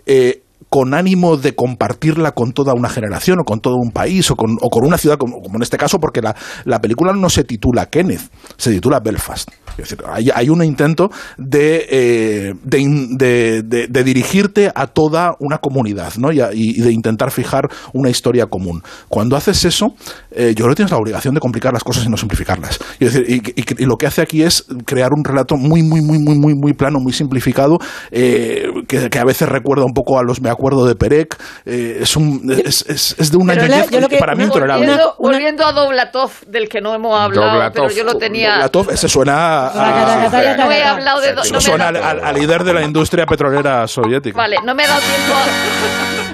[0.06, 4.36] eh, con ánimo de compartirla con toda una generación o con todo un país o
[4.36, 6.20] con, una ciudad, como, en este caso, porque
[6.64, 9.51] la película no se titula Kenneth, se titula Belfast.
[9.70, 14.86] Es decir, hay, hay un intento de, eh, de, in- de- de- de dirigirte a
[14.86, 16.32] toda una comunidad ¿no?
[16.32, 18.82] y, a- y de intentar fijar una historia común.
[19.09, 19.94] Cuando haces eso,
[20.30, 22.78] eh, yo creo que tienes la obligación de complicar las cosas y no simplificarlas.
[22.98, 25.82] Y, es decir, y- y- y lo que hace aquí es crear un relato muy,
[25.82, 27.78] muy, muy, muy, muy, muy plano, muy simplificado,
[28.10, 31.36] eh, que, que a veces recuerda un poco a los Me acuerdo de Perec.
[31.64, 34.86] eh, es, un, es, es- es de una lo que- para mí intolerable.
[35.18, 37.72] Volviendo, a Doblatov, del que no hemos hablado, Doblatov.
[37.86, 38.52] pero yo lo tenía...
[38.55, 41.28] Doblatov, ese suena a, No he hablado de...
[41.28, 44.36] ha al, dado- al- al líder de la industria petrolera soviética.
[44.36, 45.34] Vale, no me ha dado tiempo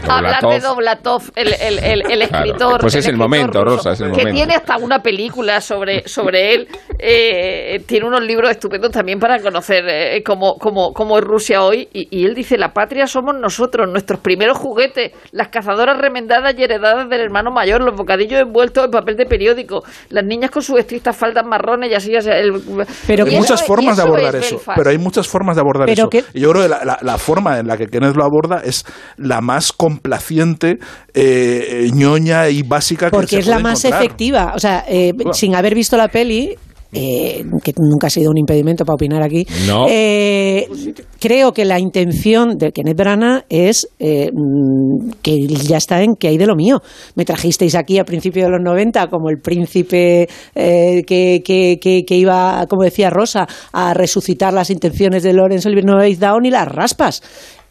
[0.08, 2.80] a, hablar de Doblatov, el, el, el, el Claro, escritor.
[2.80, 4.34] pues es el momento, ruso, Rosa, es el Que momento.
[4.36, 6.68] tiene hasta una película sobre, sobre él.
[6.98, 11.88] Eh, tiene unos libros estupendos también para conocer eh, cómo, cómo, cómo es Rusia hoy.
[11.92, 16.62] Y, y él dice: La patria somos nosotros, nuestros primeros juguetes, las cazadoras remendadas y
[16.62, 20.78] heredadas del hermano mayor, los bocadillos envueltos en papel de periódico, las niñas con sus
[20.78, 22.14] estrictas faldas marrones y así.
[22.16, 22.62] así, el-
[23.24, 24.76] Pero hay muchas formas de abordar es eso, Belfast.
[24.78, 26.10] pero hay muchas formas de abordar Pero eso.
[26.10, 28.60] que- Y yo creo que la, la- la forma en la que Kenneth lo aborda
[28.64, 28.84] es
[29.16, 30.78] la más complaciente,
[31.14, 34.02] eh, ñoña y básica que porque se es la más encontrar.
[34.04, 34.52] efectiva.
[34.54, 36.56] O sea, eh, sin haber visto la peli,
[36.96, 39.86] eh, que nunca ha sido un impedimento para opinar aquí, No.
[39.88, 40.66] eh,
[41.20, 46.28] creo que la intención de Kenneth Branagh es eh, mm, que ya está en que
[46.28, 46.80] hay de lo mío.
[47.14, 52.04] Me trajisteis aquí a principios de los 90 como el príncipe eh, que, que, que,
[52.06, 56.68] que iba, como decía Rosa, a resucitar las intenciones de Lawrence Olivier Down y las
[56.68, 57.22] raspas.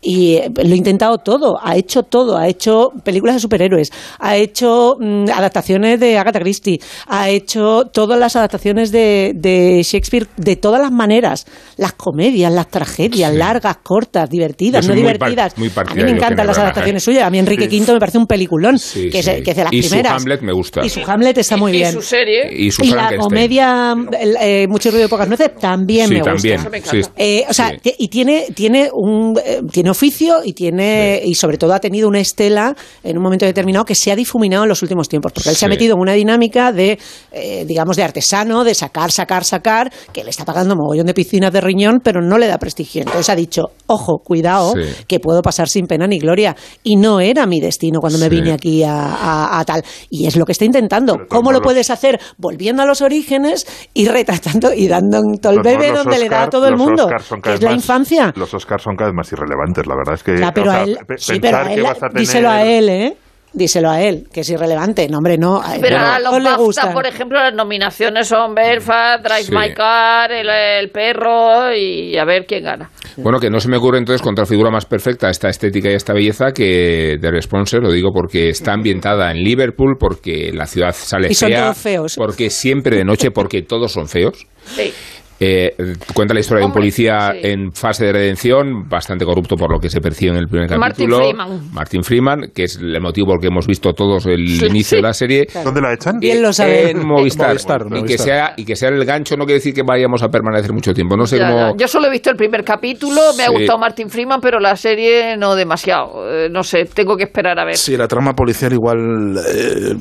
[0.08, 4.38] Y eh, lo ha intentado todo, ha hecho todo, ha hecho películas de superhéroes, ha
[4.38, 10.58] hecho mm, adaptaciones de Agatha Christie, ha hecho todas las adaptaciones de, de Shakespeare de
[10.58, 13.38] todas las maneras, las comedias, las tragedias, Sí.
[13.38, 15.58] largas, cortas, divertidas, no soy muy par- divertidas.
[15.58, 17.06] muy a mí me encantan las adaptaciones ¿eh?
[17.06, 17.80] suyas, a mí Enrique Sí.
[17.82, 19.42] V me parece un peliculón, Sí, que, es, sí.
[19.44, 20.14] que es de las Y su primeras.
[20.22, 20.86] Hamlet me gusta.
[20.86, 21.92] Y su Hamlet está muy y bien.
[21.94, 22.52] su serie.
[22.56, 26.20] Y su Y la comedia, el, eh, Mucho ruido y pocas nueces, también Sí, me
[26.22, 26.34] gusta.
[26.34, 27.06] también.
[27.18, 31.74] Eh, o sea, y tiene, tiene un eh, tiene oficio y tiene y sobre todo
[31.74, 35.10] ha tenido una estela en un momento determinado que se ha difuminado en los últimos
[35.10, 37.00] tiempos, porque él se ha metido en una dinámica de
[37.32, 41.52] eh, digamos de artesano, de sacar, sacar, sacar, que le está pagando mogollón de piscinas
[41.52, 43.02] de riñón, pero no le da prestigio.
[43.02, 45.06] Entonces ha dicho, ojo, cuidado, Sí.
[45.08, 46.56] que puedo pasar sin pena ni gloria.
[46.84, 49.84] Y no era mi destino cuando me vine aquí a, a- a tal.
[50.10, 51.16] Y es lo que está intentando.
[51.30, 52.20] ¿Cómo lo puedes hacer?
[52.38, 56.68] Volviendo a los orígenes y retratando y dando un tolbebe donde le da a todo
[56.68, 57.08] el mundo,
[57.42, 58.34] que es la más- infancia.
[58.36, 60.38] Los Oscars son cada vez más irrelevantes, la verdad es que...
[60.38, 62.08] Ya, pero o sea, a él, pe- sí, pero pensar a que él, vas a
[62.08, 63.18] tener- díselo a él, ¿eh?
[63.54, 65.08] Díselo a él, que es irrelevante.
[65.08, 65.62] No, hombre, no.
[65.62, 66.92] A él Pero no, a los no le BAFTA, gusta.
[66.92, 69.52] por ejemplo, las nominaciones son Belfast, Drive Sí.
[69.56, 72.90] My Car, el, el perro y a ver quién gana.
[73.16, 76.12] Bueno, que no se me ocurre entonces contra figura más perfecta esta estética y esta
[76.12, 81.30] belleza que The Responser, lo digo porque está ambientada en Liverpool, porque la ciudad sale
[81.32, 82.16] Y son fea, todos feos.
[82.18, 84.46] porque siempre de noche, porque todos son feos.
[84.66, 84.94] Sí.
[85.40, 85.76] Eh,
[86.14, 87.40] cuenta la historia de un policía sí.
[87.44, 91.08] en fase de redención, bastante corrupto por lo que se percibe en el primer Martin
[91.10, 91.18] capítulo.
[91.18, 91.74] Freeman.
[91.74, 94.92] Martin Freeman, que es el motivo por el que hemos visto todos el Sí, inicio
[94.92, 94.96] sí.
[94.98, 95.48] de la serie.
[95.64, 96.20] ¿Dónde la echan?
[96.20, 96.92] Bien lo sabe.
[96.92, 97.50] En Movistar.
[97.50, 100.30] Movistar, Y, que sea, y que sea el gancho no quiere decir que vayamos a
[100.30, 101.18] permanecer mucho tiempo.
[101.18, 101.60] No sé Ya, cómo.
[101.72, 101.74] ya.
[101.78, 105.36] Yo solo he visto el primer capítulo, me ha gustado Martin Freeman, pero la serie
[105.38, 106.32] no demasiado.
[106.32, 107.76] Eh, no sé, tengo que esperar a ver.
[107.76, 109.96] Sí, la trama policial igual eh,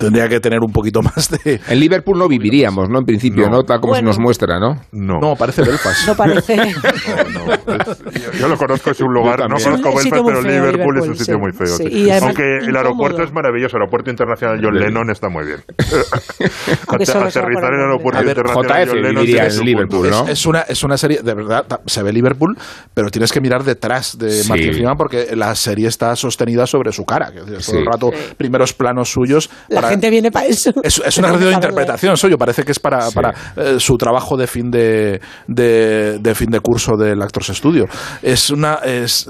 [0.00, 1.60] tendría que tener un poquito más de...
[1.68, 2.98] En Liverpool no viviríamos, ¿no?
[2.98, 3.58] En principio, ¿no?
[3.58, 3.62] No.
[3.64, 4.08] Tal como se Bueno.
[4.08, 4.80] nos muestra, ¿no?
[4.92, 5.20] No.
[5.20, 6.08] No, parece Belfast.
[6.08, 6.56] No parece.
[7.34, 11.06] no, yo, yo lo conozco, es un lugar, no conozco Belfast, pero feo, Liverpool, es
[11.08, 11.40] un sitio sí.
[11.40, 11.66] muy feo.
[11.76, 11.98] Sí, sí.
[11.98, 15.62] y además Aunque el aeropuerto es maravilloso, el aeropuerto internacional John Lennon está muy bien.
[16.88, 20.10] Aterrizar en el aeropuerto ver, internacional JF John Lennon en Liverpool.
[20.10, 20.28] ¿no?
[20.28, 22.56] Es una, es una serie, de verdad, se ve Liverpool,
[22.94, 24.48] pero tienes que mirar detrás de Sí.
[24.48, 27.30] Martin Freeman porque la serie está sostenida sobre su cara.
[27.32, 27.76] que Todo el Sí.
[27.84, 29.50] rato, primeros planos suyos.
[29.72, 30.72] Para- gente viene para eso.
[30.82, 32.38] Es, es un ejercicio de interpretación, Soyo.
[32.38, 33.14] Parece que es para, Sí.
[33.14, 37.86] para eh, su trabajo de fin de, de, de fin de curso del Actors Studio.
[38.22, 38.74] Es una.
[38.84, 39.28] Es,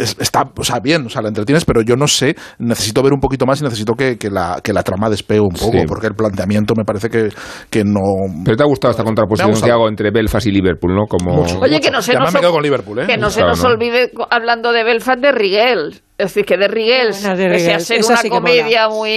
[0.00, 3.12] es- está o sea, bien, o sea, la entretienes, pero yo no sé, necesito ver
[3.12, 5.84] un poquito más y necesito que, que la, que la trama despegue un poco, Sí.
[5.86, 7.28] porque el planteamiento me parece que,
[7.70, 8.00] que no...
[8.44, 11.06] Pero te ha gustado esta contraposición que hago entre Belfast y Liverpool, ¿no?
[11.06, 11.42] Como...
[11.42, 11.58] Mucho.
[11.60, 13.06] Oye, que no se nos me quedo ol- con Liverpool, ¿eh?
[13.06, 13.68] Que no se Claro, nos ¿no?
[13.70, 16.00] olvide, hablando de Belfast, de Rigel.
[16.18, 18.50] Es decir, que de de pese a ser Esa una sí que mola.
[18.52, 19.10] comedia muy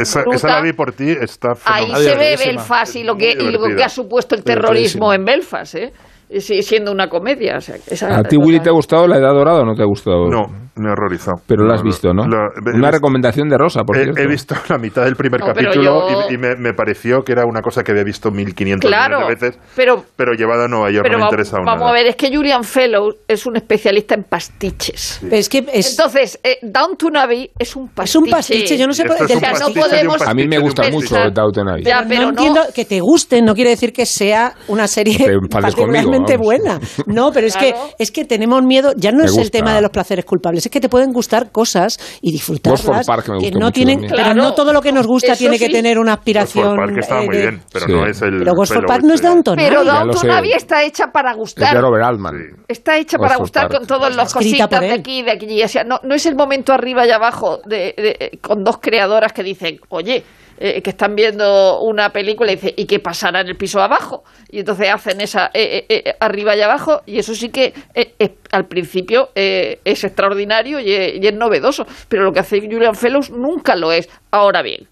[0.00, 2.02] Esa, bruta, esa la vi por ti, está ahí fenomenal.
[2.02, 2.36] se ve.
[2.46, 5.92] Belfast y lo, que, y lo que ha supuesto el terrorismo en Belfast, ¿eh?
[6.38, 7.56] Siendo una comedia.
[7.56, 9.74] O sea, esa- ¿A ti, esa- Willy, te ha gustado La Edad Dorada o no
[9.74, 10.28] te ha gustado?
[10.28, 11.38] No, me ha horrorizado.
[11.46, 12.26] Pero lo has visto, ¿no?
[12.26, 14.20] la- Una recomendación de Rosa, por He, cierto.
[14.22, 17.32] he visto la mitad del primer No, capítulo yo- y, y me, me pareció que
[17.32, 21.04] era una cosa que había visto 1500 Claro, veces, pero, pero llevada a Nueva York
[21.04, 21.90] pero no me interesa aún vamos nada.
[21.90, 25.20] a ver, es que Julian Fellows es un especialista en pastiches.
[25.30, 28.18] Es que es, Entonces, eh, Downton Abbey es un es pastiche.
[28.18, 30.88] un pastiche, yo no sé por es O sea, no podemos- A mí me gusta
[30.90, 31.84] mucho Downton Abbey.
[31.84, 35.18] Ya, pero no no- entiendo que te guste, no quiere decir que sea una serie
[35.18, 36.78] conmigo, particularmente buena.
[37.06, 37.76] No, pero es Claro.
[37.96, 40.59] que es que tenemos miedo, ya no Me es el tema de los placeres culpables,
[40.66, 44.14] es que te pueden gustar cosas y disfrutarlas Park me gustó no mucho tienen, pero
[44.14, 44.34] Claro.
[44.34, 46.76] no todo lo que nos gusta tiene que tener una aspiración.
[46.76, 47.92] Park estaba eh, muy bien, pero Sí.
[47.92, 48.38] no es el...
[48.38, 49.22] Pero Gosford Park no es.
[49.22, 49.86] Downton Pero Abbey.
[49.86, 50.30] Ya lo Downton.
[50.30, 51.74] Abbey está hecha para Es gustar.
[51.74, 52.34] de Robert Altman.
[52.68, 53.78] Está hecha para Gosford gustar Park.
[53.78, 55.62] con todos los cositas de aquí y de aquí.
[55.62, 59.32] O sea, no, no es el momento arriba y abajo de, de- con dos creadoras
[59.32, 60.24] que dicen, oye,
[60.60, 64.22] eh, que están viendo una película y dice, ¿y qué pasará en el piso abajo?
[64.50, 68.12] Y entonces hacen esa eh, eh, eh, arriba y abajo y eso sí que eh,
[68.52, 71.84] al principio eh, es extraordinario y es, y es novedoso.
[72.08, 74.08] Pero lo que hace Julian Fellows nunca lo es.
[74.30, 74.86] Ahora bien,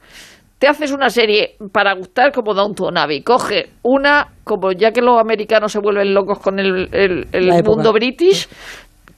[0.58, 3.22] te haces una serie para gustar como Downton Abbey.
[3.22, 7.92] Coge una, como ya que los americanos se vuelven locos con el, el- el mundo
[7.92, 8.48] british,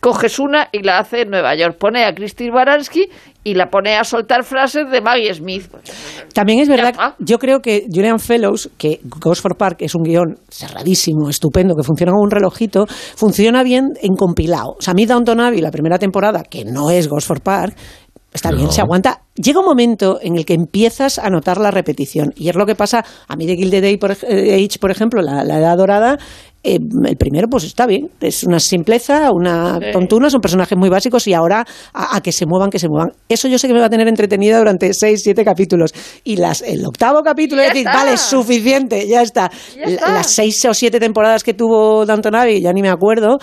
[0.01, 1.77] coges una y la hace en Nueva York.
[1.79, 3.09] Pone a Christine Baranski
[3.45, 5.69] y la pone a soltar frases de Maggie Smith.
[6.35, 11.31] También es verdad, yo creo que Julian Fellows, que Gosford Park es un guion cerradísimo,
[11.31, 14.75] estupendo, que funciona como un relojito, funciona bien en compilado.
[14.79, 17.77] O sea, a mí Downton Abbey, la primera temporada, que no es Gosford Park,
[18.33, 19.23] está bien, se aguanta.
[19.35, 22.33] Llega un momento en el que empiezas a notar la repetición.
[22.37, 25.59] Y es lo que pasa a mí de Gilded Age, por, eh, ejemplo, la, la
[25.59, 26.19] Edad Dorada.
[26.63, 28.11] eh, el primero, pues está bien.
[28.21, 29.87] Es una simpleza, una Sí.
[29.95, 33.13] tontuna, son personajes muy básicos y ahora a, a que se muevan, que se muevan.
[33.31, 35.95] Eso yo sé que me va a tener entretenida durante seis, siete capítulos.
[36.23, 38.05] Y las, el octavo capítulo es decir, está.
[38.05, 39.51] vale, suficiente, ya está.
[39.75, 40.13] Ya La- está.
[40.13, 43.39] Las seis o siete temporadas que tuvo Downton Abbey, ya ni me acuerdo.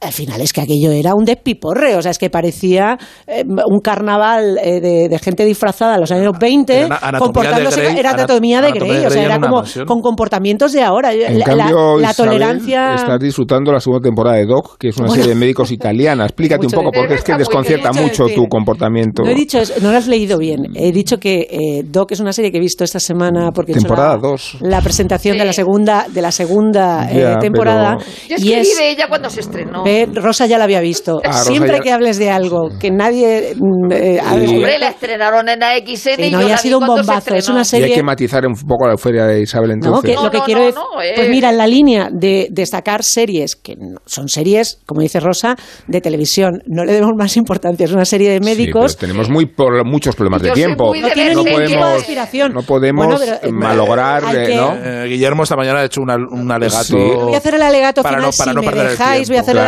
[0.00, 2.96] Al final es que aquello era un despiporre, o sea, es que parecía
[3.26, 7.86] eh, un carnaval eh, de, de gente disfrazada en los años 20, Era comportándose, de
[7.88, 9.84] Grey, era ana- anatomía de anatomía Grey, o sea, era como mansión.
[9.86, 11.12] con comportamientos de ahora.
[11.12, 12.94] En la, cambio, la- la Isabel, tolerancia...
[12.94, 15.22] estás disfrutando la segunda temporada de Doc, que es una Bueno.
[15.22, 16.24] serie de médicos italiana.
[16.24, 19.22] Explícate un poco, de- porque es que desconcierta mucho tu comportamiento.
[19.22, 20.60] No he dicho eso, no lo has leído bien.
[20.76, 23.74] He dicho que eh, Doc es una serie que he visto esta semana porque he
[23.74, 24.56] hecho Temporada la, dos.
[24.60, 27.98] la presentación de la segunda de la segunda eh, Ya, temporada
[28.28, 29.84] Yo y escribí es de ella cuando se estrenó.
[30.14, 31.20] Rosa ya la había visto.
[31.24, 35.48] Ah, Siempre ya- que hables de algo que nadie mm, eh, Y- Hombre, la estrenaron
[35.48, 37.34] en AXN Sí, y no, yo y la ha vi sido un bombazo.
[37.34, 40.10] Es una Y serie hay que matizar un poco la feria de Isabel No, entonces.
[40.10, 41.12] que No, lo que no, quiero no, es, no, eh.
[41.16, 43.76] pues mira, en la línea de destacar series que
[44.06, 45.56] son series, como dice Rosa,
[45.86, 46.62] de televisión.
[46.66, 47.84] No le demos más importancia.
[47.84, 48.96] Es una serie de Sí, médicos.
[48.96, 50.92] pero tenemos muy por, muchos problemas de tiempo.
[50.92, 52.52] de no tienen no ningún tipo de podemos, aspiración.
[52.52, 54.74] no podemos Bueno, pero, eh, malograr, eh, que- ¿no?
[54.74, 56.84] Eh, Guillermo esta mañana ha hecho una- un alegato.
[56.84, 56.94] Sí.
[56.96, 59.28] Voy a hacer el alegato Para final para si no me perder el dejáis.
[59.28, 59.62] Voy a hacer el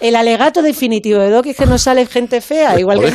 [0.00, 3.12] El alegato definitivo de Doc es que nos sale gente fea, igual que.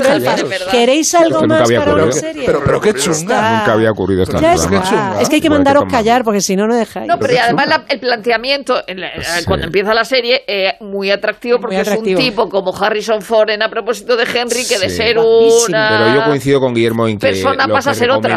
[0.72, 2.22] ¿Queréis algo más había para una ocurrido.
[2.22, 2.44] serie?
[2.46, 3.18] Pero, pero qué chunga.
[3.18, 3.58] está.
[3.60, 5.22] Nunca había ocurrido esto en Ya está.
[5.22, 7.08] Es que hay que mandaros callar porque si no, no dejáis.
[7.08, 9.46] No, pero y además la- el planteamiento, en la- Sí.
[9.46, 12.20] cuando empieza la serie, es muy atractivo Muy porque atractivo.
[12.20, 15.90] es un tipo como Harrison Ford en A propósito de Henry, que de ser una...
[16.06, 18.36] Pero yo coincido con Guillermo en que persona lo pasa que a ser otra.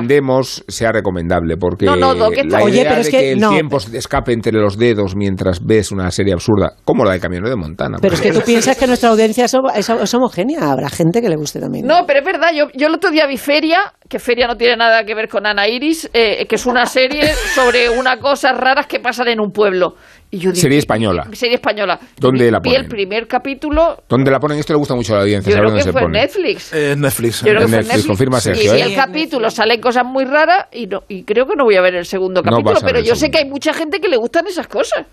[0.68, 3.32] sea recomendable, porque No, no, Doc, está- la Oye, idea pero de es que, que
[3.32, 3.50] el no.
[3.50, 7.50] tiempo se escape entre los dedos mientras ves una serie absurda, como la de Camionero
[7.50, 7.98] de Montana.
[8.00, 10.70] Pero es que tú piensas que nuestra audiencia es, es- es homogénea.
[10.72, 11.86] Habrá gente que le guste también.
[11.86, 13.78] No, pero es verdad, yo, yo el otro día vi Feria,
[14.08, 17.34] que Feria no tiene nada que ver con Ana Iris, eh, que es una serie
[17.54, 19.94] sobre unas cosas raras que pasan en un pueblo.
[20.32, 21.28] Digo, Serie española.
[21.32, 22.00] Serie española.
[22.16, 22.88] ¿Dónde la Vi el ponen?
[22.88, 24.58] primer capítulo, ¿Dónde la ponen?
[24.58, 25.50] Esto le gusta mucho a la audiencia.
[25.50, 26.20] yo creo dónde que se fue en pone.
[26.20, 26.72] Netflix.
[26.72, 27.40] Eh, Netflix.
[27.40, 28.82] Yo creo que En Netflix, confirma y Sergio, ¿eh?
[28.82, 31.96] el capítulo, salen cosas muy raras y, no, y creo que no voy a ver
[31.96, 34.46] el segundo No capítulo, ver pero yo sé que hay mucha gente que le gustan
[34.46, 35.04] esas cosas.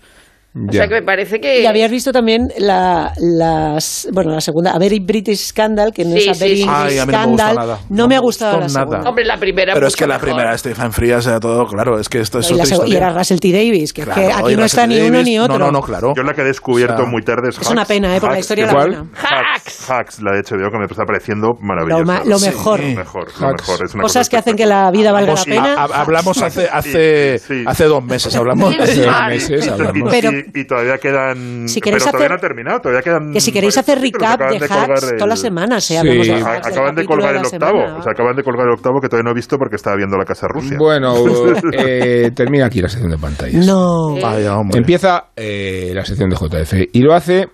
[0.52, 0.80] O Ya.
[0.80, 1.60] sea que me parece que...
[1.62, 6.10] Y habías visto también la, las, bueno, la segunda, A Very British Scandal, que no
[6.16, 6.62] Sí, es A sí, Very sí.
[6.62, 7.56] English Ay, a mí no me gustó Scandal.
[7.56, 7.78] nada.
[7.88, 8.90] No No me ha gustado la gustó nada.
[8.90, 9.08] segunda.
[9.10, 10.28] Hombre, la primera Pero es que la mejor.
[10.28, 13.38] primera, Stephen Frías, era todo, claro, es que esto es y, otra y era Russell
[13.38, 13.52] T.
[13.52, 15.58] Davis, que, es Claro, que aquí no está ni uno Davis, ni no, otro.
[15.58, 16.12] No, no, claro.
[16.16, 17.88] Yo la que he descubierto O sea, muy tarde es es una Hacks.
[17.88, 18.20] pena, ¿eh?
[18.20, 19.06] Porque la Hacks, historia que- era buena.
[19.54, 22.00] Hacks, Hacks, la de HBO, que me está pareciendo maravillosa.
[22.00, 22.80] Lo ma- lo mejor.
[22.80, 23.68] Lo mejor, lo Hacks.
[23.68, 23.84] mejor.
[23.86, 25.74] Es una Cosas cosa que hacen que la vida valga la pena.
[25.74, 27.62] ha- ha- hablamos hace, hace, Sí.
[27.66, 28.74] hace dos meses, hablamos.
[28.74, 28.94] Sí, Hace
[29.40, 29.52] sí.
[29.52, 30.10] meses hablamos.
[30.54, 31.68] Y, y todavía quedan.
[31.68, 33.32] Si queréis pero todavía hacer- no ha terminado, todavía quedan.
[33.32, 35.98] Que si queréis varios hacer recap acaban de hacks el- todas las semanas, ¿eh?
[36.00, 36.08] Sí.
[36.08, 37.72] De hacks Acaban de colgar de el octavo.
[37.80, 37.96] semana.
[37.98, 40.16] O sea, acaban de colgar el octavo que todavía no he visto porque estaba viendo
[40.16, 40.76] la Casa Rusia.
[40.78, 41.14] Bueno,
[41.72, 43.66] eh, termina aquí la sección de pantallas.
[43.66, 44.14] No.
[44.20, 44.78] Vaya, hombre.
[44.78, 47.48] Empieza eh, la sección de JF y lo hace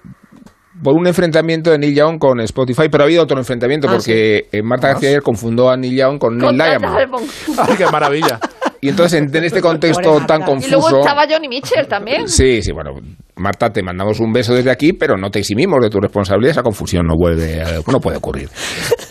[0.83, 4.47] por un enfrentamiento de Neil Young con Spotify, pero ha habido otro enfrentamiento Ah, porque
[4.53, 6.55] eh, Marta García ayer confundió a Neil Young con Neil.
[6.55, 6.99] Diamond.
[7.59, 8.39] Ay, qué maravilla.
[8.81, 10.43] Y entonces en, en este contexto tan.
[10.43, 11.01] Y luego confuso...
[11.01, 12.29] estaba Johnny Mitchell también.
[12.29, 12.91] Sí, sí, bueno,
[13.37, 16.53] Marta, te mandamos un beso desde aquí, pero no te eximimos de tu responsabilidad.
[16.53, 18.49] Esa confusión no vuelve, a- no puede ocurrir.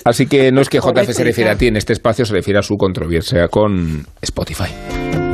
[0.04, 2.60] Así que no es que JF se refiere a ti en este espacio, se refiere
[2.60, 5.25] a su controversia con Spotify.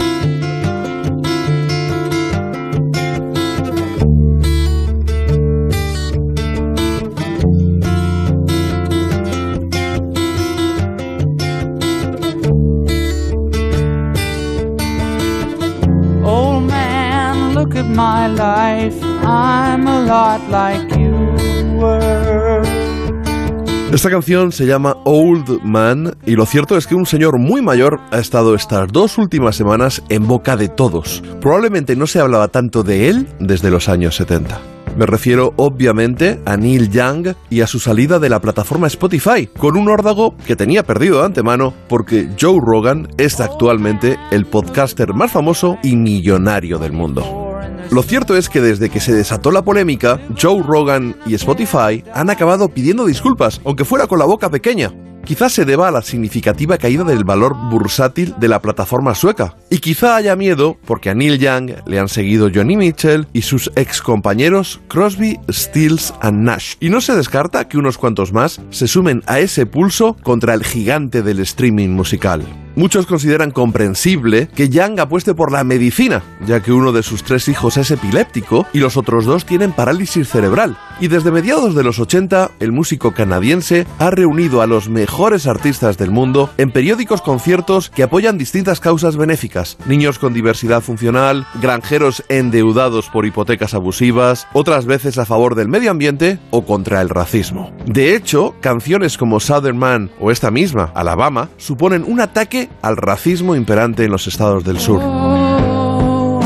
[23.94, 28.02] Esta canción se llama Old Man y lo cierto es que un señor muy mayor
[28.12, 31.24] ha estado estas dos últimas semanas en boca de todos.
[31.40, 34.60] Probablemente no se hablaba tanto de él desde los años 70.
[34.98, 39.78] Me refiero obviamente a Neil Young y a su salida de la plataforma Spotify, con
[39.78, 45.32] un órdago que tenía perdido de antemano porque Joe Rogan es actualmente el podcaster más
[45.32, 47.51] famoso y millonario del mundo.
[47.90, 52.30] Lo cierto es que desde que se desató la polémica, Joe Rogan y Spotify han
[52.30, 54.94] acabado pidiendo disculpas, aunque fuera con la boca pequeña.
[55.26, 59.56] Quizás se deba a la significativa caída del valor bursátil de la plataforma sueca.
[59.70, 63.72] Y quizá haya miedo porque a Neil Young le han seguido Johnny Mitchell y sus
[63.76, 66.76] ex compañeros Crosby, Stills and Nash.
[66.80, 70.64] Y no se descarta que unos cuantos más se sumen a ese pulso contra el
[70.64, 72.44] gigante del streaming musical.
[72.74, 77.50] Muchos consideran comprensible que Young apueste por la medicina, ya que uno de sus tres
[77.50, 80.78] hijos es epiléptico y los otros dos tienen parálisis cerebral.
[81.02, 85.11] Y desde mediados de los 80, el músico canadiense ha reunido a los mejores
[85.46, 89.78] artistas del mundo en periódicos conciertos que apoyan distintas causas benéficas.
[89.86, 95.92] Niños con diversidad funcional, granjeros endeudados por hipotecas abusivas, otras veces a favor del medio
[95.92, 97.72] ambiente o contra el racismo.
[97.86, 103.56] De hecho, canciones como Southern Man o esta misma, Alabama, suponen un ataque al racismo
[103.56, 105.02] imperante en los estados del sur.
[105.04, 106.42] Oh,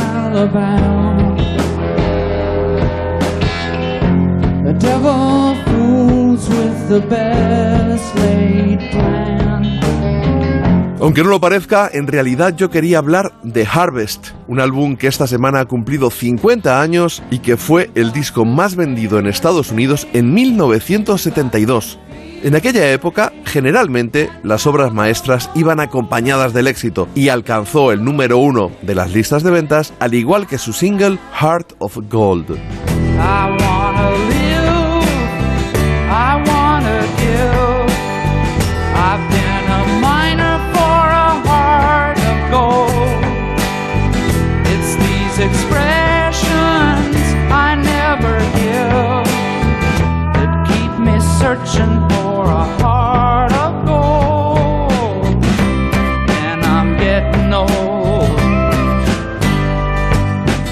[6.87, 9.35] the best laid plan.
[11.01, 15.27] Aunque no lo parezca, en realidad yo quería hablar de Harvest, un álbum que esta
[15.27, 20.07] semana ha cumplido 50 años y que fue el disco más vendido en Estados Unidos
[20.13, 21.99] en 1972.
[22.43, 28.37] En aquella época, generalmente, las obras maestras iban acompañadas del éxito y alcanzó el número
[28.37, 32.57] uno de las listas de ventas, al igual que su single Heart of Gold.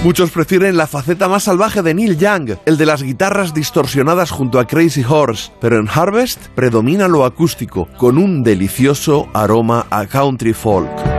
[0.04, 4.60] Muchos prefieren la faceta más salvaje de Neil Young, el de las guitarras distorsionadas junto
[4.60, 10.52] a Crazy Horse, pero en Harvest predomina lo acústico, con un delicioso aroma a country
[10.52, 11.12] folk.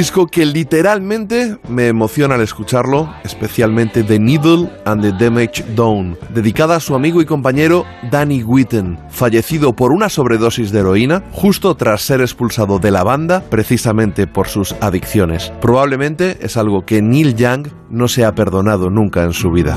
[0.00, 6.76] Disco que literalmente me emociona al escucharlo, especialmente The Needle and the Damage Done, dedicada
[6.76, 12.00] a su amigo y compañero Danny Whitten, fallecido por una sobredosis de heroína justo tras
[12.00, 15.52] ser expulsado de la banda precisamente por sus adicciones.
[15.60, 19.76] Probablemente es algo que Neil Young no se ha perdonado nunca en su vida.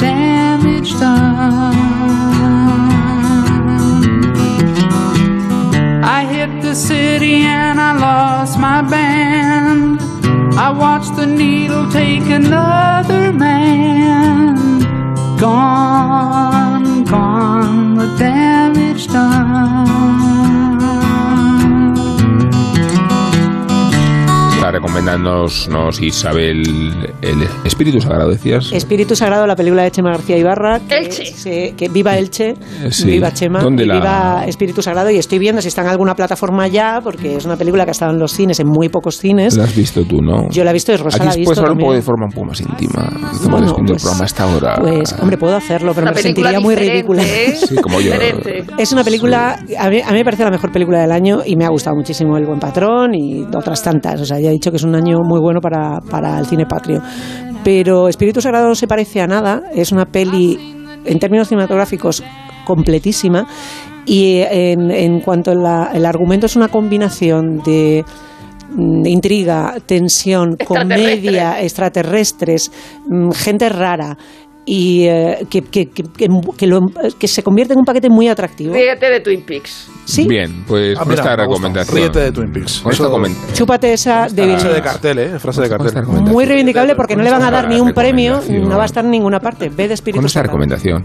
[0.00, 1.74] Damage done.
[6.02, 10.00] I hit the city and I lost my band.
[10.56, 14.80] I watched the needle take another man.
[15.38, 20.23] Gone, gone, the damage done.
[24.64, 26.62] Está recomendándonos nos Isabel
[27.20, 28.72] el Espíritu Sagrado, decías.
[28.72, 30.80] Espíritu Sagrado, la película de Chema García Ibarra.
[30.88, 31.26] Que, Elche.
[31.26, 32.54] se- que viva Elche,
[32.88, 33.04] sí.
[33.08, 35.10] viva Chema, ¿Dónde y la- viva Espíritu Sagrado.
[35.10, 37.92] Y estoy viendo si está en alguna plataforma ya, porque es una película que ha
[37.92, 39.54] estado en los cines, en muy pocos cines.
[39.54, 40.48] La has visto tú, ¿no?
[40.48, 42.00] Yo la he visto y Rosa Aquí la ha puedes visto hablar un poco de
[42.02, 43.02] forma un poco más íntima.
[43.04, 44.76] Estamos Bueno, viendo el pues- programa a esta hora.
[44.80, 47.22] Pues, hombre, puedo hacerlo, pero Una me sentiría muy ridícula.
[47.22, 47.54] ¿eh?
[47.54, 48.12] Sí, como yo.
[48.12, 48.64] Diferente.
[48.78, 51.54] Es una película, a mí, a mí me parece la mejor película del año y
[51.54, 54.18] me ha gustado muchísimo El Buen Patrón y otras tantas.
[54.22, 56.66] O sea, ya he dicho que es un año muy bueno para, para el cine
[56.66, 57.02] patrio.
[57.62, 59.62] Pero Espíritu Sagrado no se parece a nada.
[59.74, 60.58] Es una peli,
[61.04, 62.22] en términos cinematográficos,
[62.64, 63.46] completísima.
[64.06, 68.04] Y en, en cuanto al argumento, es una combinación de
[68.70, 72.70] mm, intriga, tensión, comedia, extraterrestres,
[73.08, 74.18] mm, gente rara
[74.66, 76.02] y eh, que, que, que,
[76.56, 76.80] que- lo-
[77.18, 78.72] que se convierte en un paquete muy atractivo.
[78.74, 79.88] Ríete de Twin Peaks.
[80.04, 80.26] Sí.
[80.26, 81.96] Bien, pues Ah, mira, esta recomendación.
[81.96, 82.82] Ríete de Twin Peaks.
[82.90, 83.22] Eso-
[83.52, 85.38] Chúpate esa de Frase de cartel, ¿eh?
[85.38, 86.02] Frase de cartel.
[86.06, 89.04] Muy reivindicable porque no le van a dar ni un premio, no va a estar
[89.04, 89.68] en ninguna parte.
[89.68, 91.04] Ve de Espíritu Con esta recomendación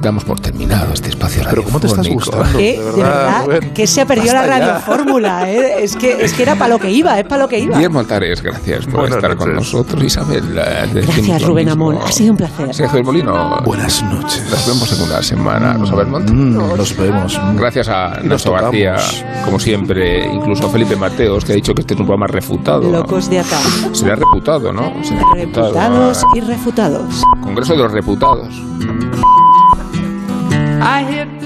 [0.00, 2.58] damos por terminado este espacio Pero ¿cómo te estás gustando?
[2.58, 5.82] Que, de verdad, que se ha perdido la radiofórmula, ¿eh?
[5.82, 7.76] es, que, es que era para lo que iba, es para lo que iba.
[7.76, 10.02] Guillermo Altares, gracias por Buenas estar con nosotros.
[10.02, 11.68] Isabel, eh, Gracias, Rubén.
[11.68, 12.72] Amón, ha sido un placer.
[12.74, 13.60] Sergio del Molino.
[13.64, 14.42] Buenas noches.
[14.50, 15.74] Nos vemos en una semana.
[15.74, 16.22] Nos vemos.
[16.30, 17.40] Mm, nos vemos.
[17.54, 18.96] Gracias a Nacho García,
[19.44, 22.90] como siempre, incluso a Felipe Mateos, que ha dicho que este es un programa refutado.
[22.90, 23.58] Locos de acá.
[23.92, 24.92] Será reputado, ¿no?
[25.02, 25.66] Será reputado.
[25.66, 27.22] Reputados y refutados.
[27.42, 28.54] Congreso de los reputados.
[30.90, 31.37] I hit